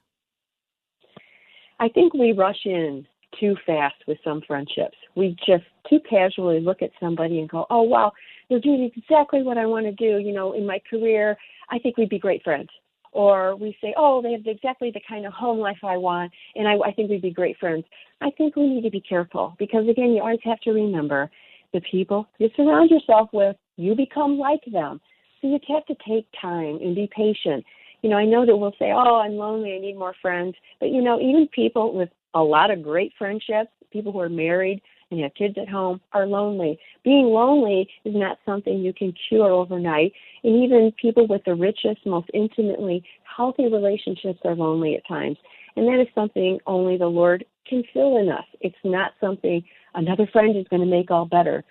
I 1.81 1.89
think 1.89 2.15
we 2.15 2.33
rush 2.33 2.65
in 2.65 3.07
too 3.39 3.57
fast 3.67 3.97
with 4.07 4.19
some 4.23 4.43
friendships. 4.47 4.97
We 5.15 5.37
just 5.47 5.65
too 5.89 6.01
casually 6.09 6.61
look 6.61 6.83
at 6.83 6.91
somebody 7.01 7.41
and 7.41 7.49
go, 7.49 7.67
"Oh 7.71 7.83
wow, 7.83 8.13
they're 8.53 8.61
doing 8.61 8.91
exactly 8.95 9.43
what 9.43 9.57
I 9.57 9.65
want 9.65 9.87
to 9.87 9.93
do, 9.93 10.19
you 10.19 10.33
know, 10.33 10.53
in 10.53 10.67
my 10.67 10.79
career. 10.89 11.37
I 11.71 11.79
think 11.79 11.97
we'd 11.97 12.11
be 12.11 12.19
great 12.19 12.43
friends." 12.43 12.69
Or 13.13 13.57
we 13.57 13.77
say, 13.81 13.95
"Oh, 13.97 14.21
they 14.21 14.33
have 14.33 14.47
exactly 14.47 14.91
the 14.91 15.01
kind 15.09 15.25
of 15.27 15.33
home 15.33 15.59
life 15.59 15.79
I 15.83 15.97
want, 15.97 16.33
and 16.55 16.69
I, 16.69 16.75
I 16.77 16.93
think 16.93 17.11
we'd 17.11 17.23
be 17.23 17.31
great 17.31 17.57
friends." 17.59 17.85
I 18.21 18.31
think 18.31 18.57
we 18.57 18.69
need 18.69 18.83
to 18.83 18.91
be 18.91 19.01
careful 19.01 19.55
because 19.59 19.89
again, 19.89 20.13
you 20.13 20.21
always 20.21 20.41
have 20.45 20.61
to 20.61 20.73
remember 20.73 21.31
the 21.73 21.81
people 21.91 22.29
you 22.39 22.51
surround 22.57 22.91
yourself 22.91 23.31
with, 23.33 23.57
you 23.77 23.95
become 23.95 24.39
like 24.39 24.65
them. 24.71 25.01
So 25.41 25.49
you 25.49 25.59
have 25.69 25.87
to 25.87 25.97
take 26.07 26.27
time 26.41 26.79
and 26.83 26.95
be 26.95 27.09
patient. 27.15 27.65
You 28.03 28.11
know, 28.11 28.17
I 28.17 28.25
know 28.25 28.45
that 28.45 28.57
we'll 28.57 28.75
say, 28.79 28.93
"Oh, 28.93 29.17
I'm 29.17 29.37
lonely. 29.37 29.75
I 29.75 29.79
need 29.79 29.97
more 29.97 30.15
friends," 30.21 30.55
but 30.79 30.91
you 30.91 31.01
know, 31.01 31.21
even 31.21 31.49
people 31.49 31.93
with 31.95 32.11
a 32.35 32.43
lot 32.43 32.71
of 32.71 32.83
great 32.83 33.13
friendships, 33.19 33.71
people 33.91 34.13
who 34.13 34.21
are 34.21 34.29
married 34.29 34.81
and 35.13 35.21
have 35.23 35.35
kids 35.35 35.57
at 35.61 35.69
home, 35.69 36.01
are 36.13 36.27
lonely. 36.27 36.79
Being 37.05 37.27
lonely 37.27 37.89
is 38.05 38.15
not 38.17 38.39
something 38.45 38.79
you 38.79 38.93
can 38.93 39.15
cure 39.29 39.51
overnight. 39.51 40.13
And 40.43 40.65
even 40.65 40.93
people 41.01 41.27
with 41.29 41.43
the 41.45 41.55
richest, 41.55 42.05
most 42.05 42.29
intimately 42.35 43.05
healthy 43.37 43.65
relationships 43.65 44.41
are 44.45 44.57
lonely 44.57 44.97
at 44.97 45.07
times. 45.07 45.37
And 45.77 45.87
that 45.87 46.01
is 46.01 46.09
something 46.15 46.59
only 46.67 46.97
the 46.99 47.07
Lord 47.07 47.45
can 47.69 47.85
fill 47.93 48.19
in 48.19 48.29
us. 48.29 48.45
It's 48.61 48.75
not 48.85 49.13
something 49.21 49.63
another 49.95 50.27
friend 50.33 50.57
is 50.57 50.67
going 50.69 50.83
to 50.83 50.87
make 50.87 51.11
all 51.11 51.27
better. 51.27 51.65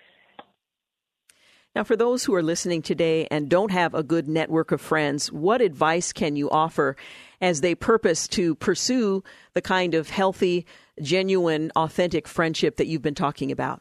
Now, 1.74 1.84
for 1.84 1.96
those 1.96 2.24
who 2.24 2.34
are 2.34 2.42
listening 2.42 2.82
today 2.82 3.26
and 3.30 3.48
don't 3.48 3.70
have 3.70 3.94
a 3.94 4.02
good 4.02 4.28
network 4.28 4.72
of 4.72 4.80
friends, 4.82 5.32
what 5.32 5.62
advice 5.62 6.12
can 6.12 6.36
you 6.36 6.50
offer 6.50 6.96
as 7.40 7.62
they 7.62 7.74
purpose 7.74 8.28
to 8.28 8.54
pursue 8.56 9.24
the 9.54 9.62
kind 9.62 9.94
of 9.94 10.10
healthy, 10.10 10.66
genuine, 11.00 11.72
authentic 11.74 12.28
friendship 12.28 12.76
that 12.76 12.88
you've 12.88 13.00
been 13.00 13.14
talking 13.14 13.50
about? 13.50 13.80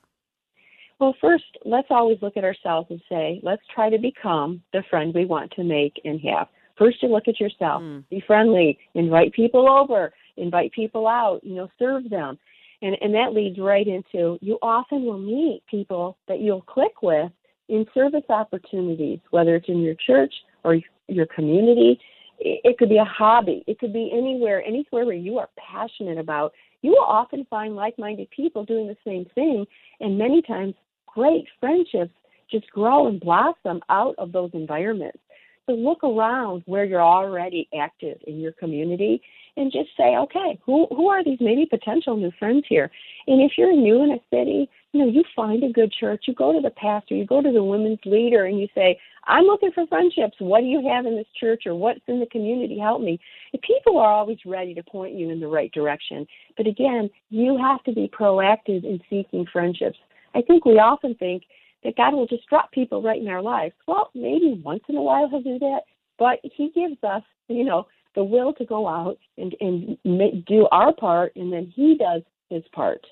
Well, 0.99 1.15
first, 1.19 1.57
let's 1.65 1.87
always 1.89 2.17
look 2.21 2.37
at 2.37 2.45
ourselves 2.45 2.87
and 2.91 3.01
say, 3.09 3.41
let's 3.43 3.63
try 3.75 3.89
to 3.89 3.97
become 3.97 4.61
the 4.71 4.83
friend 4.89 5.13
we 5.13 5.25
want 5.25 5.51
to 5.53 5.63
make 5.65 5.99
and 6.05 6.21
have. 6.21 6.47
First, 6.77 7.03
you 7.03 7.09
look 7.09 7.27
at 7.27 7.41
yourself. 7.41 7.81
Mm. 7.81 8.05
Be 8.09 8.23
friendly. 8.25 8.79
Invite 8.93 9.33
people 9.33 9.67
over. 9.67 10.13
Invite 10.37 10.71
people 10.71 11.07
out. 11.07 11.41
You 11.43 11.55
know, 11.55 11.67
serve 11.77 12.09
them. 12.09 12.39
And, 12.81 12.95
and 13.01 13.13
that 13.15 13.33
leads 13.33 13.59
right 13.59 13.85
into 13.85 14.39
you 14.41 14.57
often 14.61 15.03
will 15.03 15.19
meet 15.19 15.61
people 15.69 16.17
that 16.29 16.39
you'll 16.39 16.61
click 16.61 17.01
with 17.01 17.31
in 17.71 17.85
service 17.93 18.25
opportunities, 18.29 19.19
whether 19.31 19.55
it's 19.55 19.69
in 19.69 19.79
your 19.79 19.95
church 20.05 20.33
or 20.63 20.77
your 21.07 21.25
community. 21.27 21.99
It 22.37 22.77
could 22.77 22.89
be 22.89 22.97
a 22.97 23.05
hobby. 23.05 23.63
It 23.65 23.79
could 23.79 23.93
be 23.93 24.11
anywhere, 24.13 24.63
anywhere 24.63 25.05
where 25.05 25.15
you 25.15 25.37
are 25.39 25.49
passionate 25.57 26.17
about. 26.17 26.53
You 26.81 26.91
will 26.91 27.05
often 27.05 27.45
find 27.49 27.75
like 27.75 27.97
minded 27.97 28.29
people 28.31 28.65
doing 28.65 28.87
the 28.87 28.97
same 29.05 29.25
thing. 29.35 29.65
And 29.99 30.17
many 30.17 30.41
times, 30.41 30.73
great 31.07 31.45
friendships 31.59 32.13
just 32.49 32.69
grow 32.71 33.07
and 33.07 33.19
blossom 33.19 33.79
out 33.89 34.15
of 34.17 34.31
those 34.31 34.49
environments. 34.53 35.19
So 35.67 35.73
look 35.73 36.03
around 36.03 36.63
where 36.65 36.83
you're 36.83 37.01
already 37.01 37.69
active 37.79 38.17
in 38.27 38.39
your 38.39 38.51
community 38.53 39.21
and 39.55 39.71
just 39.71 39.89
say, 39.95 40.17
okay, 40.17 40.59
who 40.65 40.87
who 40.89 41.07
are 41.07 41.23
these 41.23 41.37
maybe 41.39 41.65
potential 41.65 42.17
new 42.17 42.31
friends 42.39 42.65
here? 42.67 42.89
And 43.27 43.41
if 43.41 43.53
you're 43.57 43.75
new 43.75 44.03
in 44.03 44.11
a 44.11 44.19
city, 44.29 44.69
you 44.93 44.99
know, 45.01 45.11
you 45.11 45.23
find 45.35 45.63
a 45.63 45.71
good 45.71 45.93
church, 45.97 46.25
you 46.27 46.33
go 46.33 46.53
to 46.53 46.61
the 46.61 46.71
pastor, 46.71 47.15
you 47.15 47.25
go 47.25 47.41
to 47.41 47.51
the 47.51 47.63
women's 47.63 47.99
leader 48.05 48.45
and 48.45 48.59
you 48.59 48.67
say, 48.75 48.99
I'm 49.25 49.45
looking 49.45 49.71
for 49.73 49.85
friendships. 49.87 50.35
What 50.39 50.61
do 50.61 50.67
you 50.67 50.87
have 50.89 51.05
in 51.05 51.15
this 51.15 51.27
church 51.39 51.63
or 51.65 51.75
what's 51.75 52.01
in 52.07 52.19
the 52.19 52.25
community? 52.25 52.77
Help 52.79 53.01
me. 53.01 53.19
And 53.53 53.61
people 53.61 53.97
are 53.97 54.11
always 54.11 54.39
ready 54.45 54.73
to 54.73 54.83
point 54.83 55.13
you 55.13 55.29
in 55.29 55.39
the 55.39 55.47
right 55.47 55.71
direction. 55.71 56.25
But 56.57 56.67
again, 56.67 57.09
you 57.29 57.57
have 57.57 57.83
to 57.83 57.93
be 57.93 58.09
proactive 58.09 58.83
in 58.83 58.99
seeking 59.09 59.45
friendships. 59.51 59.97
I 60.35 60.41
think 60.41 60.65
we 60.65 60.73
often 60.73 61.15
think 61.15 61.43
that 61.83 61.95
God 61.95 62.13
will 62.13 62.27
just 62.27 62.47
drop 62.47 62.71
people 62.71 63.01
right 63.01 63.21
in 63.21 63.27
our 63.27 63.41
lives. 63.41 63.73
Well, 63.87 64.09
maybe 64.13 64.61
once 64.63 64.83
in 64.89 64.95
a 64.95 65.01
while 65.01 65.29
he'll 65.29 65.41
do 65.41 65.59
that, 65.59 65.81
but 66.17 66.39
he 66.43 66.71
gives 66.75 67.01
us, 67.03 67.23
you 67.47 67.63
know, 67.63 67.87
the 68.15 68.23
will 68.23 68.53
to 68.53 68.65
go 68.65 68.87
out 68.87 69.17
and, 69.37 69.55
and 69.59 69.97
make, 70.03 70.45
do 70.45 70.67
our 70.71 70.93
part, 70.93 71.33
and 71.35 71.51
then 71.51 71.71
He 71.75 71.97
does 71.97 72.21
His 72.49 72.63
part. 72.73 73.05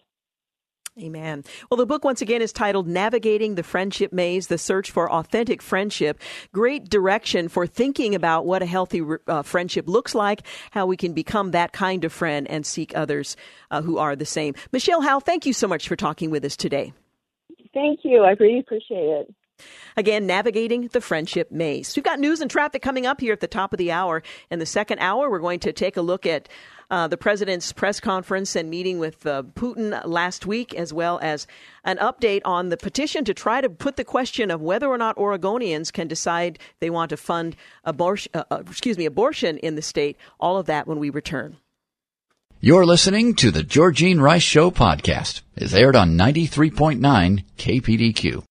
Amen. 0.99 1.45
Well, 1.69 1.77
the 1.77 1.85
book 1.85 2.03
once 2.03 2.21
again 2.21 2.41
is 2.41 2.51
titled 2.51 2.87
Navigating 2.87 3.55
the 3.55 3.63
Friendship 3.63 4.11
Maze 4.11 4.47
The 4.47 4.57
Search 4.57 4.91
for 4.91 5.09
Authentic 5.09 5.61
Friendship. 5.61 6.19
Great 6.51 6.89
direction 6.89 7.47
for 7.47 7.65
thinking 7.65 8.15
about 8.15 8.45
what 8.45 8.61
a 8.61 8.65
healthy 8.65 9.01
uh, 9.27 9.41
friendship 9.43 9.87
looks 9.87 10.13
like, 10.13 10.45
how 10.71 10.85
we 10.85 10.97
can 10.97 11.13
become 11.13 11.51
that 11.51 11.71
kind 11.71 12.03
of 12.03 12.11
friend 12.11 12.47
and 12.49 12.65
seek 12.65 12.95
others 12.97 13.37
uh, 13.71 13.81
who 13.81 13.97
are 13.97 14.15
the 14.15 14.25
same. 14.25 14.55
Michelle 14.73 15.01
Howe, 15.01 15.19
thank 15.19 15.45
you 15.45 15.53
so 15.53 15.67
much 15.67 15.87
for 15.87 15.95
talking 15.95 16.31
with 16.31 16.43
us 16.43 16.57
today. 16.57 16.91
Thank 17.73 18.01
you. 18.03 18.23
I 18.23 18.31
really 18.31 18.59
appreciate 18.59 18.97
it. 18.99 19.33
Again, 19.97 20.25
navigating 20.25 20.87
the 20.87 21.01
friendship 21.01 21.51
maze. 21.51 21.95
We've 21.95 22.03
got 22.03 22.19
news 22.19 22.41
and 22.41 22.49
traffic 22.49 22.81
coming 22.81 23.05
up 23.05 23.19
here 23.19 23.33
at 23.33 23.41
the 23.41 23.47
top 23.47 23.73
of 23.73 23.77
the 23.77 23.91
hour. 23.91 24.23
In 24.49 24.59
the 24.59 24.65
second 24.65 24.99
hour, 24.99 25.29
we're 25.29 25.39
going 25.39 25.59
to 25.61 25.73
take 25.73 25.97
a 25.97 26.01
look 26.01 26.25
at 26.25 26.47
uh, 26.89 27.07
the 27.07 27.17
president's 27.17 27.71
press 27.71 27.99
conference 27.99 28.55
and 28.55 28.69
meeting 28.69 28.99
with 28.99 29.25
uh, 29.25 29.43
Putin 29.53 30.01
last 30.05 30.45
week, 30.45 30.73
as 30.73 30.93
well 30.93 31.19
as 31.21 31.47
an 31.83 31.97
update 31.97 32.41
on 32.45 32.69
the 32.69 32.77
petition 32.77 33.23
to 33.25 33.33
try 33.33 33.61
to 33.61 33.69
put 33.69 33.95
the 33.95 34.03
question 34.03 34.51
of 34.51 34.61
whether 34.61 34.87
or 34.87 34.97
not 34.97 35.15
Oregonians 35.17 35.91
can 35.93 36.07
decide 36.07 36.59
they 36.79 36.89
want 36.89 37.09
to 37.09 37.17
fund 37.17 37.55
abortion, 37.83 38.31
uh, 38.33 38.43
uh, 38.51 38.63
excuse 38.67 38.97
me, 38.97 39.05
abortion 39.05 39.57
in 39.57 39.75
the 39.75 39.81
state. 39.81 40.17
All 40.39 40.57
of 40.57 40.65
that 40.65 40.87
when 40.87 40.99
we 40.99 41.09
return. 41.09 41.57
You're 42.61 42.85
listening 42.85 43.35
to 43.35 43.51
the 43.51 43.63
Georgene 43.63 44.19
Rice 44.19 44.43
Show 44.43 44.69
podcast. 44.69 45.43
It's 45.55 45.73
aired 45.73 45.95
on 45.95 46.17
93.9 46.17 46.99
KPDQ. 47.57 48.43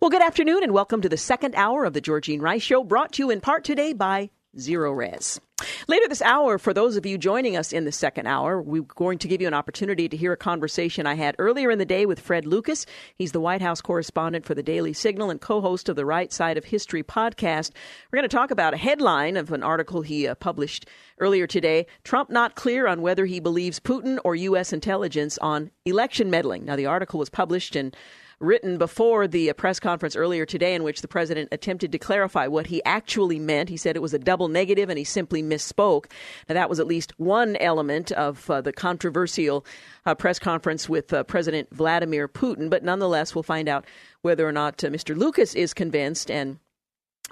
Well, 0.00 0.10
good 0.10 0.20
afternoon 0.20 0.64
and 0.64 0.72
welcome 0.72 1.00
to 1.00 1.08
the 1.08 1.16
second 1.16 1.54
hour 1.54 1.84
of 1.84 1.92
the 1.92 2.00
Georgene 2.00 2.40
Rice 2.40 2.62
Show, 2.62 2.82
brought 2.82 3.12
to 3.12 3.22
you 3.22 3.30
in 3.30 3.40
part 3.40 3.62
today 3.62 3.92
by 3.92 4.30
Zerorez. 4.56 5.38
Later 5.86 6.08
this 6.08 6.22
hour, 6.22 6.58
for 6.58 6.74
those 6.74 6.96
of 6.96 7.06
you 7.06 7.16
joining 7.16 7.56
us 7.56 7.72
in 7.72 7.84
the 7.84 7.92
second 7.92 8.26
hour, 8.26 8.60
we're 8.60 8.82
going 8.82 9.18
to 9.18 9.28
give 9.28 9.40
you 9.40 9.46
an 9.46 9.54
opportunity 9.54 10.08
to 10.08 10.16
hear 10.16 10.32
a 10.32 10.36
conversation 10.36 11.06
I 11.06 11.14
had 11.14 11.36
earlier 11.38 11.70
in 11.70 11.78
the 11.78 11.84
day 11.84 12.04
with 12.06 12.20
Fred 12.20 12.46
Lucas. 12.46 12.84
He's 13.14 13.32
the 13.32 13.40
White 13.40 13.62
House 13.62 13.80
correspondent 13.80 14.44
for 14.44 14.54
the 14.54 14.62
Daily 14.62 14.92
Signal 14.92 15.30
and 15.30 15.40
co 15.40 15.60
host 15.60 15.88
of 15.88 15.96
the 15.96 16.04
Right 16.04 16.32
Side 16.32 16.58
of 16.58 16.64
History 16.64 17.02
podcast. 17.02 17.70
We're 18.10 18.18
going 18.18 18.28
to 18.28 18.36
talk 18.36 18.50
about 18.50 18.74
a 18.74 18.78
headline 18.78 19.36
of 19.36 19.52
an 19.52 19.62
article 19.62 20.02
he 20.02 20.26
uh, 20.26 20.34
published 20.34 20.86
earlier 21.18 21.46
today 21.46 21.86
Trump 22.02 22.30
not 22.30 22.56
clear 22.56 22.86
on 22.86 23.00
whether 23.00 23.26
he 23.26 23.38
believes 23.38 23.78
Putin 23.78 24.18
or 24.24 24.34
U.S. 24.34 24.72
intelligence 24.72 25.38
on 25.38 25.70
election 25.84 26.30
meddling. 26.30 26.64
Now, 26.64 26.76
the 26.76 26.86
article 26.86 27.20
was 27.20 27.30
published 27.30 27.76
in 27.76 27.92
written 28.42 28.76
before 28.76 29.26
the 29.26 29.48
uh, 29.48 29.54
press 29.54 29.80
conference 29.80 30.16
earlier 30.16 30.44
today, 30.44 30.74
in 30.74 30.82
which 30.82 31.00
the 31.00 31.08
president 31.08 31.48
attempted 31.52 31.92
to 31.92 31.98
clarify 31.98 32.46
what 32.46 32.66
he 32.66 32.82
actually 32.84 33.38
meant. 33.38 33.68
He 33.68 33.76
said 33.76 33.96
it 33.96 34.02
was 34.02 34.12
a 34.12 34.18
double 34.18 34.48
negative 34.48 34.90
and 34.90 34.98
he 34.98 35.04
simply 35.04 35.42
misspoke. 35.42 36.06
Now, 36.48 36.54
that 36.54 36.68
was 36.68 36.80
at 36.80 36.86
least 36.86 37.18
one 37.18 37.56
element 37.56 38.12
of 38.12 38.50
uh, 38.50 38.60
the 38.60 38.72
controversial 38.72 39.64
uh, 40.04 40.14
press 40.14 40.38
conference 40.38 40.88
with 40.88 41.12
uh, 41.12 41.22
President 41.24 41.68
Vladimir 41.72 42.28
Putin. 42.28 42.68
But 42.68 42.84
nonetheless, 42.84 43.34
we'll 43.34 43.42
find 43.42 43.68
out 43.68 43.86
whether 44.22 44.46
or 44.46 44.52
not 44.52 44.82
uh, 44.82 44.88
Mr. 44.88 45.16
Lucas 45.16 45.54
is 45.54 45.72
convinced 45.72 46.30
and 46.30 46.58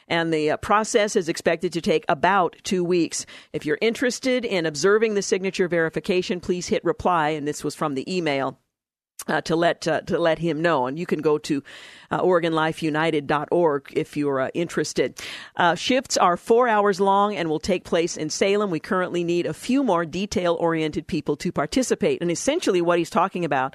and 0.09 0.33
the 0.33 0.51
uh, 0.53 0.57
process 0.57 1.17
is 1.17 1.29
expected 1.29 1.73
to 1.75 1.81
take 1.81 2.05
about 2.09 2.57
two 2.63 2.83
weeks. 2.85 3.27
If 3.53 3.65
you're 3.65 3.79
interested 3.81 4.45
in 4.45 4.67
observing 4.67 5.15
the 5.15 5.23
signature 5.23 5.69
verification, 5.69 6.41
please 6.41 6.69
hit 6.69 6.85
reply, 6.85 7.31
and 7.31 7.47
this 7.47 7.63
was 7.63 7.75
from 7.75 7.95
the 7.95 8.17
email. 8.17 8.59
Uh, 9.27 9.41
to 9.43 9.57
let 9.57 9.87
uh, 9.89 10.01
to 10.03 10.17
let 10.17 10.39
him 10.39 10.63
know, 10.63 10.87
and 10.87 10.97
you 10.97 11.05
can 11.05 11.21
go 11.21 11.39
to 11.39 11.63
uh, 12.13 12.23
OregonLifeUnited.org 12.23 13.93
if 13.93 14.17
you're 14.17 14.41
uh, 14.41 14.49
interested. 14.55 15.21
Uh, 15.57 15.75
shifts 15.75 16.17
are 16.17 16.37
four 16.37 16.69
hours 16.69 17.01
long 17.01 17.35
and 17.35 17.51
will 17.51 17.59
take 17.59 17.85
place 17.85 18.17
in 18.17 18.31
Salem. 18.31 18.71
We 18.71 18.79
currently 18.79 19.25
need 19.25 19.45
a 19.45 19.53
few 19.53 19.83
more 19.83 20.07
detail-oriented 20.07 21.09
people 21.09 21.37
to 21.39 21.51
participate, 21.51 22.23
and 22.23 22.31
essentially, 22.31 22.81
what 22.81 22.99
he's 22.99 23.11
talking 23.11 23.45
about 23.45 23.75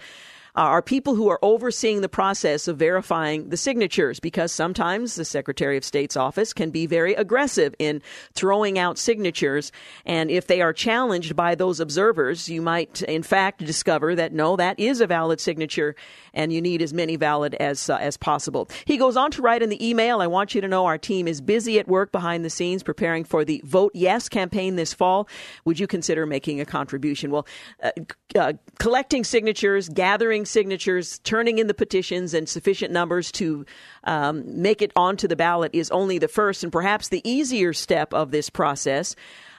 are 0.56 0.82
people 0.82 1.16
who 1.16 1.30
are 1.30 1.40
overseeing 1.42 2.02
the 2.02 2.10
process 2.10 2.68
of 2.68 2.78
verifying 2.78 3.50
the 3.50 3.58
signatures 3.58 4.20
because 4.20 4.52
sometimes 4.52 5.16
the 5.16 5.26
Secretary 5.26 5.78
of 5.78 5.84
State's 5.84 6.16
office 6.16 6.54
can 6.54 6.70
be 6.70 6.86
very 6.86 7.16
aggressive 7.16 7.74
in 7.80 8.02
throwing 8.34 8.78
out 8.78 8.98
signatures. 8.98 9.72
And 10.06 10.30
if 10.30 10.48
they 10.48 10.62
are 10.62 10.74
challenged 10.74 11.36
by 11.36 11.56
those 11.56 11.80
observers, 11.80 12.50
you 12.50 12.62
might, 12.62 13.02
in 13.02 13.24
fact, 13.24 13.66
discover 13.66 14.16
that 14.16 14.34
no, 14.34 14.56
that 14.56 14.80
is 14.80 15.02
a 15.02 15.08
valid 15.08 15.40
signature 15.40 15.96
and 16.34 16.54
you 16.54 16.62
need 16.62 16.82
as 16.82 16.94
many 16.94 17.16
valid 17.16 17.56
as, 17.56 17.90
uh, 17.90 17.98
as 17.98 18.18
possible. 18.18 18.70
He 18.86 18.98
goes 18.98 19.18
on 19.18 19.32
to 19.32 19.42
write 19.42 19.64
in 19.64 19.70
the 19.70 19.88
email 19.88 20.22
I 20.22 20.28
want 20.28 20.54
you 20.54 20.62
to 20.62 20.68
know 20.68 20.86
our 20.86 20.98
team 20.98 21.28
is 21.28 21.42
busy 21.42 21.80
at 21.80 21.88
work 21.88 22.12
behind 22.12 22.46
the 22.46 22.50
scenes 22.50 22.84
preparing 22.84 23.24
for 23.24 23.44
the 23.44 23.62
Vote 23.66 23.92
Yes 23.96 24.30
campaign 24.30 24.76
this 24.76 24.94
fall. 24.94 25.28
Would 25.66 25.80
you 25.80 25.88
consider 25.88 26.26
making 26.26 26.62
a 26.62 26.66
contribution? 26.66 27.32
Well, 27.32 27.48
uh, 27.82 27.92
uh, 28.38 28.54
collecting 28.80 29.24
signatures, 29.24 29.90
gathering 29.90 30.43
signatures, 30.46 31.20
turning 31.20 31.58
in 31.58 31.68
the 31.68 31.74
petitions 31.74 32.34
and 32.34 32.48
sufficient 32.48 32.92
numbers 32.92 33.32
to 33.34 33.66
um, 34.04 34.44
make 34.62 34.82
it 34.82 34.92
onto 34.96 35.28
the 35.28 35.36
ballot 35.36 35.72
is 35.74 35.90
only 35.92 36.18
the 36.18 36.28
first 36.28 36.64
and 36.64 36.72
perhaps 36.72 37.10
the 37.10 37.28
easier 37.30 37.74
step 37.74 38.14
of 38.14 38.32
this 38.32 38.50
process. 38.50 39.16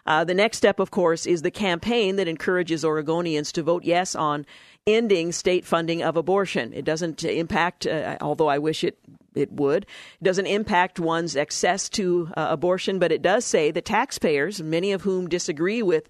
Uh, 0.07 0.25
the 0.25 0.35
next 0.35 0.59
step, 0.59 0.81
of 0.81 0.91
course, 0.91 1.27
is 1.27 1.43
the 1.43 1.51
campaign 1.51 2.17
that 2.17 2.29
encourages 2.29 2.85
Oregonians 2.85 3.53
to 3.53 3.63
vote 3.63 3.85
yes 3.85 4.15
on 4.15 4.45
ending 4.87 5.33
state 5.33 5.65
funding 5.65 6.03
of 6.03 6.17
abortion. 6.17 6.73
It 6.75 6.85
doesn't 6.85 7.25
impact, 7.25 7.87
uh, 7.87 8.19
although 8.21 8.49
I 8.49 8.59
wish 8.59 8.85
it 8.85 8.99
it 9.35 9.51
would. 9.53 9.85
It 10.21 10.25
doesn't 10.25 10.47
impact 10.47 11.01
one's 11.01 11.37
access 11.37 11.89
to 11.91 12.29
uh, 12.37 12.47
abortion, 12.51 12.99
but 12.99 13.11
it 13.11 13.21
does 13.21 13.45
say 13.45 13.71
that 13.73 13.85
taxpayers, 13.85 14.63
many 14.63 14.93
of 14.93 15.03
whom 15.03 15.29
disagree 15.29 15.83
with 15.83 16.09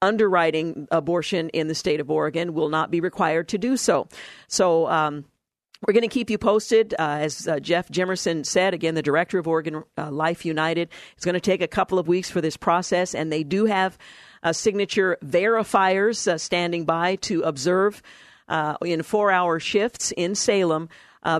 underwriting 0.00 0.86
abortion 0.90 1.48
in 1.50 1.68
the 1.68 1.74
state 1.74 2.00
of 2.00 2.10
Oregon, 2.10 2.54
will 2.54 2.68
not 2.68 2.90
be 2.90 3.00
required 3.00 3.48
to 3.48 3.58
do 3.58 3.76
so. 3.76 4.08
So. 4.48 4.88
Um, 4.88 5.24
we're 5.86 5.92
going 5.92 6.02
to 6.02 6.08
keep 6.08 6.28
you 6.28 6.38
posted. 6.38 6.94
Uh, 6.94 7.18
as 7.20 7.46
uh, 7.46 7.60
Jeff 7.60 7.88
Jimerson 7.88 8.44
said, 8.44 8.74
again, 8.74 8.94
the 8.94 9.02
director 9.02 9.38
of 9.38 9.46
Oregon 9.46 9.84
uh, 9.96 10.10
Life 10.10 10.44
United, 10.44 10.88
it's 11.14 11.24
going 11.24 11.34
to 11.34 11.40
take 11.40 11.62
a 11.62 11.68
couple 11.68 11.98
of 11.98 12.08
weeks 12.08 12.30
for 12.30 12.40
this 12.40 12.56
process, 12.56 13.14
and 13.14 13.32
they 13.32 13.44
do 13.44 13.66
have 13.66 13.96
uh, 14.42 14.52
signature 14.52 15.18
verifiers 15.24 16.26
uh, 16.26 16.38
standing 16.38 16.84
by 16.84 17.16
to 17.16 17.42
observe 17.42 18.02
uh, 18.48 18.76
in 18.82 19.02
four 19.02 19.30
hour 19.30 19.60
shifts 19.60 20.12
in 20.16 20.34
Salem 20.34 20.88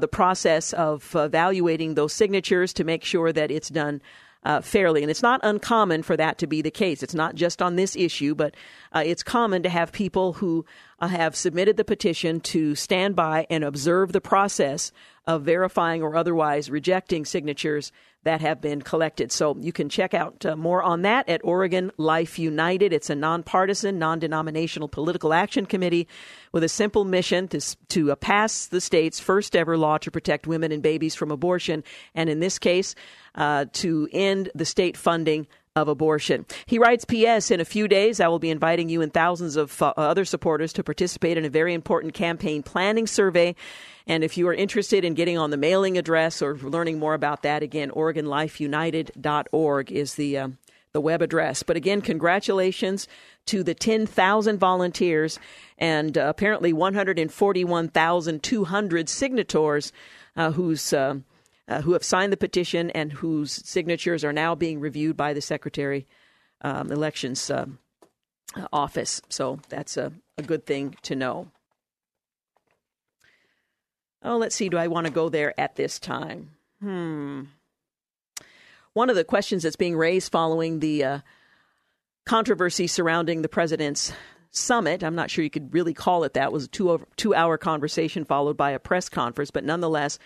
the 0.01 0.09
process 0.09 0.75
of 0.75 1.17
evaluating 1.17 1.95
those 1.95 2.13
signatures 2.13 2.75
to 2.75 2.85
make 2.85 3.03
sure 3.03 3.33
that 3.33 3.51
it's 3.51 3.71
done 3.71 4.03
uh, 4.49 4.63
fairly. 4.63 5.03
And 5.03 5.11
it's 5.11 5.23
not 5.23 5.41
uncommon 5.45 6.03
for 6.03 6.17
that 6.17 6.39
to 6.39 6.47
be 6.47 6.63
the 6.63 6.71
case. 6.71 7.03
It's 7.03 7.15
not 7.15 7.35
just 7.35 7.61
on 7.61 7.77
this 7.77 7.95
issue, 7.95 8.35
but 8.35 8.55
uh, 8.95 9.03
it's 9.05 9.23
common 9.23 9.63
to 9.63 9.69
have 9.69 9.93
people 9.93 10.33
who 10.33 10.65
uh, 11.01 11.09
have 11.09 11.37
submitted 11.37 11.77
the 11.77 11.85
petition 11.85 12.41
to 12.41 12.75
stand 12.75 13.15
by 13.15 13.47
and 13.51 13.63
observe 13.63 14.13
the 14.13 14.23
process 14.23 14.91
of 15.27 15.43
verifying 15.43 16.03
or 16.03 16.17
otherwise 16.17 16.71
rejecting 16.71 17.27
signatures 17.27 17.93
that 18.29 18.43
have 18.43 18.61
been 18.61 18.83
collected. 18.83 19.33
So 19.33 19.57
you 19.59 19.73
can 19.73 19.89
check 19.89 20.13
out 20.13 20.45
uh, 20.45 20.55
more 20.55 20.83
on 20.83 21.01
that 21.01 21.27
at 21.31 21.41
Oregon 21.45 21.91
Life 21.97 22.39
United. 22.39 22.93
It's 22.93 23.09
a 23.09 23.15
nonpartisan, 23.15 23.99
non 23.99 24.19
denominational 24.19 24.87
political 24.87 25.33
action 25.33 25.65
committee 25.65 26.07
with 26.53 26.63
a 26.63 26.69
simple 26.69 27.07
mission 27.07 27.49
to, 27.49 27.77
to 27.89 28.13
uh, 28.13 28.17
pass 28.17 28.67
the 28.67 28.83
state's 28.83 29.19
first 29.19 29.57
ever 29.57 29.79
law 29.79 29.97
to 29.97 30.11
protect 30.11 30.47
women 30.47 30.73
and 30.73 30.83
babies 30.83 31.15
from 31.15 31.31
abortion. 31.31 31.83
And 32.15 32.29
in 32.29 32.41
this 32.41 32.59
case, 32.59 32.95
uh, 33.35 33.65
to 33.73 34.11
end 34.13 34.51
the 34.55 34.67
state 34.67 34.99
funding 34.99 35.47
of 35.75 35.89
abortion. 35.89 36.45
He 36.67 36.79
writes, 36.79 37.05
P.S. 37.05 37.51
In 37.51 37.61
a 37.61 37.65
few 37.65 37.89
days, 37.89 38.21
I 38.21 38.29
will 38.29 38.39
be 38.39 38.51
inviting 38.51 38.89
you 38.89 39.01
and 39.01 39.13
thousands 39.13 39.57
of 39.57 39.81
uh, 39.81 39.95
other 39.97 40.25
supporters 40.25 40.73
to 40.75 40.85
participate 40.85 41.39
in 41.39 41.45
a 41.45 41.51
very 41.51 41.73
important 41.73 42.15
campaign 42.15 42.63
planning 42.63 43.07
survey. 43.07 43.55
And 44.09 44.25
if 44.25 44.37
you 44.37 44.49
are 44.49 44.55
interested 44.55 45.05
in 45.05 45.15
getting 45.15 45.39
on 45.39 45.51
the 45.51 45.57
mailing 45.57 45.97
address 45.99 46.43
or 46.43 46.57
learning 46.57 46.99
more 46.99 47.15
about 47.15 47.43
that, 47.43 47.63
again, 47.63 47.91
OregonLifeUnited.org 47.91 49.93
is 49.93 50.15
the 50.15 50.39
uh, 50.39 50.49
the 50.93 51.01
web 51.03 51.23
address. 51.23 51.63
But 51.63 51.77
again, 51.77 52.01
congratulations 52.01 53.07
to 53.47 53.63
the 53.63 53.75
10,000 53.75 54.59
volunteers 54.59 55.39
and 55.77 56.17
uh, 56.17 56.25
apparently 56.29 56.73
141,200 56.73 59.09
signatories 59.09 59.93
uh, 60.37 60.53
whose 60.53 60.93
uh, 60.93 61.17
uh, 61.69 61.83
who 61.83 61.93
have 61.93 62.03
signed 62.03 62.33
the 62.33 62.39
petition 62.39 62.91
and 62.91 63.13
whose 63.13 63.53
signatures 63.69 64.25
are 64.25 64.33
now 64.33 64.55
being 64.55 64.81
reviewed 64.81 65.19
by 65.19 65.35
the 65.35 65.43
Secretary 65.43 66.07
um, 66.63 66.91
Elections 66.91 67.51
uh, 67.51 67.67
Office. 68.73 69.21
So 69.29 69.61
that's 69.69 69.99
a, 69.99 70.11
a 70.39 70.43
good 70.43 70.65
thing 70.65 70.97
to 71.03 71.15
know. 71.15 71.49
Oh, 74.29 74.37
let's 74.37 74.55
see. 74.55 74.69
Do 74.69 74.77
I 74.77 74.89
want 74.89 75.07
to 75.07 75.13
go 75.13 75.29
there 75.29 75.59
at 75.59 75.77
this 75.77 75.99
time? 75.99 76.51
Hmm. 76.81 77.45
One 78.93 79.09
of 79.09 79.17
the 79.17 79.25
questions 79.25 79.63
that's 79.63 79.77
being 79.77 79.97
raised 79.97 80.31
following 80.31 80.81
the 80.81 81.05
uh, 81.05 81.19
controversy 82.27 82.89
surrounding 82.89 83.41
the 83.41 83.49
president's 83.49 84.13
summit, 84.51 85.03
I'm 85.03 85.15
not 85.15 85.31
sure 85.31 85.45
you 85.45 85.51
could 85.51 85.73
really 85.73 85.95
call 85.95 86.25
it 86.25 86.35
that, 86.35 86.53
was 86.53 86.65
a 86.65 86.69
two, 86.69 86.91
over, 86.91 87.07
two 87.17 87.35
hour 87.35 87.57
conversation 87.57 88.27
followed 88.27 88.57
by 88.57 88.73
a 88.73 88.79
press 88.79 89.09
conference, 89.09 89.51
but 89.51 89.65
nonetheless, 89.65 90.19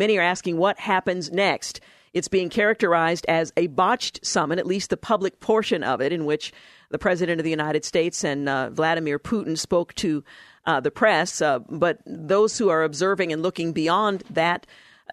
Many 0.00 0.16
are 0.16 0.22
asking 0.22 0.56
what 0.56 0.78
happens 0.78 1.30
next. 1.30 1.78
It's 2.14 2.26
being 2.26 2.48
characterized 2.48 3.26
as 3.28 3.52
a 3.54 3.66
botched 3.66 4.24
summit, 4.24 4.58
at 4.58 4.66
least 4.66 4.88
the 4.88 4.96
public 4.96 5.40
portion 5.40 5.82
of 5.82 6.00
it, 6.00 6.10
in 6.10 6.24
which 6.24 6.54
the 6.90 6.98
President 6.98 7.38
of 7.38 7.44
the 7.44 7.50
United 7.50 7.84
States 7.84 8.24
and 8.24 8.48
uh, 8.48 8.70
Vladimir 8.70 9.18
Putin 9.18 9.58
spoke 9.58 9.94
to 9.96 10.24
uh, 10.70 10.80
the 10.80 10.90
press. 10.90 11.42
Uh, 11.42 11.58
but 11.68 11.98
those 12.06 12.56
who 12.58 12.68
are 12.68 12.84
observing 12.84 13.32
and 13.32 13.42
looking 13.42 13.72
beyond 13.72 14.22
that 14.30 14.66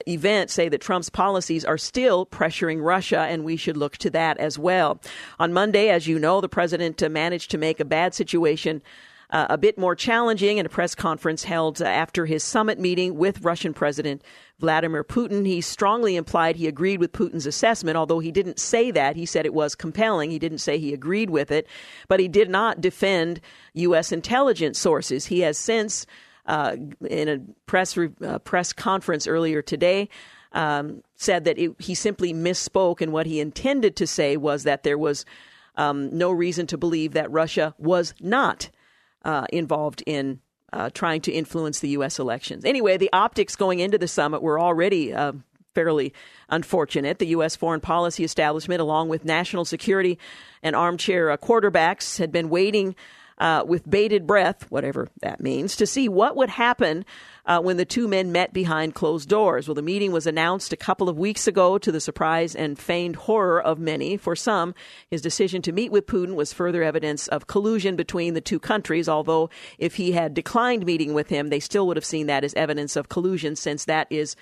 event 0.07 0.51
say 0.51 0.69
that 0.69 0.81
Trump's 0.81 1.09
policies 1.09 1.65
are 1.65 1.79
still 1.79 2.27
pressuring 2.27 2.83
Russia, 2.83 3.21
and 3.21 3.43
we 3.43 3.57
should 3.57 3.75
look 3.75 3.97
to 3.97 4.11
that 4.11 4.37
as 4.37 4.59
well. 4.59 4.99
On 5.39 5.51
Monday, 5.51 5.89
as 5.89 6.07
you 6.07 6.19
know, 6.19 6.41
the 6.41 6.49
president 6.49 7.01
uh, 7.01 7.09
managed 7.09 7.49
to 7.51 7.57
make 7.57 7.79
a 7.79 7.85
bad 7.85 8.13
situation 8.13 8.83
uh, 9.29 9.47
a 9.49 9.57
bit 9.57 9.77
more 9.77 9.95
challenging 9.95 10.57
in 10.57 10.65
a 10.65 10.69
press 10.69 10.95
conference 10.95 11.43
held 11.43 11.81
uh, 11.81 11.85
after 11.85 12.25
his 12.25 12.43
summit 12.43 12.79
meeting 12.79 13.17
with 13.17 13.43
Russian 13.43 13.73
President 13.73 14.21
Vladimir 14.59 15.03
Putin. 15.03 15.45
He 15.45 15.59
strongly 15.59 16.15
implied 16.15 16.55
he 16.55 16.67
agreed 16.67 16.99
with 16.99 17.11
Putin's 17.11 17.45
assessment, 17.45 17.97
although 17.97 18.19
he 18.19 18.31
didn't 18.31 18.59
say 18.59 18.89
that. 18.91 19.15
He 19.15 19.25
said 19.25 19.45
it 19.45 19.53
was 19.53 19.75
compelling. 19.75 20.31
He 20.31 20.39
didn't 20.39 20.59
say 20.59 20.77
he 20.77 20.93
agreed 20.93 21.29
with 21.29 21.51
it, 21.51 21.67
but 22.07 22.19
he 22.19 22.27
did 22.27 22.49
not 22.49 22.79
defend 22.79 23.41
U.S. 23.73 24.11
intelligence 24.11 24.79
sources. 24.79 25.25
He 25.25 25.41
has 25.41 25.57
since, 25.57 26.05
uh, 26.45 26.77
in 27.09 27.27
a 27.27 27.39
press 27.65 27.97
re- 27.97 28.09
uh, 28.25 28.39
press 28.39 28.71
conference 28.71 29.27
earlier 29.27 29.61
today, 29.61 30.07
um, 30.53 31.03
said 31.15 31.43
that 31.43 31.59
it, 31.59 31.75
he 31.79 31.93
simply 31.93 32.33
misspoke, 32.33 33.01
and 33.01 33.11
what 33.11 33.25
he 33.25 33.41
intended 33.41 33.97
to 33.97 34.07
say 34.07 34.37
was 34.37 34.63
that 34.63 34.83
there 34.83 34.97
was 34.97 35.25
um, 35.75 36.17
no 36.17 36.31
reason 36.31 36.65
to 36.67 36.77
believe 36.77 37.11
that 37.11 37.29
Russia 37.29 37.75
was 37.77 38.13
not 38.21 38.69
uh, 39.27 39.45
involved 39.51 40.01
in 40.07 40.39
uh, 40.73 40.89
trying 40.89 41.21
to 41.21 41.31
influence 41.31 41.79
the 41.79 41.89
U.S. 41.89 42.17
elections. 42.17 42.65
Anyway, 42.65 42.97
the 42.97 43.09
optics 43.13 43.55
going 43.55 43.79
into 43.79 43.97
the 43.97 44.07
summit 44.07 44.41
were 44.41 44.59
already 44.59 45.13
uh, 45.13 45.33
fairly 45.75 46.13
unfortunate. 46.49 47.19
The 47.19 47.27
U.S. 47.27 47.55
foreign 47.55 47.81
policy 47.81 48.23
establishment, 48.23 48.81
along 48.81 49.09
with 49.09 49.23
national 49.23 49.65
security 49.65 50.17
and 50.63 50.75
armchair 50.75 51.29
uh, 51.29 51.37
quarterbacks, 51.37 52.17
had 52.17 52.31
been 52.31 52.49
waiting 52.49 52.95
uh, 53.37 53.63
with 53.65 53.89
bated 53.89 54.25
breath, 54.25 54.69
whatever 54.71 55.07
that 55.21 55.39
means, 55.41 55.75
to 55.75 55.85
see 55.85 56.09
what 56.09 56.35
would 56.35 56.49
happen 56.49 57.05
uh, 57.45 57.61
when 57.61 57.77
the 57.77 57.85
two 57.85 58.07
men 58.07 58.31
met 58.31 58.51
behind 58.51 58.93
closed 58.93 59.29
doors. 59.29 59.67
Well, 59.67 59.75
the 59.75 59.81
meeting 59.81 60.11
was 60.11 60.27
announced 60.27 60.73
a 60.73 60.77
couple 60.77 61.07
of 61.07 61.17
weeks 61.17 61.47
ago 61.47 61.77
to 61.77 61.91
the 61.91 62.01
surprise 62.01 62.55
and 62.55 62.77
feigned 62.77 63.15
horror 63.15 63.61
of 63.61 63.79
many. 63.79 64.17
For 64.17 64.35
some, 64.35 64.75
his 65.09 65.21
decision 65.21 65.61
to 65.63 65.71
meet 65.71 65.91
with 65.91 66.07
Putin 66.07 66.35
was 66.35 66.51
further 66.51 66.83
evidence 66.83 67.27
of 67.27 67.47
collusion 67.47 67.95
between 67.95 68.33
the 68.33 68.41
two 68.41 68.59
countries, 68.59 69.07
although 69.07 69.49
if 69.77 69.95
he 69.95 70.11
had 70.11 70.33
declined 70.33 70.85
meeting 70.85 71.13
with 71.13 71.29
him, 71.29 71.49
they 71.49 71.59
still 71.59 71.87
would 71.87 71.97
have 71.97 72.05
seen 72.05 72.27
that 72.27 72.43
as 72.43 72.53
evidence 72.55 72.95
of 72.95 73.09
collusion, 73.09 73.55
since 73.55 73.85
that 73.85 74.07
is 74.09 74.35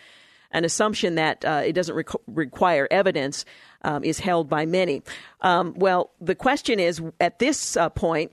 an 0.51 0.63
assumption 0.63 1.15
that 1.15 1.43
uh, 1.43 1.61
it 1.65 1.73
doesn't 1.73 1.95
requ- 1.95 2.21
require 2.27 2.87
evidence 2.89 3.45
um, 3.83 4.03
is 4.03 4.19
held 4.19 4.49
by 4.49 4.65
many. 4.65 5.03
Um, 5.41 5.73
well, 5.75 6.11
the 6.21 6.35
question 6.35 6.79
is 6.79 7.01
at 7.19 7.39
this 7.39 7.75
uh, 7.75 7.89
point, 7.89 8.31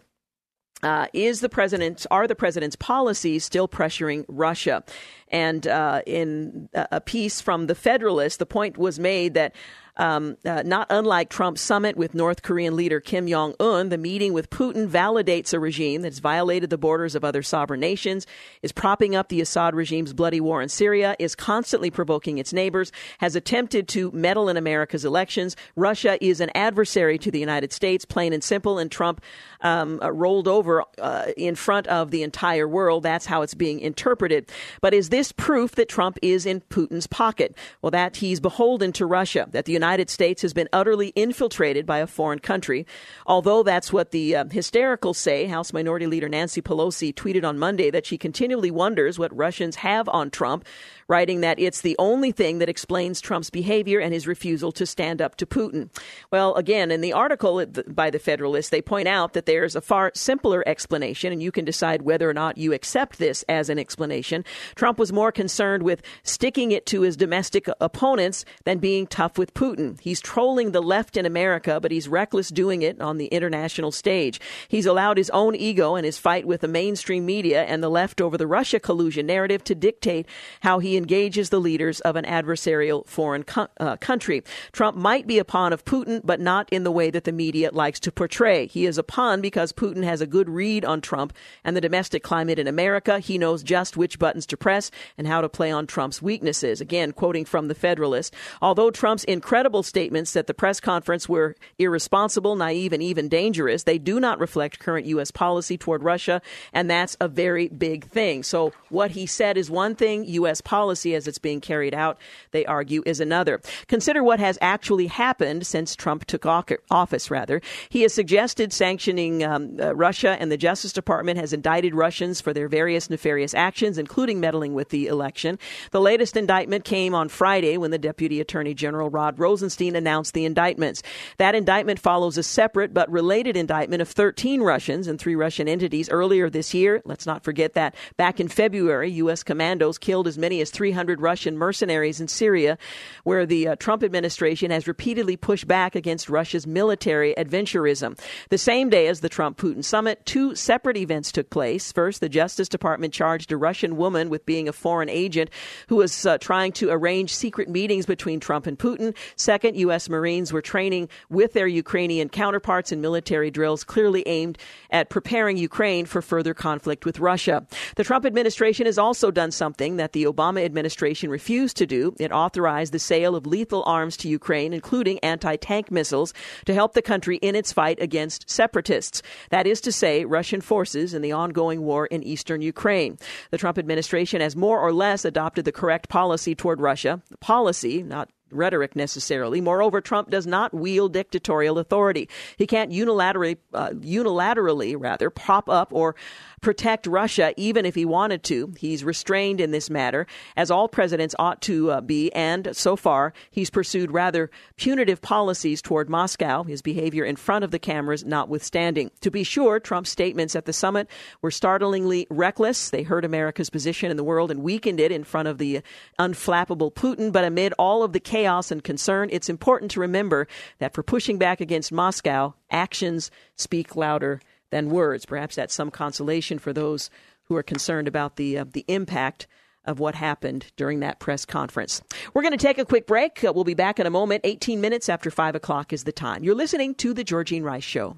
uh, 0.82 1.06
is 1.12 1.40
the 1.40 1.48
president's 1.48 2.06
are 2.10 2.26
the 2.26 2.34
president's 2.34 2.76
policies 2.76 3.44
still 3.44 3.68
pressuring 3.68 4.24
Russia? 4.28 4.82
And 5.28 5.66
uh, 5.66 6.02
in 6.06 6.68
a 6.74 7.00
piece 7.00 7.40
from 7.40 7.66
the 7.66 7.74
Federalist, 7.74 8.38
the 8.38 8.46
point 8.46 8.76
was 8.76 8.98
made 8.98 9.34
that 9.34 9.54
Um, 9.98 10.38
uh, 10.46 10.62
not 10.64 10.86
unlike 10.88 11.28
Trump's 11.28 11.60
summit 11.60 11.98
with 11.98 12.14
North 12.14 12.42
Korean 12.42 12.74
leader 12.76 12.98
Kim 12.98 13.28
Jong 13.28 13.54
un, 13.60 13.90
the 13.90 13.98
meeting 13.98 14.32
with 14.32 14.48
Putin 14.48 14.88
validates 14.88 15.52
a 15.52 15.60
regime 15.60 16.00
that's 16.00 16.18
violated 16.18 16.70
the 16.70 16.78
borders 16.78 17.14
of 17.14 17.24
other 17.24 17.42
sovereign 17.42 17.80
nations, 17.80 18.26
is 18.62 18.72
propping 18.72 19.14
up 19.14 19.28
the 19.28 19.42
Assad 19.42 19.74
regime's 19.74 20.14
bloody 20.14 20.40
war 20.40 20.62
in 20.62 20.70
Syria, 20.70 21.14
is 21.18 21.34
constantly 21.34 21.90
provoking 21.90 22.38
its 22.38 22.54
neighbors, 22.54 22.90
has 23.18 23.36
attempted 23.36 23.86
to 23.88 24.10
meddle 24.12 24.48
in 24.48 24.56
America's 24.56 25.04
elections. 25.04 25.56
Russia 25.76 26.16
is 26.24 26.40
an 26.40 26.50
adversary 26.54 27.18
to 27.18 27.30
the 27.30 27.40
United 27.40 27.70
States, 27.70 28.06
plain 28.06 28.32
and 28.32 28.42
simple, 28.42 28.78
and 28.78 28.90
Trump 28.90 29.20
um, 29.60 30.00
uh, 30.02 30.10
rolled 30.10 30.48
over 30.48 30.84
uh, 31.00 31.26
in 31.36 31.54
front 31.54 31.86
of 31.88 32.10
the 32.10 32.22
entire 32.22 32.66
world. 32.66 33.02
That's 33.02 33.26
how 33.26 33.42
it's 33.42 33.54
being 33.54 33.78
interpreted. 33.80 34.50
But 34.80 34.94
is 34.94 35.10
this 35.10 35.32
proof 35.32 35.72
that 35.72 35.90
Trump 35.90 36.18
is 36.22 36.46
in 36.46 36.62
Putin's 36.62 37.06
pocket? 37.06 37.54
Well, 37.82 37.90
that 37.90 38.16
he's 38.16 38.40
beholden 38.40 38.92
to 38.92 39.04
Russia, 39.04 39.46
that 39.50 39.66
the 39.66 39.81
United 39.82 40.08
States 40.08 40.42
has 40.42 40.52
been 40.54 40.68
utterly 40.72 41.08
infiltrated 41.16 41.84
by 41.86 41.98
a 41.98 42.06
foreign 42.06 42.38
country. 42.38 42.86
Although 43.26 43.64
that's 43.64 43.92
what 43.92 44.12
the 44.12 44.36
uh, 44.36 44.44
hystericals 44.44 45.16
say, 45.16 45.46
House 45.46 45.72
Minority 45.72 46.06
Leader 46.06 46.28
Nancy 46.28 46.62
Pelosi 46.62 47.12
tweeted 47.12 47.44
on 47.44 47.58
Monday 47.58 47.90
that 47.90 48.06
she 48.06 48.16
continually 48.16 48.70
wonders 48.70 49.18
what 49.18 49.36
Russians 49.36 49.74
have 49.76 50.08
on 50.08 50.30
Trump 50.30 50.64
writing 51.12 51.42
that 51.42 51.58
it's 51.58 51.82
the 51.82 51.94
only 51.98 52.32
thing 52.32 52.58
that 52.58 52.70
explains 52.70 53.20
Trump's 53.20 53.50
behavior 53.50 54.00
and 54.00 54.14
his 54.14 54.26
refusal 54.26 54.72
to 54.72 54.86
stand 54.86 55.20
up 55.20 55.36
to 55.36 55.44
Putin. 55.44 55.90
Well, 56.30 56.54
again, 56.54 56.90
in 56.90 57.02
the 57.02 57.12
article 57.12 57.62
by 57.86 58.08
the 58.08 58.18
Federalist, 58.18 58.70
they 58.70 58.80
point 58.80 59.08
out 59.08 59.34
that 59.34 59.44
there's 59.44 59.76
a 59.76 59.82
far 59.82 60.10
simpler 60.14 60.66
explanation, 60.66 61.30
and 61.30 61.42
you 61.42 61.52
can 61.52 61.66
decide 61.66 62.00
whether 62.00 62.30
or 62.30 62.32
not 62.32 62.56
you 62.56 62.72
accept 62.72 63.18
this 63.18 63.44
as 63.46 63.68
an 63.68 63.78
explanation. 63.78 64.42
Trump 64.74 64.98
was 64.98 65.12
more 65.12 65.30
concerned 65.30 65.82
with 65.82 66.00
sticking 66.22 66.72
it 66.72 66.86
to 66.86 67.02
his 67.02 67.14
domestic 67.14 67.68
opponents 67.78 68.46
than 68.64 68.78
being 68.78 69.06
tough 69.06 69.36
with 69.36 69.52
Putin. 69.52 70.00
He's 70.00 70.18
trolling 70.18 70.72
the 70.72 70.80
left 70.80 71.18
in 71.18 71.26
America, 71.26 71.78
but 71.78 71.92
he's 71.92 72.08
reckless 72.08 72.48
doing 72.48 72.80
it 72.80 73.02
on 73.02 73.18
the 73.18 73.26
international 73.26 73.92
stage. 73.92 74.40
He's 74.66 74.86
allowed 74.86 75.18
his 75.18 75.28
own 75.30 75.54
ego 75.54 75.94
and 75.94 76.06
his 76.06 76.16
fight 76.16 76.46
with 76.46 76.62
the 76.62 76.68
mainstream 76.68 77.26
media 77.26 77.64
and 77.64 77.82
the 77.82 77.90
left 77.90 78.22
over 78.22 78.38
the 78.38 78.46
Russia 78.46 78.80
collusion 78.80 79.26
narrative 79.26 79.62
to 79.64 79.74
dictate 79.74 80.26
how 80.60 80.78
he 80.78 81.01
engages 81.02 81.50
the 81.50 81.60
leaders 81.60 81.98
of 82.00 82.14
an 82.14 82.24
adversarial 82.24 83.04
foreign 83.08 83.42
co- 83.42 83.66
uh, 83.80 83.96
country. 83.96 84.44
Trump 84.70 84.96
might 84.96 85.26
be 85.26 85.40
a 85.40 85.44
pawn 85.44 85.72
of 85.72 85.84
Putin, 85.84 86.20
but 86.22 86.40
not 86.40 86.68
in 86.70 86.84
the 86.84 86.92
way 86.92 87.10
that 87.10 87.24
the 87.24 87.32
media 87.32 87.70
likes 87.72 87.98
to 88.00 88.12
portray. 88.12 88.68
He 88.68 88.86
is 88.86 88.98
a 88.98 89.02
pawn 89.02 89.40
because 89.40 89.72
Putin 89.72 90.04
has 90.04 90.20
a 90.20 90.26
good 90.26 90.48
read 90.48 90.84
on 90.84 91.00
Trump 91.00 91.32
and 91.64 91.76
the 91.76 91.80
domestic 91.80 92.22
climate 92.22 92.60
in 92.60 92.68
America. 92.68 93.18
He 93.18 93.36
knows 93.36 93.64
just 93.64 93.96
which 93.96 94.20
buttons 94.20 94.46
to 94.46 94.56
press 94.56 94.92
and 95.18 95.26
how 95.26 95.40
to 95.40 95.48
play 95.48 95.72
on 95.72 95.88
Trump's 95.88 96.22
weaknesses. 96.22 96.80
Again, 96.80 97.12
quoting 97.12 97.44
from 97.44 97.66
the 97.66 97.74
Federalist, 97.74 98.32
although 98.60 98.90
Trump's 98.90 99.24
incredible 99.24 99.82
statements 99.82 100.36
at 100.36 100.46
the 100.46 100.54
press 100.54 100.78
conference 100.78 101.28
were 101.28 101.56
irresponsible, 101.78 102.54
naive, 102.54 102.92
and 102.92 103.02
even 103.02 103.28
dangerous, 103.28 103.82
they 103.82 103.98
do 103.98 104.20
not 104.20 104.38
reflect 104.38 104.78
current 104.78 105.06
U.S. 105.06 105.30
policy 105.32 105.76
toward 105.76 106.04
Russia, 106.04 106.40
and 106.72 106.88
that's 106.88 107.16
a 107.20 107.28
very 107.28 107.68
big 107.68 108.04
thing. 108.06 108.42
So, 108.42 108.72
what 108.88 109.12
he 109.12 109.26
said 109.26 109.56
is 109.56 109.70
one 109.70 109.94
thing, 109.94 110.24
U.S. 110.24 110.60
policy 110.60 110.81
policy 110.82 111.14
as 111.14 111.28
it's 111.28 111.38
being 111.38 111.60
carried 111.60 111.94
out, 111.94 112.18
they 112.50 112.66
argue, 112.66 113.04
is 113.06 113.20
another. 113.20 113.60
Consider 113.86 114.20
what 114.24 114.40
has 114.40 114.58
actually 114.60 115.06
happened 115.06 115.64
since 115.64 115.94
Trump 115.94 116.24
took 116.24 116.44
office, 116.44 117.30
rather. 117.30 117.62
He 117.88 118.02
has 118.02 118.12
suggested 118.12 118.72
sanctioning 118.72 119.44
um, 119.44 119.76
uh, 119.80 119.94
Russia, 119.94 120.36
and 120.40 120.50
the 120.50 120.56
Justice 120.56 120.92
Department 120.92 121.38
has 121.38 121.52
indicted 121.52 121.94
Russians 121.94 122.40
for 122.40 122.52
their 122.52 122.66
various 122.66 123.08
nefarious 123.08 123.54
actions, 123.54 123.96
including 123.96 124.40
meddling 124.40 124.74
with 124.74 124.88
the 124.88 125.06
election. 125.06 125.56
The 125.92 126.00
latest 126.00 126.36
indictment 126.36 126.84
came 126.84 127.14
on 127.14 127.28
Friday 127.28 127.76
when 127.76 127.92
the 127.92 127.98
Deputy 127.98 128.40
Attorney 128.40 128.74
General 128.74 129.08
Rod 129.08 129.38
Rosenstein 129.38 129.94
announced 129.94 130.34
the 130.34 130.44
indictments. 130.44 131.04
That 131.38 131.54
indictment 131.54 132.00
follows 132.00 132.36
a 132.36 132.42
separate 132.42 132.92
but 132.92 133.08
related 133.08 133.56
indictment 133.56 134.02
of 134.02 134.08
13 134.08 134.62
Russians 134.62 135.06
and 135.06 135.20
three 135.20 135.36
Russian 135.36 135.68
entities 135.68 136.10
earlier 136.10 136.50
this 136.50 136.74
year. 136.74 137.00
Let's 137.04 137.26
not 137.26 137.44
forget 137.44 137.74
that 137.74 137.94
back 138.16 138.40
in 138.40 138.48
February, 138.48 139.10
U.S. 139.22 139.44
commandos 139.44 139.98
killed 139.98 140.26
as 140.26 140.38
many 140.38 140.60
as 140.60 140.71
300 140.72 141.20
Russian 141.20 141.56
mercenaries 141.56 142.20
in 142.20 142.28
Syria, 142.28 142.78
where 143.24 143.46
the 143.46 143.68
uh, 143.68 143.76
Trump 143.76 144.02
administration 144.02 144.70
has 144.70 144.88
repeatedly 144.88 145.36
pushed 145.36 145.68
back 145.68 145.94
against 145.94 146.28
Russia's 146.28 146.66
military 146.66 147.34
adventurism. 147.36 148.18
The 148.48 148.58
same 148.58 148.88
day 148.88 149.06
as 149.06 149.20
the 149.20 149.28
Trump 149.28 149.58
Putin 149.58 149.84
summit, 149.84 150.24
two 150.26 150.54
separate 150.54 150.96
events 150.96 151.30
took 151.32 151.50
place. 151.50 151.92
First, 151.92 152.20
the 152.20 152.28
Justice 152.28 152.68
Department 152.68 153.12
charged 153.12 153.52
a 153.52 153.56
Russian 153.56 153.96
woman 153.96 154.30
with 154.30 154.46
being 154.46 154.68
a 154.68 154.72
foreign 154.72 155.08
agent 155.08 155.50
who 155.88 155.96
was 155.96 156.26
uh, 156.26 156.38
trying 156.38 156.72
to 156.72 156.90
arrange 156.90 157.34
secret 157.34 157.68
meetings 157.68 158.06
between 158.06 158.40
Trump 158.40 158.66
and 158.66 158.78
Putin. 158.78 159.14
Second, 159.36 159.76
U.S. 159.76 160.08
Marines 160.08 160.52
were 160.52 160.62
training 160.62 161.08
with 161.28 161.52
their 161.52 161.66
Ukrainian 161.66 162.28
counterparts 162.28 162.92
in 162.92 163.00
military 163.00 163.50
drills 163.50 163.84
clearly 163.84 164.22
aimed 164.26 164.58
at 164.90 165.10
preparing 165.10 165.56
Ukraine 165.56 166.06
for 166.06 166.22
further 166.22 166.54
conflict 166.54 167.04
with 167.04 167.20
Russia. 167.20 167.66
The 167.96 168.04
Trump 168.04 168.24
administration 168.24 168.86
has 168.86 168.98
also 168.98 169.30
done 169.30 169.50
something 169.50 169.96
that 169.96 170.12
the 170.12 170.24
Obama 170.24 170.61
administration 170.62 171.30
refused 171.30 171.76
to 171.78 171.86
do. 171.86 172.14
It 172.18 172.32
authorized 172.32 172.92
the 172.92 172.98
sale 172.98 173.36
of 173.36 173.46
lethal 173.46 173.82
arms 173.86 174.16
to 174.18 174.28
Ukraine, 174.28 174.72
including 174.72 175.18
anti 175.20 175.56
tank 175.56 175.90
missiles, 175.90 176.32
to 176.66 176.74
help 176.74 176.94
the 176.94 177.02
country 177.02 177.36
in 177.36 177.54
its 177.54 177.72
fight 177.72 178.00
against 178.00 178.48
separatists. 178.48 179.22
That 179.50 179.66
is 179.66 179.80
to 179.82 179.92
say, 179.92 180.24
Russian 180.24 180.60
forces 180.60 181.14
in 181.14 181.22
the 181.22 181.32
ongoing 181.32 181.82
war 181.82 182.06
in 182.06 182.22
eastern 182.22 182.62
Ukraine. 182.62 183.18
The 183.50 183.58
Trump 183.58 183.78
administration 183.78 184.40
has 184.40 184.56
more 184.56 184.80
or 184.80 184.92
less 184.92 185.24
adopted 185.24 185.64
the 185.64 185.72
correct 185.72 186.08
policy 186.08 186.54
toward 186.54 186.80
Russia. 186.80 187.20
The 187.30 187.38
policy, 187.38 188.02
not 188.02 188.30
rhetoric 188.52 188.94
necessarily. 188.94 189.60
Moreover, 189.60 190.00
Trump 190.00 190.30
does 190.30 190.46
not 190.46 190.72
wield 190.74 191.12
dictatorial 191.12 191.78
authority. 191.78 192.28
He 192.56 192.66
can't 192.66 192.92
unilaterally, 192.92 193.56
uh, 193.74 193.90
unilaterally 193.90 194.94
rather, 194.98 195.30
prop 195.30 195.68
up 195.68 195.92
or 195.92 196.14
protect 196.62 197.06
Russia, 197.06 197.52
even 197.58 197.84
if 197.84 197.94
he 197.94 198.04
wanted 198.04 198.42
to. 198.44 198.72
He's 198.78 199.04
restrained 199.04 199.60
in 199.60 199.72
this 199.72 199.90
matter, 199.90 200.26
as 200.56 200.70
all 200.70 200.88
presidents 200.88 201.34
ought 201.38 201.60
to 201.62 201.90
uh, 201.90 202.00
be, 202.00 202.32
and 202.32 202.74
so 202.74 202.96
far, 202.96 203.34
he's 203.50 203.68
pursued 203.68 204.12
rather 204.12 204.50
punitive 204.76 205.20
policies 205.20 205.82
toward 205.82 206.08
Moscow, 206.08 206.62
his 206.62 206.80
behavior 206.80 207.24
in 207.24 207.36
front 207.36 207.64
of 207.64 207.72
the 207.72 207.78
cameras 207.78 208.24
notwithstanding. 208.24 209.10
To 209.20 209.30
be 209.30 209.42
sure, 209.42 209.80
Trump's 209.80 210.10
statements 210.10 210.56
at 210.56 210.64
the 210.64 210.72
summit 210.72 211.08
were 211.42 211.50
startlingly 211.50 212.26
reckless. 212.30 212.90
They 212.90 213.02
hurt 213.02 213.24
America's 213.24 213.68
position 213.68 214.10
in 214.10 214.16
the 214.16 214.24
world 214.24 214.50
and 214.50 214.62
weakened 214.62 215.00
it 215.00 215.10
in 215.12 215.24
front 215.24 215.48
of 215.48 215.58
the 215.58 215.82
unflappable 216.18 216.94
Putin. 216.94 217.32
But 217.32 217.44
amid 217.44 217.74
all 217.78 218.04
of 218.04 218.12
the 218.12 218.20
chaos 218.20 218.70
and 218.70 218.84
concern, 218.84 219.28
it's 219.32 219.48
important 219.48 219.90
to 219.92 220.00
remember 220.00 220.46
that 220.78 220.94
for 220.94 221.02
pushing 221.02 221.38
back 221.38 221.60
against 221.60 221.90
Moscow, 221.90 222.54
actions 222.70 223.32
speak 223.56 223.96
louder 223.96 224.40
than 224.72 224.90
words. 224.90 225.24
Perhaps 225.24 225.54
that's 225.54 225.74
some 225.74 225.92
consolation 225.92 226.58
for 226.58 226.72
those 226.72 227.08
who 227.44 227.54
are 227.54 227.62
concerned 227.62 228.08
about 228.08 228.34
the 228.34 228.58
uh, 228.58 228.64
the 228.72 228.84
impact 228.88 229.46
of 229.84 230.00
what 230.00 230.14
happened 230.14 230.66
during 230.76 231.00
that 231.00 231.20
press 231.20 231.44
conference. 231.44 232.02
We're 232.34 232.42
going 232.42 232.56
to 232.56 232.66
take 232.66 232.78
a 232.78 232.84
quick 232.84 233.06
break. 233.06 233.44
Uh, 233.44 233.52
we'll 233.52 233.64
be 233.64 233.74
back 233.74 233.98
in 233.98 234.06
a 234.06 234.10
moment. 234.10 234.42
18 234.44 234.80
minutes 234.80 235.08
after 235.08 235.30
5 235.30 235.56
o'clock 235.56 235.92
is 235.92 236.04
the 236.04 236.12
time. 236.12 236.44
You're 236.44 236.54
listening 236.54 236.94
to 236.96 237.12
The 237.12 237.24
Georgene 237.24 237.64
Rice 237.64 237.82
Show. 237.82 238.16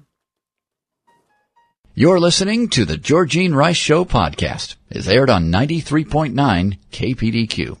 You're 1.95 2.19
listening 2.19 2.69
to 2.69 2.85
The 2.85 2.97
Georgene 2.97 3.55
Rice 3.55 3.77
Show 3.77 4.05
podcast. 4.05 4.75
It's 4.89 5.07
aired 5.07 5.29
on 5.29 5.51
93.9 5.51 6.77
KPDQ. 6.91 7.77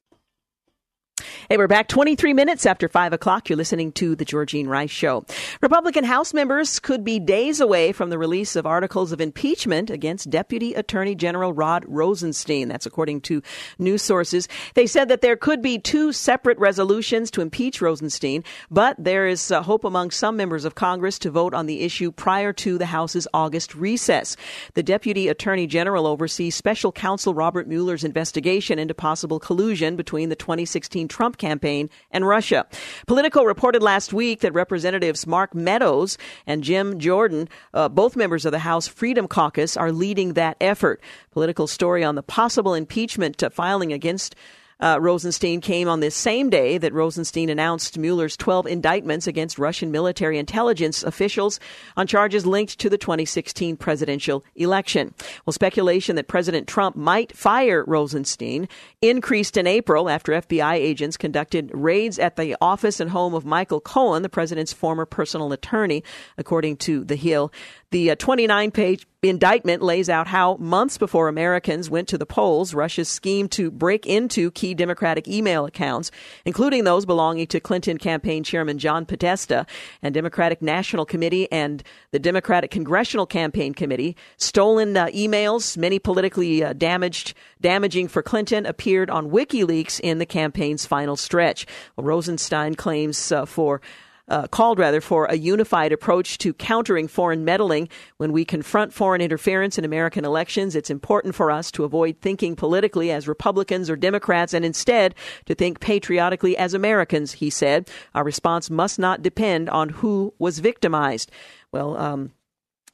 Hey, 1.47 1.57
we're 1.57 1.67
back 1.67 1.87
23 1.89 2.33
minutes 2.33 2.65
after 2.65 2.89
5 2.89 3.13
o'clock. 3.13 3.49
You're 3.49 3.57
listening 3.57 3.91
to 3.93 4.15
The 4.15 4.25
Georgene 4.25 4.67
Rice 4.67 4.89
Show. 4.89 5.25
Republican 5.61 6.03
House 6.03 6.33
members 6.33 6.79
could 6.79 7.03
be 7.03 7.19
days 7.19 7.59
away 7.59 7.91
from 7.91 8.09
the 8.09 8.17
release 8.17 8.55
of 8.55 8.65
articles 8.65 9.11
of 9.11 9.21
impeachment 9.21 9.91
against 9.91 10.31
Deputy 10.31 10.73
Attorney 10.73 11.13
General 11.13 11.53
Rod 11.53 11.85
Rosenstein. 11.87 12.67
That's 12.67 12.87
according 12.87 13.21
to 13.21 13.43
news 13.77 14.01
sources. 14.01 14.47
They 14.73 14.87
said 14.87 15.07
that 15.09 15.21
there 15.21 15.35
could 15.35 15.61
be 15.61 15.77
two 15.77 16.11
separate 16.11 16.57
resolutions 16.57 17.29
to 17.29 17.41
impeach 17.41 17.79
Rosenstein, 17.79 18.43
but 18.71 18.95
there 18.97 19.27
is 19.27 19.51
uh, 19.51 19.61
hope 19.61 19.83
among 19.83 20.09
some 20.09 20.35
members 20.35 20.65
of 20.65 20.73
Congress 20.73 21.19
to 21.19 21.29
vote 21.29 21.53
on 21.53 21.67
the 21.67 21.83
issue 21.83 22.11
prior 22.11 22.53
to 22.53 22.79
the 22.79 22.87
House's 22.87 23.27
August 23.35 23.75
recess. 23.75 24.35
The 24.73 24.81
Deputy 24.81 25.27
Attorney 25.27 25.67
General 25.67 26.07
oversees 26.07 26.55
special 26.55 26.91
counsel 26.91 27.35
Robert 27.35 27.67
Mueller's 27.67 28.03
investigation 28.03 28.79
into 28.79 28.95
possible 28.95 29.39
collusion 29.39 29.95
between 29.95 30.29
the 30.29 30.35
2016 30.35 31.07
Trump 31.07 31.34
Campaign 31.37 31.89
and 32.11 32.27
Russia. 32.27 32.65
Politico 33.07 33.43
reported 33.43 33.81
last 33.83 34.13
week 34.13 34.41
that 34.41 34.53
Representatives 34.53 35.27
Mark 35.27 35.53
Meadows 35.53 36.17
and 36.47 36.63
Jim 36.63 36.99
Jordan, 36.99 37.49
uh, 37.73 37.89
both 37.89 38.15
members 38.15 38.45
of 38.45 38.51
the 38.51 38.59
House 38.59 38.87
Freedom 38.87 39.27
Caucus, 39.27 39.77
are 39.77 39.91
leading 39.91 40.33
that 40.33 40.57
effort. 40.61 41.01
Politico's 41.31 41.71
story 41.71 42.03
on 42.03 42.15
the 42.15 42.23
possible 42.23 42.73
impeachment 42.73 43.41
uh, 43.43 43.49
filing 43.49 43.93
against 43.93 44.35
uh, 44.79 44.97
Rosenstein 44.99 45.61
came 45.61 45.87
on 45.87 45.99
this 45.99 46.15
same 46.15 46.49
day 46.49 46.77
that 46.77 46.93
Rosenstein 46.93 47.49
announced 47.49 47.97
Mueller's 47.97 48.35
12 48.35 48.67
indictments 48.67 49.27
against 49.27 49.57
Russian 49.57 49.91
military 49.91 50.37
intelligence 50.37 51.03
officials 51.03 51.59
on 51.95 52.07
charges 52.07 52.45
linked 52.45 52.77
to 52.79 52.89
the 52.89 52.97
2016 52.97 53.77
presidential 53.77 54.43
election. 54.55 55.13
Well, 55.45 55.53
speculation 55.53 56.15
that 56.17 56.27
President 56.27 56.67
Trump 56.67 56.95
might 56.95 57.35
fire 57.35 57.83
Rosenstein 57.87 58.67
increased 59.01 59.57
in 59.57 59.67
April 59.67 60.09
after 60.09 60.33
FBI 60.33 60.73
agents 60.73 61.17
conducted 61.17 61.71
raids 61.73 62.19
at 62.19 62.35
the 62.35 62.55
office 62.59 62.99
and 62.99 63.11
home 63.11 63.33
of 63.33 63.45
Michael 63.45 63.79
Cohen, 63.79 64.23
the 64.23 64.29
president's 64.29 64.73
former 64.73 65.05
personal 65.05 65.53
attorney, 65.53 66.03
according 66.37 66.77
to 66.77 67.03
The 67.03 67.15
Hill. 67.15 67.51
The 67.91 68.15
29 68.15 68.67
uh, 68.67 68.71
page 68.71 69.07
indictment 69.21 69.81
lays 69.81 70.09
out 70.09 70.27
how, 70.27 70.57
months 70.57 70.97
before 70.97 71.27
Americans 71.27 71.89
went 71.89 72.07
to 72.09 72.17
the 72.17 72.25
polls, 72.25 72.73
Russia's 72.73 73.09
scheme 73.09 73.47
to 73.49 73.71
break 73.71 74.05
into 74.05 74.51
key 74.51 74.73
Democratic 74.73 75.27
email 75.27 75.65
accounts, 75.65 76.11
including 76.45 76.83
those 76.83 77.05
belonging 77.05 77.47
to 77.47 77.59
Clinton 77.59 77.97
campaign 77.97 78.43
chairman 78.43 78.77
John 78.77 79.05
Podesta 79.05 79.65
and 80.01 80.13
Democratic 80.13 80.61
National 80.61 81.05
Committee 81.05 81.51
and 81.51 81.83
the 82.11 82.19
Democratic 82.19 82.71
Congressional 82.71 83.25
Campaign 83.25 83.73
Committee. 83.73 84.15
Stolen 84.37 84.95
uh, 84.97 85.07
emails, 85.07 85.77
many 85.77 85.99
politically 85.99 86.63
uh, 86.63 86.73
damaged, 86.73 87.33
damaging 87.61 88.07
for 88.07 88.21
Clinton, 88.21 88.65
appeared 88.65 89.09
on 89.09 89.29
WikiLeaks 89.29 89.99
in 89.99 90.17
the 90.17 90.25
campaign's 90.25 90.85
final 90.85 91.15
stretch. 91.15 91.65
Rosenstein 91.97 92.75
claims 92.75 93.31
uh, 93.31 93.45
for 93.45 93.81
uh, 94.27 94.47
called 94.47 94.79
rather 94.79 95.01
for 95.01 95.25
a 95.25 95.37
unified 95.37 95.91
approach 95.91 96.37
to 96.39 96.53
countering 96.53 97.07
foreign 97.07 97.45
meddling. 97.45 97.89
When 98.17 98.31
we 98.31 98.45
confront 98.45 98.93
foreign 98.93 99.21
interference 99.21 99.77
in 99.77 99.85
American 99.85 100.25
elections, 100.25 100.75
it's 100.75 100.89
important 100.89 101.35
for 101.35 101.51
us 101.51 101.71
to 101.71 101.83
avoid 101.83 102.19
thinking 102.21 102.55
politically 102.55 103.11
as 103.11 103.27
Republicans 103.27 103.89
or 103.89 103.95
Democrats 103.95 104.53
and 104.53 104.65
instead 104.65 105.15
to 105.45 105.55
think 105.55 105.79
patriotically 105.79 106.57
as 106.57 106.73
Americans, 106.73 107.33
he 107.33 107.49
said. 107.49 107.89
Our 108.13 108.23
response 108.23 108.69
must 108.69 108.97
not 108.97 109.21
depend 109.21 109.69
on 109.69 109.89
who 109.89 110.33
was 110.39 110.59
victimized. 110.59 111.31
Well, 111.71 111.97
um, 111.97 112.31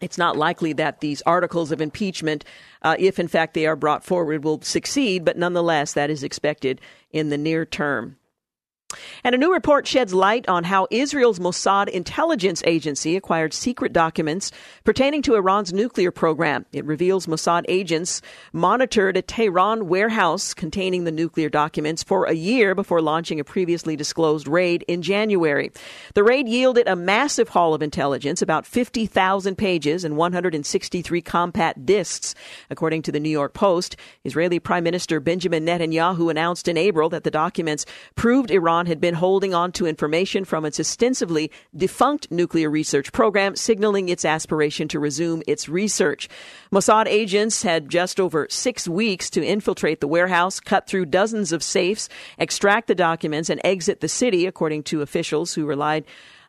it's 0.01 0.17
not 0.17 0.35
likely 0.35 0.73
that 0.73 0.99
these 0.99 1.21
articles 1.27 1.71
of 1.71 1.79
impeachment, 1.79 2.43
uh, 2.81 2.95
if 2.97 3.19
in 3.19 3.27
fact 3.27 3.53
they 3.53 3.67
are 3.67 3.75
brought 3.75 4.03
forward, 4.03 4.43
will 4.43 4.61
succeed, 4.61 5.23
but 5.23 5.37
nonetheless, 5.37 5.93
that 5.93 6.09
is 6.09 6.23
expected 6.23 6.81
in 7.11 7.29
the 7.29 7.37
near 7.37 7.65
term. 7.65 8.17
And 9.23 9.35
a 9.35 9.37
new 9.37 9.53
report 9.53 9.87
sheds 9.87 10.13
light 10.13 10.47
on 10.47 10.63
how 10.63 10.87
Israel's 10.91 11.39
Mossad 11.39 11.87
intelligence 11.89 12.61
agency 12.65 13.15
acquired 13.15 13.53
secret 13.53 13.93
documents 13.93 14.51
pertaining 14.83 15.21
to 15.23 15.35
Iran's 15.35 15.73
nuclear 15.73 16.11
program. 16.11 16.65
It 16.73 16.85
reveals 16.85 17.27
Mossad 17.27 17.63
agents 17.67 18.21
monitored 18.53 19.17
a 19.17 19.21
Tehran 19.21 19.87
warehouse 19.87 20.53
containing 20.53 21.03
the 21.03 21.11
nuclear 21.11 21.49
documents 21.49 22.03
for 22.03 22.25
a 22.25 22.33
year 22.33 22.75
before 22.75 23.01
launching 23.01 23.39
a 23.39 23.43
previously 23.43 23.95
disclosed 23.95 24.47
raid 24.47 24.83
in 24.87 25.01
January. 25.01 25.71
The 26.13 26.23
raid 26.23 26.47
yielded 26.47 26.87
a 26.87 26.95
massive 26.95 27.49
haul 27.49 27.73
of 27.73 27.81
intelligence, 27.81 28.41
about 28.41 28.65
50,000 28.65 29.55
pages 29.55 30.03
and 30.03 30.17
163 30.17 31.21
compact 31.21 31.85
disks. 31.85 32.35
According 32.69 33.03
to 33.03 33.11
the 33.11 33.19
New 33.19 33.29
York 33.29 33.53
Post, 33.53 33.95
Israeli 34.23 34.59
Prime 34.59 34.83
Minister 34.83 35.19
Benjamin 35.19 35.65
Netanyahu 35.65 36.29
announced 36.29 36.67
in 36.67 36.77
April 36.77 37.09
that 37.09 37.23
the 37.23 37.31
documents 37.31 37.85
proved 38.15 38.51
Iran 38.51 38.80
Iran 38.81 38.87
had 38.87 38.99
been 38.99 39.13
holding 39.13 39.53
on 39.53 39.71
to 39.73 39.85
information 39.85 40.43
from 40.43 40.65
its 40.65 40.79
ostensibly 40.79 41.51
defunct 41.75 42.31
nuclear 42.31 42.67
research 42.67 43.11
program, 43.11 43.55
signaling 43.55 44.09
its 44.09 44.25
aspiration 44.25 44.87
to 44.87 44.99
resume 44.99 45.43
its 45.45 45.69
research. 45.69 46.27
Mossad 46.71 47.05
agents 47.05 47.61
had 47.61 47.89
just 47.89 48.19
over 48.19 48.47
six 48.49 48.87
weeks 48.87 49.29
to 49.29 49.45
infiltrate 49.45 50.01
the 50.01 50.07
warehouse, 50.07 50.59
cut 50.59 50.87
through 50.87 51.05
dozens 51.05 51.51
of 51.51 51.61
safes, 51.61 52.09
extract 52.39 52.87
the 52.87 52.95
documents, 52.95 53.51
and 53.51 53.61
exit 53.63 53.99
the 53.99 54.07
city, 54.07 54.47
according 54.47 54.81
to 54.81 55.03
officials 55.03 55.53
who 55.53 55.67
relied 55.67 56.03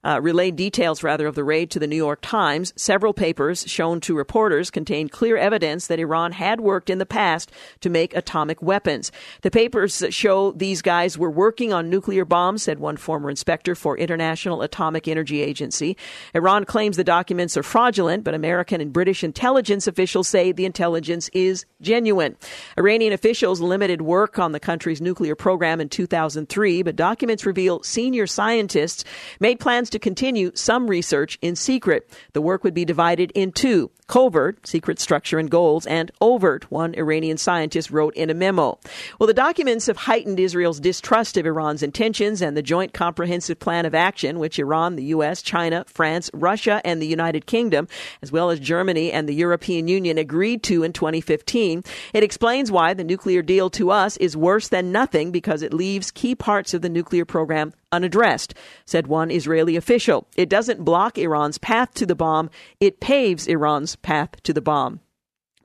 uh, 0.05 0.21
relayed 0.21 0.57
details 0.57 1.03
rather 1.03 1.27
of 1.27 1.35
the 1.35 1.45
raid 1.45 1.71
to 1.71 1.79
the 1.79 1.87
New 1.87 1.97
York 1.97 2.21
Times. 2.23 2.73
Several 2.77 3.13
papers 3.13 3.65
shown 3.69 4.01
to 4.01 4.17
reporters 4.17 4.71
contained 4.71 5.13
clear 5.13 5.37
evidence 5.37 5.87
that 5.87 6.01
Iran 6.01 6.33
had 6.33 6.61
worked 6.61 6.91
in 6.91 6.99
the 6.99 7.07
past 7.07 7.53
to 7.81 7.91
make 7.91 8.15
atomic 8.15 8.61
weapons. 8.61 9.13
The 9.43 9.51
papers 9.51 10.05
show 10.11 10.53
these 10.53 10.83
guys 10.83 11.17
were 11.17 11.31
working 11.31 11.73
on 11.73 11.91
nuclear 11.91 12.25
bombs, 12.25 12.63
said 12.63 12.79
one 12.79 12.97
former 12.97 13.31
inspector 13.31 13.75
for 13.75 13.97
International 13.97 14.63
Atomic 14.63 15.07
Energy 15.07 15.41
Agency. 15.41 15.97
Iran 16.35 16.65
claims 16.65 16.97
the 16.97 17.05
documents 17.05 17.57
are 17.57 17.63
fraudulent, 17.63 18.25
but 18.25 18.35
American 18.35 18.81
and 18.81 18.93
British 18.93 19.23
intelligence 19.23 19.87
officials 19.87 20.29
say 20.29 20.53
the 20.53 20.65
intelligence 20.65 21.29
is 21.33 21.65
genuine. 21.81 22.37
Iranian 22.79 23.13
officials 23.13 23.61
limited 23.61 24.03
work 24.03 24.39
on 24.39 24.53
the 24.53 24.61
country's 24.61 25.01
nuclear 25.01 25.35
program 25.35 25.81
in 25.81 25.89
2003, 25.89 26.83
but 26.83 26.97
documents 26.97 27.47
reveal 27.47 27.83
senior 27.83 28.27
scientists 28.27 29.05
made 29.39 29.61
plans 29.61 29.91
to 29.93 29.99
continue 29.99 30.51
some 30.55 30.88
research 30.88 31.38
in 31.40 31.55
secret. 31.55 32.11
The 32.32 32.43
work 32.43 32.64
would 32.64 32.74
be 32.74 32.84
divided 32.84 33.30
in 33.34 33.53
two 33.53 33.90
covert, 34.12 34.66
secret 34.66 35.01
structure 35.01 35.38
and 35.38 35.51
goals, 35.51 35.86
and 35.86 36.11
overt, 36.20 36.70
one 36.70 36.95
Iranian 36.97 37.38
scientist 37.38 37.90
wrote 37.90 38.14
in 38.14 38.28
a 38.28 38.34
memo. 38.34 38.78
Well, 39.18 39.26
the 39.26 39.32
documents 39.32 39.86
have 39.86 39.97
heightened 39.97 40.38
Israel's 40.38 40.80
distrust 40.80 41.38
of 41.38 41.47
Iran's 41.47 41.82
intentions 41.82 42.43
and 42.43 42.55
the 42.55 42.62
Joint 42.62 42.93
Comprehensive 42.93 43.59
Plan 43.59 43.86
of 43.86 43.95
Action, 43.95 44.38
which 44.38 44.59
Iran, 44.59 44.97
the 44.97 45.05
U.S., 45.05 45.40
China, 45.40 45.84
France, 45.86 46.30
Russia, 46.34 46.82
and 46.84 47.01
the 47.01 47.07
United 47.07 47.47
Kingdom, 47.47 47.88
as 48.20 48.30
well 48.30 48.51
as 48.51 48.61
Germany 48.61 49.11
and 49.11 49.26
the 49.26 49.34
European 49.34 49.88
Union, 49.88 50.18
agreed 50.18 50.62
to 50.64 50.82
in 50.82 50.93
2015. 50.93 51.82
It 52.12 52.22
explains 52.22 52.70
why 52.70 52.93
the 52.93 53.05
nuclear 53.05 53.40
deal 53.40 53.70
to 53.70 53.90
us 53.90 54.18
is 54.18 54.36
worse 54.36 54.68
than 54.68 54.93
nothing 54.93 55.32
because 55.32 55.62
it 55.62 55.72
leaves 55.72 56.11
key 56.11 56.34
parts 56.34 56.74
of 56.74 56.82
the 56.82 56.90
nuclear 56.90 57.24
program 57.24 57.72
unaddressed, 57.93 58.55
said 58.84 59.07
one 59.07 59.30
Israeli 59.30 59.76
official. 59.76 60.26
It 60.36 60.49
doesn't 60.49 60.84
block 60.84 61.18
Iran's 61.18 61.59
path 61.59 61.95
to 61.95 62.07
the 62.07 62.14
bomb, 62.14 62.51
it 62.80 63.01
paves 63.01 63.47
Iran's 63.47 63.97
path 63.97 64.43
to 64.43 64.53
the 64.53 64.62
bomb. 64.62 65.01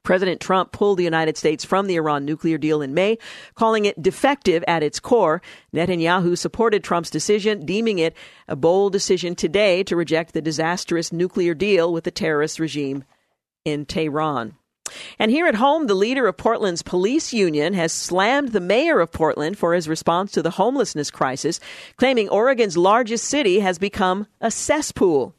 President 0.08 0.40
Trump 0.40 0.72
pulled 0.72 1.00
the 1.00 1.04
United 1.04 1.36
States 1.36 1.66
from 1.66 1.86
the 1.86 1.98
Iran 1.98 2.24
nuclear 2.24 2.58
deal 2.58 2.82
in 2.82 2.94
May, 2.94 3.18
calling 3.56 3.84
it 3.84 4.02
defective 4.02 4.64
at 4.66 4.82
its 4.82 5.02
core. 5.02 5.42
Netanyahu 5.76 6.38
supported 6.38 6.82
Trump's 6.82 7.10
decision, 7.10 7.66
deeming 7.66 8.00
it 8.00 8.16
a 8.48 8.56
bold 8.56 8.94
decision 8.94 9.36
today 9.36 9.84
to 9.84 9.98
reject 9.98 10.34
the 10.34 10.42
disastrous 10.42 11.12
nuclear 11.12 11.54
deal 11.54 11.92
with 11.92 12.06
the 12.06 12.12
terrorist 12.12 12.58
regime 12.58 13.04
in 13.66 13.86
Tehran. 13.86 14.56
And 15.20 15.32
here 15.32 15.48
at 15.48 15.56
home, 15.56 15.88
the 15.88 15.96
leader 15.96 16.28
of 16.28 16.38
Portland's 16.38 16.82
police 16.82 17.34
union 17.34 17.74
has 17.74 17.94
slammed 17.94 18.50
the 18.50 18.60
mayor 18.60 19.00
of 19.00 19.12
Portland 19.12 19.58
for 19.58 19.74
his 19.74 19.88
response 19.88 20.32
to 20.34 20.42
the 20.42 20.52
homelessness 20.52 21.12
crisis, 21.12 21.60
claiming 21.98 22.30
Oregon's 22.30 22.78
largest 22.78 23.26
city 23.26 23.60
has 23.60 23.78
become 23.78 24.28
a 24.42 24.52
cesspool. 24.52 25.37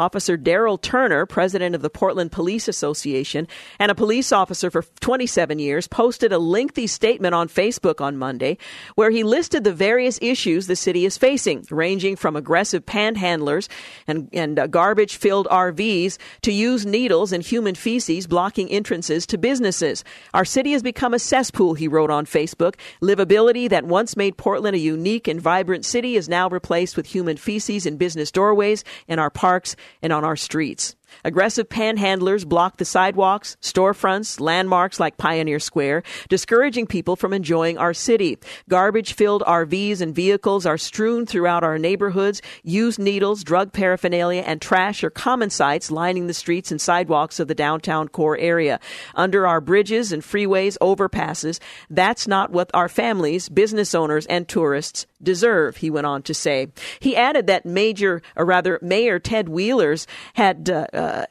Officer 0.00 0.38
Daryl 0.38 0.80
Turner, 0.80 1.26
president 1.26 1.74
of 1.74 1.82
the 1.82 1.90
Portland 1.90 2.32
Police 2.32 2.68
Association 2.68 3.46
and 3.78 3.90
a 3.90 3.94
police 3.94 4.32
officer 4.32 4.70
for 4.70 4.82
27 5.00 5.58
years, 5.58 5.86
posted 5.86 6.32
a 6.32 6.38
lengthy 6.38 6.86
statement 6.86 7.34
on 7.34 7.48
Facebook 7.48 8.00
on 8.00 8.16
Monday 8.16 8.56
where 8.94 9.10
he 9.10 9.22
listed 9.22 9.62
the 9.62 9.74
various 9.74 10.18
issues 10.22 10.66
the 10.66 10.74
city 10.74 11.04
is 11.04 11.18
facing, 11.18 11.66
ranging 11.70 12.16
from 12.16 12.34
aggressive 12.34 12.86
panhandlers 12.86 13.68
and, 14.06 14.30
and 14.32 14.58
uh, 14.58 14.66
garbage 14.66 15.16
filled 15.16 15.46
RVs 15.48 16.16
to 16.40 16.50
used 16.50 16.88
needles 16.88 17.30
and 17.30 17.44
human 17.44 17.74
feces 17.74 18.26
blocking 18.26 18.70
entrances 18.70 19.26
to 19.26 19.36
businesses. 19.36 20.02
Our 20.32 20.46
city 20.46 20.72
has 20.72 20.82
become 20.82 21.12
a 21.12 21.18
cesspool, 21.18 21.74
he 21.74 21.88
wrote 21.88 22.10
on 22.10 22.24
Facebook. 22.24 22.76
Livability 23.02 23.68
that 23.68 23.84
once 23.84 24.16
made 24.16 24.38
Portland 24.38 24.74
a 24.74 24.78
unique 24.78 25.28
and 25.28 25.38
vibrant 25.38 25.84
city 25.84 26.16
is 26.16 26.26
now 26.26 26.48
replaced 26.48 26.96
with 26.96 27.04
human 27.04 27.36
feces 27.36 27.84
in 27.84 27.98
business 27.98 28.30
doorways, 28.30 28.82
in 29.06 29.18
our 29.18 29.30
parks, 29.30 29.76
and 30.02 30.12
on 30.12 30.24
our 30.24 30.36
streets. 30.36 30.94
Aggressive 31.24 31.68
panhandlers 31.68 32.46
block 32.46 32.76
the 32.76 32.84
sidewalks, 32.84 33.56
storefronts, 33.60 34.40
landmarks 34.40 34.98
like 35.00 35.16
Pioneer 35.16 35.58
Square, 35.58 36.02
discouraging 36.28 36.86
people 36.86 37.16
from 37.16 37.32
enjoying 37.32 37.78
our 37.78 37.94
city. 37.94 38.38
Garbage 38.68 39.14
filled 39.14 39.42
RVs 39.42 40.00
and 40.00 40.14
vehicles 40.14 40.66
are 40.66 40.78
strewn 40.78 41.26
throughout 41.26 41.64
our 41.64 41.78
neighborhoods. 41.78 42.42
Used 42.62 42.98
needles, 42.98 43.44
drug 43.44 43.72
paraphernalia, 43.72 44.42
and 44.42 44.60
trash 44.60 45.04
are 45.04 45.10
common 45.10 45.50
sights 45.50 45.90
lining 45.90 46.26
the 46.26 46.34
streets 46.34 46.70
and 46.70 46.80
sidewalks 46.80 47.40
of 47.40 47.48
the 47.48 47.54
downtown 47.54 48.08
core 48.08 48.38
area. 48.38 48.80
Under 49.14 49.46
our 49.46 49.60
bridges 49.60 50.12
and 50.12 50.22
freeways, 50.22 50.76
overpasses, 50.80 51.60
that's 51.88 52.26
not 52.26 52.50
what 52.50 52.70
our 52.74 52.88
families, 52.88 53.48
business 53.48 53.94
owners, 53.94 54.26
and 54.26 54.48
tourists 54.48 55.06
deserve, 55.22 55.76
he 55.78 55.90
went 55.90 56.06
on 56.06 56.22
to 56.22 56.34
say. 56.34 56.68
He 56.98 57.16
added 57.16 57.46
that 57.46 57.66
Major, 57.66 58.22
or 58.36 58.44
rather 58.44 58.78
Mayor 58.82 59.18
Ted 59.18 59.48
Wheelers 59.48 60.06
had 60.34 60.70
uh, 60.70 60.86
uh, 61.00 61.26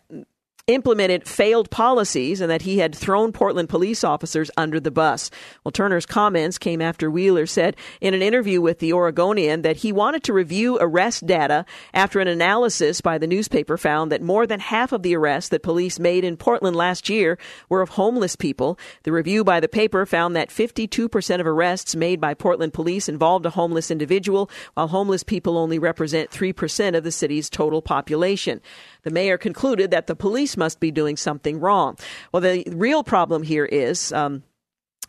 implemented 0.70 1.28
failed 1.28 1.70
policies 1.72 2.42
and 2.42 2.50
that 2.52 2.62
he 2.62 2.78
had 2.78 2.94
thrown 2.94 3.32
Portland 3.32 3.68
police 3.68 4.04
officers 4.04 4.52
under 4.56 4.80
the 4.80 4.92
bus. 4.92 5.32
Well, 5.64 5.72
Turner's 5.72 6.06
comments 6.06 6.60
came 6.60 6.80
after 6.80 7.10
Wheeler 7.10 7.48
said 7.48 7.76
in 8.00 8.14
an 8.14 8.22
interview 8.22 8.62
with 8.62 8.78
the 8.78 8.94
Oregonian 8.94 9.64
that 9.64 9.78
he 9.78 9.92
wanted 9.92 10.24
to 10.24 10.34
review 10.34 10.78
arrest 10.80 11.26
data 11.26 11.66
after 11.94 12.20
an 12.20 12.28
analysis 12.28 13.02
by 13.02 13.18
the 13.18 13.26
newspaper 13.26 13.78
found 13.78 14.12
that 14.12 14.22
more 14.22 14.46
than 14.46 14.60
half 14.60 14.92
of 14.92 15.02
the 15.02 15.16
arrests 15.16 15.50
that 15.50 15.64
police 15.64 15.98
made 15.98 16.24
in 16.24 16.38
Portland 16.38 16.76
last 16.76 17.10
year 17.10 17.40
were 17.68 17.82
of 17.82 17.90
homeless 17.90 18.36
people. 18.36 18.78
The 19.04 19.12
review 19.12 19.44
by 19.44 19.60
the 19.60 19.68
paper 19.68 20.06
found 20.06 20.36
that 20.36 20.50
52% 20.50 21.40
of 21.40 21.48
arrests 21.48 21.96
made 21.96 22.22
by 22.22 22.36
Portland 22.36 22.74
police 22.74 23.10
involved 23.10 23.48
a 23.48 23.52
homeless 23.52 23.90
individual, 23.90 24.52
while 24.76 24.90
homeless 24.90 25.24
people 25.24 25.58
only 25.58 25.80
represent 25.80 26.30
3% 26.30 26.96
of 26.96 27.04
the 27.04 27.12
city's 27.12 27.50
total 27.50 27.82
population. 27.82 28.62
The 29.02 29.12
mayor 29.12 29.38
concluded 29.38 29.90
that 29.92 30.08
the 30.08 30.16
police 30.16 30.58
must 30.60 30.80
be 30.80 30.92
doing 30.92 31.18
something 31.18 31.60
wrong. 31.60 31.98
Well, 32.32 32.42
the 32.42 32.64
real 32.68 33.04
problem 33.04 33.42
here 33.42 33.66
is, 33.66 34.14
um, 34.14 34.44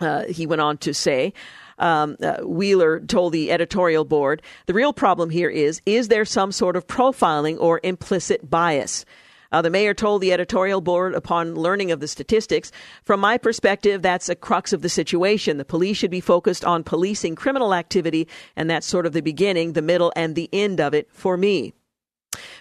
uh, 0.01 0.25
he 0.25 0.47
went 0.47 0.63
on 0.63 0.79
to 0.79 0.95
say, 0.95 1.35
um, 1.79 2.17
uh, 2.23 2.43
Wheeler 2.43 3.01
told 3.01 3.33
the 3.33 3.51
editorial 3.51 4.05
board, 4.05 4.43
the 4.67 4.75
real 4.75 4.93
problem 4.93 5.31
here 5.31 5.51
is 5.51 5.83
is 5.85 6.09
there 6.09 6.25
some 6.25 6.53
sort 6.53 6.77
of 6.77 6.87
profiling 6.87 7.59
or 7.61 7.81
implicit 7.83 8.49
bias? 8.49 9.05
Uh, 9.53 9.61
the 9.61 9.71
mayor 9.71 9.95
told 9.95 10.23
the 10.23 10.33
editorial 10.33 10.81
board 10.81 11.13
upon 11.15 11.57
learning 11.57 11.91
of 11.91 11.99
the 11.99 12.07
statistics, 12.07 12.71
from 13.03 13.19
my 13.19 13.37
perspective, 13.37 14.01
that's 14.01 14.29
a 14.29 14.37
crux 14.37 14.73
of 14.73 14.83
the 14.83 14.89
situation. 14.89 15.57
The 15.57 15.65
police 15.65 15.97
should 15.97 16.11
be 16.11 16.21
focused 16.21 16.65
on 16.65 16.85
policing 16.85 17.35
criminal 17.35 17.75
activity, 17.75 18.29
and 18.55 18.71
that's 18.71 18.87
sort 18.87 19.07
of 19.07 19.13
the 19.13 19.23
beginning, 19.23 19.73
the 19.73 19.83
middle, 19.83 20.13
and 20.15 20.37
the 20.37 20.49
end 20.53 20.81
of 20.81 20.95
it 20.95 21.09
for 21.11 21.37
me. 21.37 21.73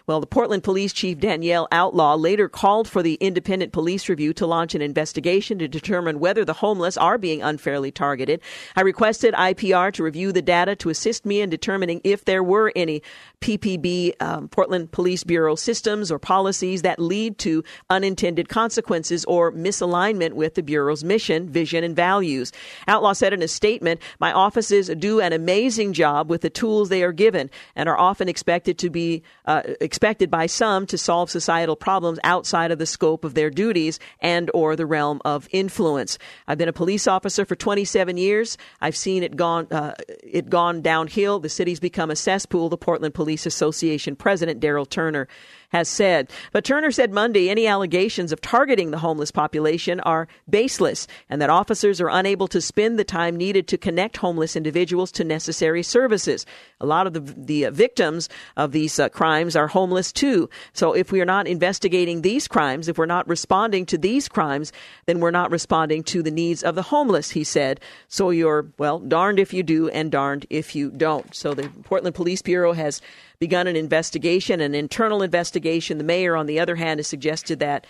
Well, 0.07 0.19
the 0.19 0.27
Portland 0.27 0.63
Police 0.63 0.93
Chief 0.93 1.17
Danielle 1.19 1.67
Outlaw 1.71 2.15
later 2.15 2.49
called 2.49 2.87
for 2.87 3.03
the 3.03 3.15
independent 3.15 3.71
police 3.71 4.09
review 4.09 4.33
to 4.33 4.47
launch 4.47 4.75
an 4.75 4.81
investigation 4.81 5.59
to 5.59 5.67
determine 5.67 6.19
whether 6.19 6.45
the 6.45 6.53
homeless 6.53 6.97
are 6.97 7.17
being 7.17 7.41
unfairly 7.41 7.91
targeted. 7.91 8.41
I 8.75 8.81
requested 8.81 9.33
IPR 9.33 9.91
to 9.93 10.03
review 10.03 10.31
the 10.31 10.41
data 10.41 10.75
to 10.77 10.89
assist 10.89 11.25
me 11.25 11.41
in 11.41 11.49
determining 11.49 12.01
if 12.03 12.25
there 12.25 12.43
were 12.43 12.71
any 12.75 13.01
PPB, 13.41 14.21
um, 14.21 14.47
Portland 14.49 14.91
Police 14.91 15.23
Bureau 15.23 15.55
systems 15.55 16.11
or 16.11 16.19
policies 16.19 16.81
that 16.81 16.99
lead 16.99 17.37
to 17.39 17.63
unintended 17.89 18.49
consequences 18.49 19.25
or 19.25 19.51
misalignment 19.51 20.33
with 20.33 20.55
the 20.55 20.63
Bureau's 20.63 21.03
mission, 21.03 21.49
vision, 21.49 21.83
and 21.83 21.95
values. 21.95 22.51
Outlaw 22.87 23.13
said 23.13 23.33
in 23.33 23.41
a 23.41 23.47
statement, 23.47 24.01
My 24.19 24.31
offices 24.31 24.89
do 24.89 25.19
an 25.19 25.33
amazing 25.33 25.93
job 25.93 26.29
with 26.29 26.41
the 26.41 26.49
tools 26.49 26.89
they 26.89 27.03
are 27.03 27.11
given 27.11 27.49
and 27.75 27.87
are 27.87 27.97
often 27.97 28.27
expected 28.27 28.77
to 28.79 28.89
be 28.89 29.23
uh, 29.45 29.63
expected 29.81 30.29
by 30.29 30.45
some 30.45 30.85
to 30.87 30.97
solve 30.97 31.29
societal 31.29 31.75
problems 31.75 32.19
outside 32.23 32.71
of 32.71 32.79
the 32.79 32.85
scope 32.85 33.23
of 33.23 33.33
their 33.33 33.49
duties 33.49 33.99
and 34.19 34.49
or 34.53 34.75
the 34.75 34.85
realm 34.85 35.21
of 35.25 35.47
influence. 35.51 36.17
I've 36.47 36.57
been 36.57 36.69
a 36.69 36.73
police 36.73 37.07
officer 37.07 37.45
for 37.45 37.55
27 37.55 38.17
years. 38.17 38.57
I've 38.81 38.95
seen 38.95 39.23
it 39.23 39.35
gone 39.35 39.67
uh, 39.71 39.95
it 40.23 40.49
gone 40.49 40.81
downhill. 40.81 41.39
The 41.39 41.49
city's 41.49 41.79
become 41.79 42.11
a 42.11 42.15
cesspool. 42.15 42.69
The 42.69 42.77
Portland 42.77 43.13
Police 43.13 43.45
Association 43.45 44.15
president 44.15 44.59
Daryl 44.61 44.89
Turner 44.89 45.27
has 45.69 45.87
said. 45.87 46.29
But 46.51 46.63
Turner 46.63 46.91
said 46.91 47.11
Monday 47.11 47.49
any 47.49 47.67
allegations 47.67 48.31
of 48.31 48.41
targeting 48.41 48.91
the 48.91 48.99
homeless 48.99 49.31
population 49.31 49.99
are 50.01 50.27
baseless 50.49 51.07
and 51.29 51.41
that 51.41 51.49
officers 51.49 52.01
are 52.01 52.09
unable 52.09 52.47
to 52.47 52.61
spend 52.61 52.97
the 52.97 53.03
time 53.03 53.35
needed 53.35 53.67
to 53.67 53.77
connect 53.77 54.17
homeless 54.17 54.55
individuals 54.55 55.11
to 55.13 55.23
necessary 55.23 55.83
services. 55.83 56.45
A 56.81 56.85
lot 56.85 57.07
of 57.07 57.13
the, 57.13 57.19
the 57.19 57.69
victims 57.71 58.29
of 58.57 58.71
these 58.71 58.99
uh, 58.99 59.09
crimes 59.09 59.55
are 59.55 59.67
homeless 59.67 60.11
too. 60.11 60.49
So 60.73 60.93
if 60.93 61.11
we 61.11 61.21
are 61.21 61.25
not 61.25 61.47
investigating 61.47 62.21
these 62.21 62.47
crimes, 62.47 62.87
if 62.87 62.97
we're 62.97 63.05
not 63.05 63.27
responding 63.27 63.85
to 63.87 63.97
these 63.97 64.27
crimes, 64.27 64.71
then 65.05 65.19
we're 65.19 65.31
not 65.31 65.51
responding 65.51 66.03
to 66.03 66.23
the 66.23 66.31
needs 66.31 66.63
of 66.63 66.75
the 66.75 66.81
homeless, 66.81 67.31
he 67.31 67.43
said. 67.43 67.79
So 68.07 68.31
you're, 68.31 68.67
well, 68.77 68.99
darned 68.99 69.39
if 69.39 69.53
you 69.53 69.63
do 69.63 69.89
and 69.89 70.11
darned 70.11 70.45
if 70.49 70.75
you 70.75 70.89
don't. 70.89 71.33
So 71.35 71.53
the 71.53 71.69
Portland 71.83 72.15
Police 72.15 72.41
Bureau 72.41 72.73
has 72.73 73.01
begun 73.39 73.67
an 73.67 73.75
investigation, 73.75 74.59
an 74.59 74.75
internal 74.75 75.21
investigation. 75.21 75.97
The 75.97 76.03
mayor, 76.03 76.35
on 76.35 76.45
the 76.45 76.59
other 76.59 76.75
hand, 76.75 76.99
has 76.99 77.07
suggested 77.07 77.59
that 77.59 77.87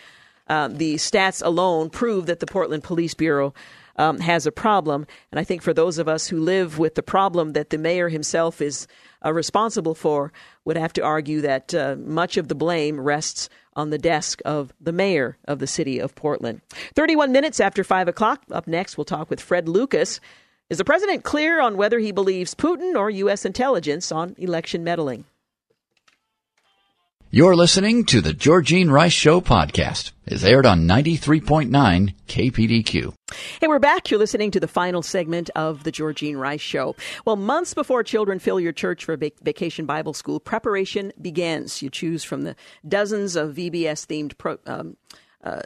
uh, 0.47 0.68
the 0.68 0.95
stats 0.95 1.43
alone 1.43 1.89
prove 1.89 2.28
that 2.28 2.39
the 2.39 2.47
Portland 2.47 2.84
Police 2.84 3.14
Bureau 3.14 3.54
um, 3.95 4.20
has 4.20 4.45
a 4.45 4.52
problem. 4.52 5.06
And 5.32 5.39
I 5.39 5.43
think 5.43 5.62
for 5.62 5.74
those 5.74 5.97
of 5.97 6.08
us 6.08 6.28
who 6.28 6.39
live 6.39 6.80
with 6.80 6.95
the 6.95 7.04
problem 7.04 7.54
that 7.54 7.70
the 7.70 7.78
mayor 7.78 8.10
himself 8.10 8.62
is 8.62 8.88
uh, 9.26 9.34
responsible 9.34 9.93
for, 9.95 10.32
would 10.66 10.78
have 10.78 10.93
to 10.93 11.04
argue 11.04 11.41
that 11.41 11.74
uh, 11.74 11.95
much 12.00 12.38
of 12.38 12.47
the 12.47 12.56
blame 12.56 13.00
rests 13.00 13.50
on 13.76 13.89
the 13.89 13.97
desk 13.97 14.41
of 14.45 14.74
the 14.80 14.91
mayor 14.91 15.38
of 15.45 15.60
the 15.60 15.68
city 15.68 16.00
of 16.00 16.16
Portland. 16.16 16.62
31 16.95 17.32
minutes 17.32 17.60
after 17.60 17.84
5 17.84 18.08
o'clock. 18.08 18.43
Up 18.52 18.68
next, 18.68 18.97
we'll 18.97 19.06
talk 19.06 19.30
with 19.30 19.41
Fred 19.41 19.68
Lucas. 19.68 20.20
Is 20.70 20.78
the 20.78 20.86
president 20.86 21.24
clear 21.24 21.60
on 21.60 21.78
whether 21.78 22.00
he 22.00 22.12
believes 22.12 22.56
Putin 22.56 22.95
or 22.95 23.10
U.S. 23.10 23.43
intelligence 23.45 24.12
on 24.12 24.36
election 24.38 24.84
meddling? 24.84 25.26
You're 27.32 27.55
listening 27.55 28.05
to 28.05 28.21
the 28.21 28.34
Georgene 28.34 28.89
Rice 28.89 29.13
Show 29.13 29.39
podcast. 29.39 30.13
It's 30.25 30.43
aired 30.43 30.65
on 30.65 30.88
93.9 30.88 32.15
KPDQ. 32.27 33.13
Hey, 33.61 33.67
we're 33.67 33.77
back. 33.77 34.09
You're 34.09 34.19
listening 34.19 34.49
to 34.49 34.59
the 34.59 34.67
final 34.67 35.03
segment 35.03 35.51
of 35.55 35.84
the 35.84 35.91
Georgene 35.91 36.39
Rice 36.39 36.59
Show. 36.59 36.95
Well, 37.25 37.36
months 37.36 37.75
before 37.75 38.01
children 38.01 38.39
fill 38.39 38.59
your 38.59 38.71
church 38.71 39.05
for 39.05 39.15
vacation 39.15 39.86
Bible 39.86 40.15
school, 40.15 40.39
preparation 40.39 41.13
begins. 41.21 41.84
You 41.84 41.91
choose 41.91 42.23
from 42.23 42.41
the 42.41 42.55
dozens 42.88 43.36
of 43.36 43.53
VBS 43.53 44.07
themed 44.07 44.36
pro, 44.39 44.57
um, 44.65 44.97
uh, 45.43 45.61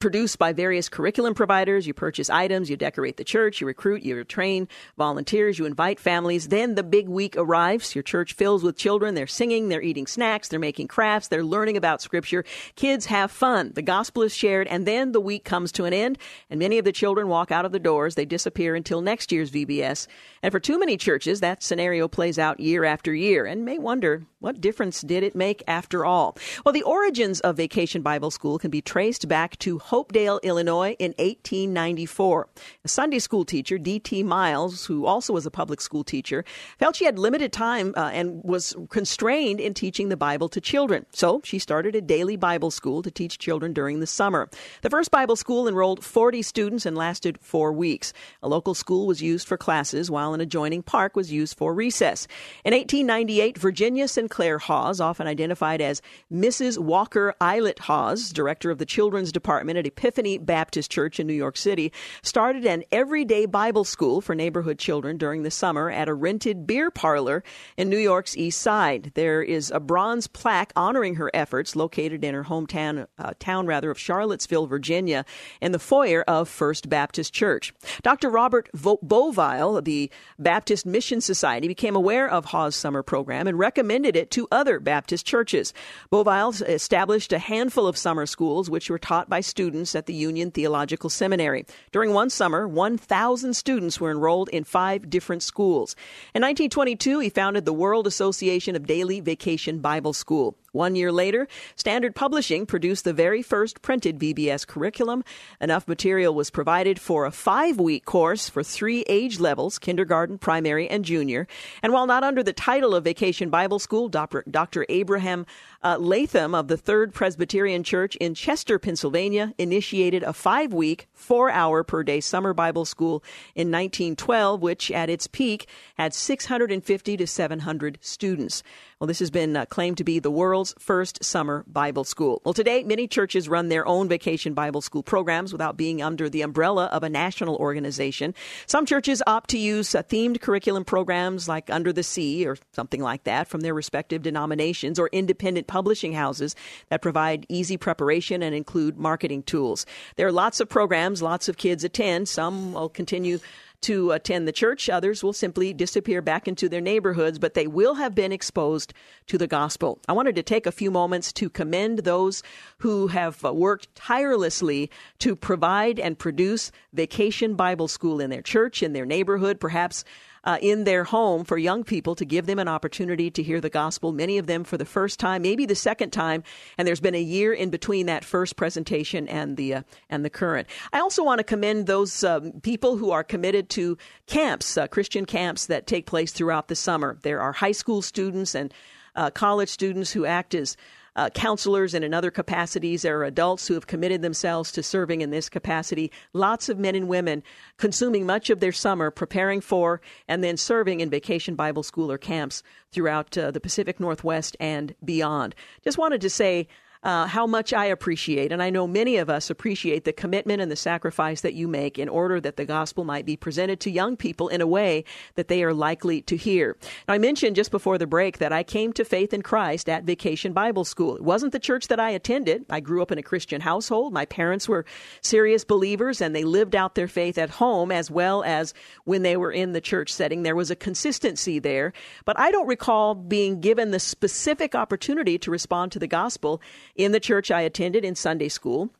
produced 0.00 0.38
by 0.38 0.52
various 0.52 0.88
curriculum 0.88 1.34
providers. 1.34 1.86
You 1.86 1.94
purchase 1.94 2.30
items, 2.30 2.70
you 2.70 2.76
decorate 2.76 3.18
the 3.18 3.24
church, 3.24 3.60
you 3.60 3.66
recruit, 3.66 4.02
you 4.02 4.24
train 4.24 4.66
volunteers, 4.96 5.58
you 5.58 5.66
invite 5.66 6.00
families. 6.00 6.48
Then 6.48 6.74
the 6.74 6.82
big 6.82 7.08
week 7.08 7.36
arrives. 7.36 7.94
Your 7.94 8.02
church 8.02 8.32
fills 8.32 8.64
with 8.64 8.76
children. 8.76 9.14
They're 9.14 9.26
singing, 9.26 9.68
they're 9.68 9.82
eating 9.82 10.06
snacks, 10.06 10.48
they're 10.48 10.58
making 10.58 10.88
crafts, 10.88 11.28
they're 11.28 11.44
learning 11.44 11.76
about 11.76 12.02
scripture. 12.02 12.44
Kids 12.74 13.06
have 13.06 13.30
fun. 13.30 13.72
The 13.74 13.82
gospel 13.82 14.22
is 14.22 14.34
shared, 14.34 14.66
and 14.66 14.86
then 14.86 15.12
the 15.12 15.20
week 15.20 15.44
comes 15.44 15.70
to 15.72 15.84
an 15.84 15.92
end, 15.92 16.18
and 16.48 16.58
many 16.58 16.78
of 16.78 16.84
the 16.84 16.92
children 16.92 17.28
walk 17.28 17.52
out 17.52 17.66
of 17.66 17.72
the 17.72 17.78
doors. 17.78 18.14
They 18.14 18.24
disappear 18.24 18.74
until 18.74 19.02
next 19.02 19.30
year's 19.30 19.50
VBS. 19.50 20.06
And 20.42 20.50
for 20.50 20.60
too 20.60 20.78
many 20.78 20.96
churches, 20.96 21.40
that 21.40 21.62
scenario 21.62 22.08
plays 22.08 22.38
out 22.38 22.58
year 22.58 22.84
after 22.84 23.14
year, 23.14 23.44
and 23.44 23.64
may 23.64 23.78
wonder 23.78 24.24
what 24.40 24.60
difference 24.60 25.02
did 25.02 25.22
it 25.22 25.36
make 25.36 25.62
after 25.68 26.04
all? 26.06 26.36
Well, 26.64 26.72
the 26.72 26.82
origins 26.82 27.40
of 27.40 27.58
Vacation 27.58 28.00
Bible 28.00 28.30
School 28.30 28.58
can 28.58 28.70
be 28.70 28.80
traced 28.80 29.28
back 29.28 29.58
to 29.58 29.78
Hopedale, 29.78 30.40
Illinois 30.42 30.96
in 30.98 31.10
1894. 31.18 32.48
A 32.84 32.88
Sunday 32.88 33.18
school 33.18 33.44
teacher, 33.44 33.76
D.T. 33.76 34.22
Miles, 34.22 34.86
who 34.86 35.04
also 35.04 35.34
was 35.34 35.44
a 35.44 35.50
public 35.50 35.82
school 35.82 36.04
teacher, 36.04 36.42
felt 36.78 36.96
she 36.96 37.04
had 37.04 37.18
limited 37.18 37.52
time 37.52 37.92
uh, 37.98 38.10
and 38.14 38.42
was 38.42 38.74
constrained 38.88 39.60
in 39.60 39.74
teaching 39.74 40.08
the 40.08 40.16
Bible 40.16 40.48
to 40.48 40.60
children. 40.60 41.04
So 41.12 41.42
she 41.44 41.58
started 41.58 41.94
a 41.94 42.00
daily 42.00 42.36
Bible 42.36 42.70
school 42.70 43.02
to 43.02 43.10
teach 43.10 43.38
children 43.38 43.74
during 43.74 44.00
the 44.00 44.06
summer. 44.06 44.48
The 44.80 44.90
first 44.90 45.10
Bible 45.10 45.36
school 45.36 45.68
enrolled 45.68 46.02
40 46.02 46.40
students 46.40 46.86
and 46.86 46.96
lasted 46.96 47.38
four 47.42 47.74
weeks. 47.74 48.14
A 48.42 48.48
local 48.48 48.72
school 48.72 49.06
was 49.06 49.20
used 49.20 49.46
for 49.46 49.58
classes, 49.58 50.10
while 50.10 50.32
an 50.32 50.40
adjoining 50.40 50.82
park 50.82 51.14
was 51.14 51.30
used 51.30 51.58
for 51.58 51.74
recess. 51.74 52.26
In 52.64 52.72
1898, 52.72 53.58
Virginia 53.58 54.08
Sinclair 54.08 54.29
Hawes, 54.58 55.00
often 55.00 55.26
identified 55.26 55.80
as 55.80 56.02
Mrs. 56.32 56.78
Walker 56.78 57.34
Aylett 57.40 57.80
Hawes, 57.80 58.30
director 58.30 58.70
of 58.70 58.78
the 58.78 58.86
children's 58.86 59.32
department 59.32 59.78
at 59.78 59.86
Epiphany 59.86 60.38
Baptist 60.38 60.90
Church 60.90 61.20
in 61.20 61.26
New 61.26 61.34
York 61.34 61.56
City, 61.56 61.92
started 62.22 62.64
an 62.64 62.84
everyday 62.92 63.46
Bible 63.46 63.84
school 63.84 64.20
for 64.20 64.34
neighborhood 64.34 64.78
children 64.78 65.16
during 65.16 65.42
the 65.42 65.50
summer 65.50 65.90
at 65.90 66.08
a 66.08 66.14
rented 66.14 66.66
beer 66.66 66.90
parlor 66.90 67.42
in 67.76 67.88
New 67.88 67.98
York's 67.98 68.36
East 68.36 68.60
Side. 68.60 69.12
There 69.14 69.42
is 69.42 69.70
a 69.70 69.80
bronze 69.80 70.26
plaque 70.26 70.72
honoring 70.76 71.16
her 71.16 71.30
efforts 71.34 71.74
located 71.74 72.24
in 72.24 72.34
her 72.34 72.44
hometown 72.44 73.06
uh, 73.18 73.32
town 73.38 73.66
rather 73.66 73.90
of 73.90 73.98
Charlottesville, 73.98 74.66
Virginia, 74.66 75.24
in 75.60 75.72
the 75.72 75.78
foyer 75.78 76.22
of 76.22 76.48
First 76.48 76.88
Baptist 76.88 77.32
Church. 77.32 77.72
Dr. 78.02 78.30
Robert 78.30 78.68
Vo- 78.74 78.98
Boville, 79.02 79.82
the 79.82 80.10
Baptist 80.38 80.86
Mission 80.86 81.20
Society, 81.20 81.68
became 81.68 81.96
aware 81.96 82.28
of 82.28 82.46
Hawes' 82.46 82.76
summer 82.76 83.02
program 83.02 83.46
and 83.46 83.58
recommended 83.58 84.16
it 84.16 84.19
to 84.28 84.48
other 84.50 84.80
Baptist 84.80 85.26
churches. 85.26 85.72
Boville 86.10 86.62
established 86.62 87.32
a 87.32 87.38
handful 87.38 87.86
of 87.86 87.96
summer 87.96 88.26
schools 88.26 88.68
which 88.68 88.90
were 88.90 88.98
taught 88.98 89.28
by 89.28 89.40
students 89.40 89.94
at 89.94 90.06
the 90.06 90.14
Union 90.14 90.50
Theological 90.50 91.10
Seminary. 91.10 91.64
During 91.92 92.12
one 92.12 92.30
summer, 92.30 92.66
1,000 92.66 93.54
students 93.54 94.00
were 94.00 94.10
enrolled 94.10 94.48
in 94.50 94.64
five 94.64 95.08
different 95.08 95.42
schools. 95.42 95.94
In 96.34 96.42
1922, 96.42 97.20
he 97.20 97.30
founded 97.30 97.64
the 97.64 97.72
World 97.72 98.06
Association 98.06 98.76
of 98.76 98.86
Daily 98.86 99.20
Vacation 99.20 99.78
Bible 99.78 100.12
School. 100.12 100.56
One 100.72 100.94
year 100.94 101.10
later, 101.10 101.48
Standard 101.74 102.14
Publishing 102.14 102.64
produced 102.64 103.04
the 103.04 103.12
very 103.12 103.42
first 103.42 103.82
printed 103.82 104.20
VBS 104.20 104.66
curriculum. 104.66 105.24
Enough 105.60 105.88
material 105.88 106.32
was 106.32 106.50
provided 106.50 107.00
for 107.00 107.24
a 107.24 107.32
five 107.32 107.80
week 107.80 108.04
course 108.04 108.48
for 108.48 108.62
three 108.62 109.04
age 109.08 109.40
levels 109.40 109.80
kindergarten, 109.80 110.38
primary, 110.38 110.88
and 110.88 111.04
junior. 111.04 111.48
And 111.82 111.92
while 111.92 112.06
not 112.06 112.22
under 112.22 112.44
the 112.44 112.52
title 112.52 112.94
of 112.94 113.02
Vacation 113.02 113.50
Bible 113.50 113.80
School, 113.80 114.08
Dr. 114.08 114.86
Abraham 114.88 115.44
uh, 115.82 115.96
Latham 115.98 116.54
of 116.54 116.68
the 116.68 116.76
Third 116.76 117.14
Presbyterian 117.14 117.82
Church 117.82 118.14
in 118.16 118.34
Chester, 118.34 118.78
Pennsylvania, 118.78 119.54
initiated 119.58 120.22
a 120.22 120.32
five 120.32 120.72
week, 120.72 121.08
four 121.14 121.50
hour 121.50 121.82
per 121.82 122.04
day 122.04 122.20
summer 122.20 122.54
Bible 122.54 122.84
school 122.84 123.24
in 123.56 123.68
1912, 123.68 124.60
which 124.60 124.90
at 124.92 125.10
its 125.10 125.26
peak 125.26 125.66
had 125.96 126.14
650 126.14 127.16
to 127.16 127.26
700 127.26 127.98
students. 128.00 128.62
Well, 129.00 129.06
this 129.06 129.20
has 129.20 129.30
been 129.30 129.56
uh, 129.56 129.64
claimed 129.64 129.96
to 129.96 130.04
be 130.04 130.18
the 130.18 130.30
world's 130.30 130.74
first 130.78 131.24
summer 131.24 131.64
Bible 131.66 132.04
school. 132.04 132.42
Well, 132.44 132.52
today, 132.52 132.82
many 132.82 133.08
churches 133.08 133.48
run 133.48 133.70
their 133.70 133.88
own 133.88 134.10
vacation 134.10 134.52
Bible 134.52 134.82
school 134.82 135.02
programs 135.02 135.52
without 135.52 135.78
being 135.78 136.02
under 136.02 136.28
the 136.28 136.42
umbrella 136.42 136.84
of 136.92 137.02
a 137.02 137.08
national 137.08 137.56
organization. 137.56 138.34
Some 138.66 138.84
churches 138.84 139.22
opt 139.26 139.48
to 139.50 139.58
use 139.58 139.94
uh, 139.94 140.02
themed 140.02 140.42
curriculum 140.42 140.84
programs 140.84 141.48
like 141.48 141.70
Under 141.70 141.94
the 141.94 142.02
Sea 142.02 142.46
or 142.46 142.58
something 142.72 143.00
like 143.00 143.24
that 143.24 143.48
from 143.48 143.62
their 143.62 143.72
respective 143.72 144.20
denominations 144.20 144.98
or 144.98 145.08
independent 145.12 145.66
publishing 145.66 146.12
houses 146.12 146.54
that 146.90 147.00
provide 147.00 147.46
easy 147.48 147.78
preparation 147.78 148.42
and 148.42 148.54
include 148.54 148.98
marketing 148.98 149.44
tools. 149.44 149.86
There 150.16 150.26
are 150.26 150.32
lots 150.32 150.60
of 150.60 150.68
programs, 150.68 151.22
lots 151.22 151.48
of 151.48 151.56
kids 151.56 151.84
attend. 151.84 152.28
Some 152.28 152.74
will 152.74 152.90
continue 152.90 153.38
to 153.82 154.12
attend 154.12 154.46
the 154.46 154.52
church. 154.52 154.88
Others 154.88 155.24
will 155.24 155.32
simply 155.32 155.72
disappear 155.72 156.20
back 156.22 156.46
into 156.46 156.68
their 156.68 156.80
neighborhoods, 156.80 157.38
but 157.38 157.54
they 157.54 157.66
will 157.66 157.94
have 157.94 158.14
been 158.14 158.32
exposed 158.32 158.92
to 159.26 159.38
the 159.38 159.46
gospel. 159.46 160.00
I 160.08 160.12
wanted 160.12 160.34
to 160.36 160.42
take 160.42 160.66
a 160.66 160.72
few 160.72 160.90
moments 160.90 161.32
to 161.34 161.48
commend 161.48 162.00
those 162.00 162.42
who 162.78 163.08
have 163.08 163.44
uh, 163.44 163.52
worked 163.52 163.94
tirelessly 163.94 164.90
to 165.20 165.34
provide 165.34 165.98
and 165.98 166.18
produce 166.18 166.72
Vacation 166.92 167.54
Bible 167.54 167.88
School 167.88 168.20
in 168.20 168.30
their 168.30 168.42
church, 168.42 168.82
in 168.82 168.92
their 168.92 169.06
neighborhood, 169.06 169.60
perhaps 169.60 170.04
uh, 170.44 170.58
in 170.60 170.84
their 170.84 171.04
home 171.04 171.44
for 171.44 171.58
young 171.58 171.84
people 171.84 172.14
to 172.14 172.24
give 172.24 172.46
them 172.46 172.58
an 172.58 172.68
opportunity 172.68 173.30
to 173.30 173.42
hear 173.42 173.60
the 173.60 173.70
gospel, 173.70 174.12
many 174.12 174.38
of 174.38 174.46
them 174.46 174.64
for 174.64 174.76
the 174.76 174.84
first 174.84 175.20
time, 175.20 175.42
maybe 175.42 175.66
the 175.66 175.74
second 175.74 176.10
time, 176.10 176.42
and 176.78 176.86
there's 176.86 177.00
been 177.00 177.14
a 177.14 177.20
year 177.20 177.52
in 177.52 177.70
between 177.70 178.06
that 178.06 178.24
first 178.24 178.56
presentation 178.56 179.28
and 179.28 179.56
the 179.56 179.74
uh, 179.74 179.82
and 180.08 180.24
the 180.24 180.30
current. 180.30 180.68
I 180.92 181.00
also 181.00 181.22
want 181.22 181.38
to 181.38 181.44
commend 181.44 181.86
those 181.86 182.24
um, 182.24 182.52
people 182.62 182.96
who 182.96 183.10
are 183.10 183.24
committed 183.24 183.68
to 183.70 183.98
camps, 184.26 184.76
uh, 184.76 184.86
Christian 184.86 185.26
camps 185.26 185.66
that 185.66 185.86
take 185.86 186.06
place 186.06 186.32
throughout 186.32 186.68
the 186.68 186.76
summer. 186.76 187.18
There 187.22 187.40
are 187.40 187.52
high 187.52 187.72
school 187.72 188.02
students 188.02 188.54
and 188.54 188.72
uh, 189.16 189.30
college 189.30 189.68
students 189.68 190.12
who 190.12 190.24
act 190.24 190.54
as 190.54 190.76
uh, 191.16 191.30
counselors 191.30 191.94
and 191.94 192.04
in 192.04 192.14
other 192.14 192.30
capacities. 192.30 193.02
There 193.02 193.18
are 193.20 193.24
adults 193.24 193.66
who 193.66 193.74
have 193.74 193.86
committed 193.86 194.22
themselves 194.22 194.72
to 194.72 194.82
serving 194.82 195.20
in 195.20 195.30
this 195.30 195.48
capacity. 195.48 196.10
Lots 196.32 196.68
of 196.68 196.78
men 196.78 196.94
and 196.94 197.08
women 197.08 197.42
consuming 197.76 198.26
much 198.26 198.50
of 198.50 198.60
their 198.60 198.72
summer 198.72 199.10
preparing 199.10 199.60
for 199.60 200.00
and 200.28 200.42
then 200.42 200.56
serving 200.56 201.00
in 201.00 201.10
vacation 201.10 201.54
Bible 201.54 201.82
school 201.82 202.10
or 202.10 202.18
camps 202.18 202.62
throughout 202.92 203.36
uh, 203.36 203.50
the 203.50 203.60
Pacific 203.60 204.00
Northwest 204.00 204.56
and 204.60 204.94
beyond. 205.04 205.54
Just 205.82 205.98
wanted 205.98 206.20
to 206.20 206.30
say, 206.30 206.68
uh, 207.02 207.26
how 207.26 207.46
much 207.46 207.72
I 207.72 207.86
appreciate, 207.86 208.52
and 208.52 208.62
I 208.62 208.68
know 208.68 208.86
many 208.86 209.16
of 209.16 209.30
us 209.30 209.48
appreciate 209.48 210.04
the 210.04 210.12
commitment 210.12 210.60
and 210.60 210.70
the 210.70 210.76
sacrifice 210.76 211.40
that 211.40 211.54
you 211.54 211.66
make 211.66 211.98
in 211.98 212.10
order 212.10 212.40
that 212.40 212.56
the 212.56 212.66
gospel 212.66 213.04
might 213.04 213.24
be 213.24 213.36
presented 213.36 213.80
to 213.80 213.90
young 213.90 214.18
people 214.18 214.48
in 214.48 214.60
a 214.60 214.66
way 214.66 215.04
that 215.34 215.48
they 215.48 215.64
are 215.64 215.72
likely 215.72 216.20
to 216.22 216.36
hear. 216.36 216.76
Now, 217.08 217.14
I 217.14 217.18
mentioned 217.18 217.56
just 217.56 217.70
before 217.70 217.96
the 217.96 218.06
break 218.06 218.36
that 218.38 218.52
I 218.52 218.62
came 218.62 218.92
to 218.94 219.04
faith 219.04 219.32
in 219.32 219.40
Christ 219.40 219.88
at 219.88 220.04
Vacation 220.04 220.52
Bible 220.52 220.84
School. 220.84 221.16
It 221.16 221.22
wasn't 221.22 221.52
the 221.52 221.58
church 221.58 221.88
that 221.88 221.98
I 221.98 222.10
attended. 222.10 222.66
I 222.68 222.80
grew 222.80 223.00
up 223.00 223.10
in 223.10 223.18
a 223.18 223.22
Christian 223.22 223.62
household. 223.62 224.12
My 224.12 224.26
parents 224.26 224.68
were 224.68 224.84
serious 225.22 225.64
believers 225.64 226.20
and 226.20 226.36
they 226.36 226.44
lived 226.44 226.76
out 226.76 226.96
their 226.96 227.08
faith 227.08 227.38
at 227.38 227.48
home 227.48 227.90
as 227.90 228.10
well 228.10 228.44
as 228.44 228.74
when 229.04 229.22
they 229.22 229.38
were 229.38 229.52
in 229.52 229.72
the 229.72 229.80
church 229.80 230.12
setting. 230.12 230.42
There 230.42 230.56
was 230.56 230.70
a 230.70 230.76
consistency 230.76 231.58
there, 231.58 231.94
but 232.26 232.38
I 232.38 232.50
don't 232.50 232.66
recall 232.66 233.14
being 233.14 233.60
given 233.60 233.90
the 233.90 234.00
specific 234.00 234.74
opportunity 234.74 235.38
to 235.38 235.50
respond 235.50 235.92
to 235.92 235.98
the 235.98 236.06
gospel 236.06 236.60
in 237.04 237.12
the 237.12 237.20
church 237.20 237.50
I 237.50 237.62
attended 237.62 238.04
in 238.04 238.14
Sunday 238.14 238.48
school 238.48 238.90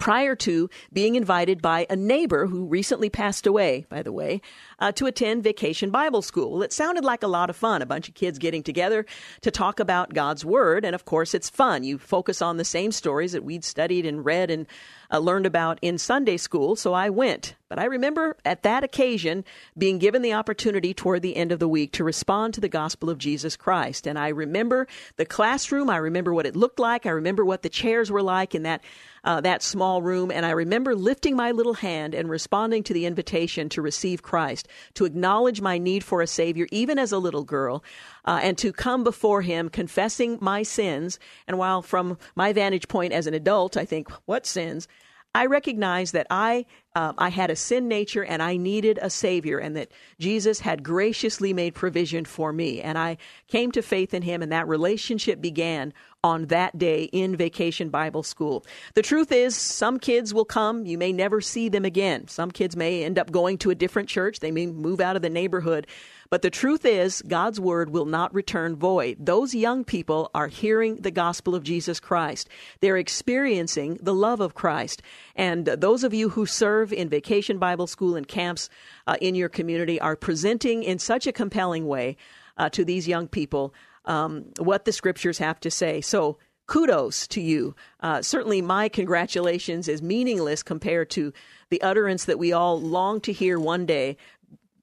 prior 0.00 0.34
to 0.34 0.68
being 0.92 1.14
invited 1.14 1.62
by 1.62 1.86
a 1.88 1.94
neighbor 1.94 2.46
who 2.46 2.64
recently 2.64 3.10
passed 3.10 3.46
away, 3.46 3.86
by 3.90 4.02
the 4.02 4.10
way, 4.10 4.40
uh, 4.80 4.90
to 4.90 5.06
attend 5.06 5.44
vacation 5.44 5.90
Bible 5.90 6.22
school. 6.22 6.62
It 6.62 6.72
sounded 6.72 7.04
like 7.04 7.22
a 7.22 7.28
lot 7.28 7.50
of 7.50 7.54
fun, 7.54 7.82
a 7.82 7.86
bunch 7.86 8.08
of 8.08 8.14
kids 8.14 8.38
getting 8.38 8.62
together 8.62 9.04
to 9.42 9.50
talk 9.50 9.78
about 9.78 10.14
God's 10.14 10.44
Word. 10.44 10.84
And 10.86 10.94
of 10.94 11.04
course, 11.04 11.34
it's 11.34 11.50
fun. 11.50 11.84
You 11.84 11.98
focus 11.98 12.40
on 12.40 12.56
the 12.56 12.64
same 12.64 12.90
stories 12.90 13.32
that 13.32 13.44
we'd 13.44 13.62
studied 13.62 14.06
and 14.06 14.24
read 14.24 14.50
and 14.50 14.66
uh, 15.12 15.18
learned 15.18 15.44
about 15.44 15.78
in 15.82 15.98
Sunday 15.98 16.38
school. 16.38 16.76
So 16.76 16.94
I 16.94 17.10
went. 17.10 17.54
But 17.68 17.78
I 17.78 17.84
remember 17.84 18.36
at 18.44 18.62
that 18.62 18.82
occasion 18.82 19.44
being 19.78 19.98
given 19.98 20.22
the 20.22 20.32
opportunity 20.32 20.94
toward 20.94 21.22
the 21.22 21.36
end 21.36 21.52
of 21.52 21.58
the 21.58 21.68
week 21.68 21.92
to 21.92 22.04
respond 22.04 22.54
to 22.54 22.60
the 22.60 22.68
gospel 22.68 23.10
of 23.10 23.18
Jesus 23.18 23.56
Christ. 23.56 24.08
And 24.08 24.18
I 24.18 24.28
remember 24.28 24.88
the 25.16 25.26
classroom. 25.26 25.90
I 25.90 25.98
remember 25.98 26.34
what 26.34 26.46
it 26.46 26.56
looked 26.56 26.80
like. 26.80 27.06
I 27.06 27.10
remember 27.10 27.44
what 27.44 27.62
the 27.62 27.68
chairs 27.68 28.10
were 28.10 28.22
like 28.22 28.54
in 28.54 28.64
that 28.64 28.82
uh, 29.24 29.40
that 29.40 29.62
small 29.62 30.02
room. 30.02 30.30
And 30.30 30.46
I 30.46 30.50
remember 30.50 30.94
lifting 30.94 31.36
my 31.36 31.50
little 31.50 31.74
hand 31.74 32.14
and 32.14 32.30
responding 32.30 32.82
to 32.84 32.94
the 32.94 33.06
invitation 33.06 33.68
to 33.70 33.82
receive 33.82 34.22
Christ, 34.22 34.68
to 34.94 35.04
acknowledge 35.04 35.60
my 35.60 35.78
need 35.78 36.04
for 36.04 36.22
a 36.22 36.26
Savior, 36.26 36.66
even 36.70 36.98
as 36.98 37.12
a 37.12 37.18
little 37.18 37.44
girl, 37.44 37.84
uh, 38.24 38.40
and 38.42 38.56
to 38.58 38.72
come 38.72 39.04
before 39.04 39.42
Him 39.42 39.68
confessing 39.68 40.38
my 40.40 40.62
sins. 40.62 41.18
And 41.46 41.58
while 41.58 41.82
from 41.82 42.18
my 42.34 42.52
vantage 42.52 42.88
point 42.88 43.12
as 43.12 43.26
an 43.26 43.34
adult, 43.34 43.76
I 43.76 43.84
think, 43.84 44.10
what 44.26 44.46
sins? 44.46 44.88
I 45.34 45.46
recognized 45.46 46.12
that 46.14 46.26
I 46.30 46.66
uh, 46.96 47.12
I 47.16 47.28
had 47.28 47.50
a 47.50 47.56
sin 47.56 47.86
nature 47.86 48.24
and 48.24 48.42
I 48.42 48.56
needed 48.56 48.98
a 49.00 49.10
savior, 49.10 49.58
and 49.58 49.76
that 49.76 49.92
Jesus 50.18 50.60
had 50.60 50.82
graciously 50.82 51.52
made 51.52 51.74
provision 51.74 52.24
for 52.24 52.52
me. 52.52 52.80
And 52.80 52.98
I 52.98 53.16
came 53.46 53.70
to 53.72 53.82
faith 53.82 54.12
in 54.12 54.22
Him, 54.22 54.42
and 54.42 54.50
that 54.50 54.66
relationship 54.66 55.40
began 55.40 55.92
on 56.24 56.46
that 56.46 56.76
day 56.76 57.04
in 57.04 57.36
Vacation 57.36 57.90
Bible 57.90 58.24
School. 58.24 58.66
The 58.94 59.02
truth 59.02 59.30
is, 59.30 59.56
some 59.56 59.98
kids 60.00 60.34
will 60.34 60.44
come, 60.44 60.84
you 60.84 60.98
may 60.98 61.12
never 61.12 61.40
see 61.40 61.68
them 61.68 61.84
again. 61.84 62.26
Some 62.26 62.50
kids 62.50 62.76
may 62.76 63.04
end 63.04 63.18
up 63.18 63.30
going 63.30 63.56
to 63.58 63.70
a 63.70 63.74
different 63.74 64.08
church, 64.08 64.40
they 64.40 64.50
may 64.50 64.66
move 64.66 65.00
out 65.00 65.14
of 65.14 65.22
the 65.22 65.30
neighborhood. 65.30 65.86
But 66.30 66.42
the 66.42 66.50
truth 66.50 66.84
is, 66.84 67.22
God's 67.26 67.58
word 67.58 67.90
will 67.90 68.06
not 68.06 68.32
return 68.32 68.76
void. 68.76 69.16
Those 69.18 69.52
young 69.52 69.82
people 69.82 70.30
are 70.32 70.46
hearing 70.46 70.96
the 70.96 71.10
gospel 71.10 71.56
of 71.56 71.64
Jesus 71.64 71.98
Christ. 71.98 72.48
They're 72.80 72.96
experiencing 72.96 73.98
the 74.00 74.14
love 74.14 74.40
of 74.40 74.54
Christ. 74.54 75.02
And 75.34 75.66
those 75.66 76.04
of 76.04 76.14
you 76.14 76.28
who 76.28 76.46
serve 76.46 76.92
in 76.92 77.08
vacation 77.08 77.58
Bible 77.58 77.88
school 77.88 78.14
and 78.14 78.28
camps 78.28 78.70
uh, 79.08 79.16
in 79.20 79.34
your 79.34 79.48
community 79.48 80.00
are 80.00 80.14
presenting 80.14 80.84
in 80.84 81.00
such 81.00 81.26
a 81.26 81.32
compelling 81.32 81.88
way 81.88 82.16
uh, 82.56 82.68
to 82.70 82.84
these 82.84 83.08
young 83.08 83.26
people 83.26 83.74
um, 84.04 84.44
what 84.58 84.84
the 84.84 84.92
scriptures 84.92 85.38
have 85.38 85.58
to 85.60 85.70
say. 85.70 86.00
So, 86.00 86.38
kudos 86.66 87.26
to 87.26 87.40
you. 87.40 87.74
Uh, 87.98 88.22
certainly, 88.22 88.62
my 88.62 88.88
congratulations 88.88 89.88
is 89.88 90.00
meaningless 90.00 90.62
compared 90.62 91.10
to 91.10 91.32
the 91.68 91.82
utterance 91.82 92.26
that 92.26 92.38
we 92.38 92.52
all 92.52 92.80
long 92.80 93.20
to 93.22 93.32
hear 93.32 93.58
one 93.58 93.86
day 93.86 94.16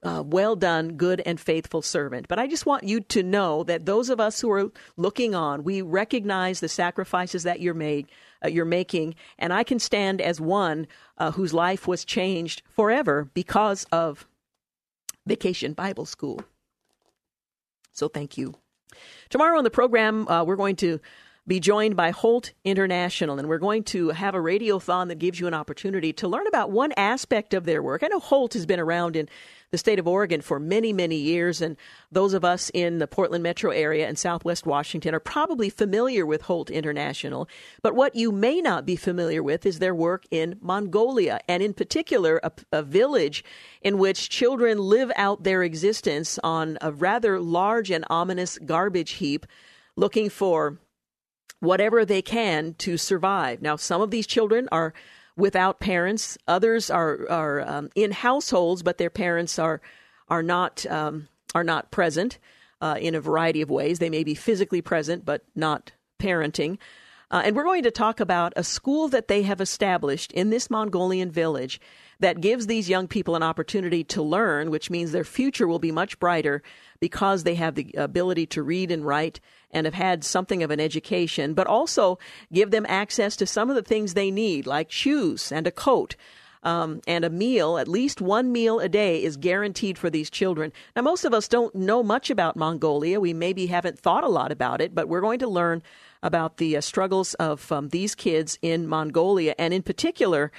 uh, 0.02 0.22
well 0.24 0.56
done, 0.56 0.96
good 0.96 1.20
and 1.26 1.40
faithful 1.40 1.82
servant. 1.82 2.28
But 2.28 2.38
I 2.38 2.46
just 2.46 2.66
want 2.66 2.84
you 2.84 3.00
to 3.00 3.22
know 3.22 3.64
that 3.64 3.86
those 3.86 4.10
of 4.10 4.20
us 4.20 4.40
who 4.40 4.50
are 4.52 4.70
looking 4.96 5.34
on, 5.34 5.64
we 5.64 5.82
recognize 5.82 6.60
the 6.60 6.68
sacrifices 6.68 7.42
that 7.42 7.60
you're 7.60 7.74
made, 7.74 8.06
uh, 8.44 8.48
you're 8.48 8.64
making, 8.64 9.14
and 9.38 9.52
I 9.52 9.64
can 9.64 9.78
stand 9.78 10.20
as 10.20 10.40
one 10.40 10.86
uh, 11.16 11.32
whose 11.32 11.52
life 11.52 11.88
was 11.88 12.04
changed 12.04 12.62
forever 12.68 13.28
because 13.34 13.84
of 13.90 14.26
Vacation 15.26 15.72
Bible 15.72 16.06
School. 16.06 16.40
So 17.92 18.08
thank 18.08 18.38
you. 18.38 18.54
Tomorrow 19.28 19.58
on 19.58 19.64
the 19.64 19.70
program, 19.70 20.26
uh, 20.28 20.44
we're 20.44 20.56
going 20.56 20.76
to 20.76 21.00
be 21.48 21.60
joined 21.60 21.96
by 21.96 22.10
Holt 22.10 22.52
International, 22.62 23.38
and 23.38 23.48
we're 23.48 23.58
going 23.58 23.82
to 23.84 24.10
have 24.10 24.34
a 24.34 24.38
radiothon 24.38 25.08
that 25.08 25.18
gives 25.18 25.40
you 25.40 25.46
an 25.46 25.54
opportunity 25.54 26.12
to 26.12 26.28
learn 26.28 26.46
about 26.46 26.70
one 26.70 26.92
aspect 26.96 27.54
of 27.54 27.64
their 27.64 27.82
work. 27.82 28.02
I 28.02 28.08
know 28.08 28.20
Holt 28.20 28.52
has 28.52 28.66
been 28.66 28.78
around 28.78 29.16
in 29.16 29.28
the 29.70 29.78
state 29.78 29.98
of 29.98 30.08
Oregon 30.08 30.40
for 30.40 30.58
many, 30.58 30.92
many 30.92 31.16
years, 31.16 31.60
and 31.60 31.76
those 32.10 32.32
of 32.32 32.44
us 32.44 32.70
in 32.72 32.98
the 32.98 33.06
Portland 33.06 33.42
metro 33.42 33.70
area 33.70 34.08
and 34.08 34.18
southwest 34.18 34.64
Washington 34.64 35.14
are 35.14 35.20
probably 35.20 35.68
familiar 35.68 36.24
with 36.24 36.42
Holt 36.42 36.70
International. 36.70 37.48
But 37.82 37.94
what 37.94 38.14
you 38.14 38.32
may 38.32 38.60
not 38.60 38.86
be 38.86 38.96
familiar 38.96 39.42
with 39.42 39.66
is 39.66 39.78
their 39.78 39.94
work 39.94 40.24
in 40.30 40.56
Mongolia, 40.60 41.40
and 41.48 41.62
in 41.62 41.74
particular, 41.74 42.40
a, 42.42 42.52
a 42.72 42.82
village 42.82 43.44
in 43.82 43.98
which 43.98 44.30
children 44.30 44.78
live 44.78 45.12
out 45.16 45.42
their 45.42 45.62
existence 45.62 46.38
on 46.42 46.78
a 46.80 46.90
rather 46.90 47.38
large 47.38 47.90
and 47.90 48.04
ominous 48.08 48.58
garbage 48.58 49.12
heap 49.12 49.46
looking 49.96 50.30
for 50.30 50.78
whatever 51.60 52.04
they 52.04 52.22
can 52.22 52.74
to 52.78 52.96
survive. 52.96 53.60
Now, 53.60 53.76
some 53.76 54.00
of 54.00 54.10
these 54.10 54.26
children 54.26 54.68
are 54.70 54.94
without 55.38 55.80
parents. 55.80 56.36
Others 56.46 56.90
are 56.90 57.26
are 57.30 57.66
um, 57.66 57.88
in 57.94 58.10
households, 58.10 58.82
but 58.82 58.98
their 58.98 59.08
parents 59.08 59.58
are 59.58 59.80
are 60.28 60.42
not 60.42 60.84
um, 60.90 61.28
are 61.54 61.64
not 61.64 61.90
present 61.90 62.38
uh, 62.82 62.96
in 63.00 63.14
a 63.14 63.20
variety 63.20 63.62
of 63.62 63.70
ways. 63.70 63.98
They 63.98 64.10
may 64.10 64.24
be 64.24 64.34
physically 64.34 64.82
present, 64.82 65.24
but 65.24 65.42
not 65.54 65.92
parenting. 66.20 66.76
Uh, 67.30 67.42
and 67.44 67.54
we're 67.54 67.64
going 67.64 67.82
to 67.82 67.90
talk 67.90 68.20
about 68.20 68.52
a 68.56 68.64
school 68.64 69.08
that 69.08 69.28
they 69.28 69.42
have 69.42 69.60
established 69.60 70.32
in 70.32 70.50
this 70.50 70.70
Mongolian 70.70 71.30
village 71.30 71.80
that 72.20 72.40
gives 72.40 72.66
these 72.66 72.88
young 72.88 73.06
people 73.06 73.36
an 73.36 73.42
opportunity 73.42 74.02
to 74.04 74.22
learn, 74.22 74.70
which 74.70 74.90
means 74.90 75.12
their 75.12 75.24
future 75.24 75.68
will 75.68 75.78
be 75.78 75.92
much 75.92 76.18
brighter 76.18 76.62
because 77.00 77.44
they 77.44 77.54
have 77.54 77.74
the 77.74 77.94
ability 77.96 78.46
to 78.46 78.62
read 78.62 78.90
and 78.90 79.06
write 79.06 79.40
and 79.70 79.86
have 79.86 79.94
had 79.94 80.24
something 80.24 80.62
of 80.62 80.70
an 80.70 80.80
education, 80.80 81.54
but 81.54 81.66
also 81.66 82.18
give 82.52 82.70
them 82.70 82.86
access 82.88 83.36
to 83.36 83.46
some 83.46 83.70
of 83.70 83.76
the 83.76 83.82
things 83.82 84.14
they 84.14 84.30
need, 84.30 84.66
like 84.66 84.90
shoes 84.90 85.52
and 85.52 85.66
a 85.66 85.70
coat. 85.70 86.16
Um, 86.64 87.02
and 87.06 87.24
a 87.24 87.30
meal, 87.30 87.78
at 87.78 87.86
least 87.86 88.20
one 88.20 88.50
meal 88.50 88.80
a 88.80 88.88
day, 88.88 89.22
is 89.22 89.36
guaranteed 89.36 89.96
for 89.96 90.10
these 90.10 90.28
children. 90.28 90.72
Now, 90.96 91.02
most 91.02 91.24
of 91.24 91.32
us 91.32 91.46
don't 91.46 91.72
know 91.72 92.02
much 92.02 92.30
about 92.30 92.56
Mongolia. 92.56 93.20
We 93.20 93.32
maybe 93.32 93.66
haven't 93.66 94.00
thought 94.00 94.24
a 94.24 94.28
lot 94.28 94.50
about 94.50 94.80
it, 94.80 94.92
but 94.92 95.08
we're 95.08 95.20
going 95.20 95.38
to 95.38 95.48
learn 95.48 95.84
about 96.20 96.56
the 96.56 96.76
uh, 96.76 96.80
struggles 96.80 97.34
of 97.34 97.70
um, 97.70 97.90
these 97.90 98.16
kids 98.16 98.58
in 98.60 98.88
Mongolia, 98.88 99.54
and 99.56 99.72
in 99.72 99.84
particular, 99.84 100.50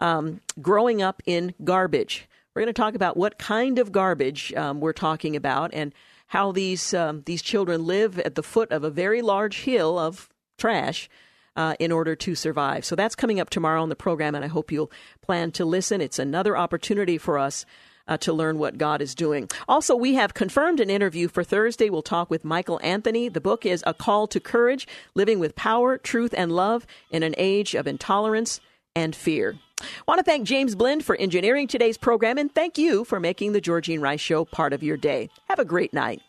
um, 0.00 0.40
growing 0.60 1.02
up 1.02 1.22
in 1.26 1.54
garbage. 1.64 2.28
We're 2.54 2.62
going 2.62 2.74
to 2.74 2.80
talk 2.80 2.94
about 2.94 3.16
what 3.16 3.38
kind 3.38 3.78
of 3.78 3.92
garbage 3.92 4.52
um, 4.54 4.80
we're 4.80 4.94
talking 4.94 5.36
about 5.36 5.74
and 5.74 5.92
how 6.28 6.52
these 6.52 6.94
um, 6.94 7.22
these 7.26 7.42
children 7.42 7.84
live 7.84 8.18
at 8.18 8.34
the 8.34 8.42
foot 8.42 8.72
of 8.72 8.82
a 8.82 8.90
very 8.90 9.22
large 9.22 9.62
hill 9.62 9.98
of 9.98 10.28
trash 10.58 11.08
uh, 11.54 11.74
in 11.78 11.92
order 11.92 12.16
to 12.16 12.34
survive. 12.34 12.84
So 12.84 12.96
that's 12.96 13.14
coming 13.14 13.40
up 13.40 13.50
tomorrow 13.50 13.82
on 13.82 13.88
the 13.88 13.96
program, 13.96 14.34
and 14.34 14.44
I 14.44 14.48
hope 14.48 14.72
you'll 14.72 14.90
plan 15.22 15.52
to 15.52 15.64
listen. 15.64 16.00
It's 16.00 16.18
another 16.18 16.56
opportunity 16.56 17.18
for 17.18 17.38
us. 17.38 17.64
Uh, 18.08 18.16
to 18.16 18.32
learn 18.32 18.56
what 18.56 18.78
God 18.78 19.02
is 19.02 19.16
doing. 19.16 19.50
Also, 19.66 19.96
we 19.96 20.14
have 20.14 20.32
confirmed 20.32 20.78
an 20.78 20.88
interview 20.88 21.26
for 21.26 21.42
Thursday. 21.42 21.90
We'll 21.90 22.02
talk 22.02 22.30
with 22.30 22.44
Michael 22.44 22.78
Anthony. 22.80 23.28
The 23.28 23.40
book 23.40 23.66
is 23.66 23.82
A 23.84 23.92
Call 23.92 24.28
to 24.28 24.38
Courage 24.38 24.86
Living 25.16 25.40
with 25.40 25.56
Power, 25.56 25.98
Truth, 25.98 26.32
and 26.38 26.52
Love 26.52 26.86
in 27.10 27.24
an 27.24 27.34
Age 27.36 27.74
of 27.74 27.88
Intolerance 27.88 28.60
and 28.96 29.14
Fear. 29.14 29.54
I 29.80 29.84
want 30.08 30.18
to 30.18 30.24
thank 30.24 30.48
James 30.48 30.74
Blend 30.74 31.04
for 31.04 31.14
engineering 31.16 31.68
today's 31.68 31.98
program 31.98 32.38
and 32.38 32.52
thank 32.52 32.78
you 32.78 33.04
for 33.04 33.20
making 33.20 33.52
the 33.52 33.60
Georgene 33.60 34.00
Rice 34.00 34.20
Show 34.20 34.44
part 34.44 34.72
of 34.72 34.82
your 34.82 34.96
day. 34.96 35.28
Have 35.48 35.60
a 35.60 35.64
great 35.64 35.92
night. 35.92 36.22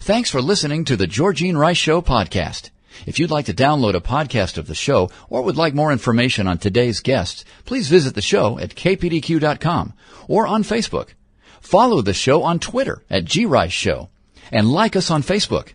Thanks 0.00 0.30
for 0.30 0.42
listening 0.42 0.84
to 0.86 0.96
the 0.96 1.06
Georgene 1.06 1.56
Rice 1.56 1.78
Show 1.78 2.02
podcast. 2.02 2.70
If 3.06 3.18
you'd 3.18 3.30
like 3.30 3.46
to 3.46 3.54
download 3.54 3.94
a 3.94 4.00
podcast 4.00 4.58
of 4.58 4.66
the 4.66 4.74
show 4.74 5.10
or 5.28 5.42
would 5.42 5.56
like 5.56 5.74
more 5.74 5.92
information 5.92 6.48
on 6.48 6.58
today's 6.58 7.00
guests, 7.00 7.44
please 7.64 7.88
visit 7.88 8.14
the 8.14 8.22
show 8.22 8.58
at 8.58 8.74
kpdq.com 8.74 9.94
or 10.26 10.46
on 10.46 10.64
Facebook. 10.64 11.10
Follow 11.60 12.02
the 12.02 12.14
show 12.14 12.42
on 12.42 12.58
Twitter 12.58 13.04
at 13.08 13.26
grice 13.26 13.72
show 13.72 14.08
and 14.50 14.70
like 14.70 14.96
us 14.96 15.10
on 15.10 15.22
Facebook. 15.22 15.74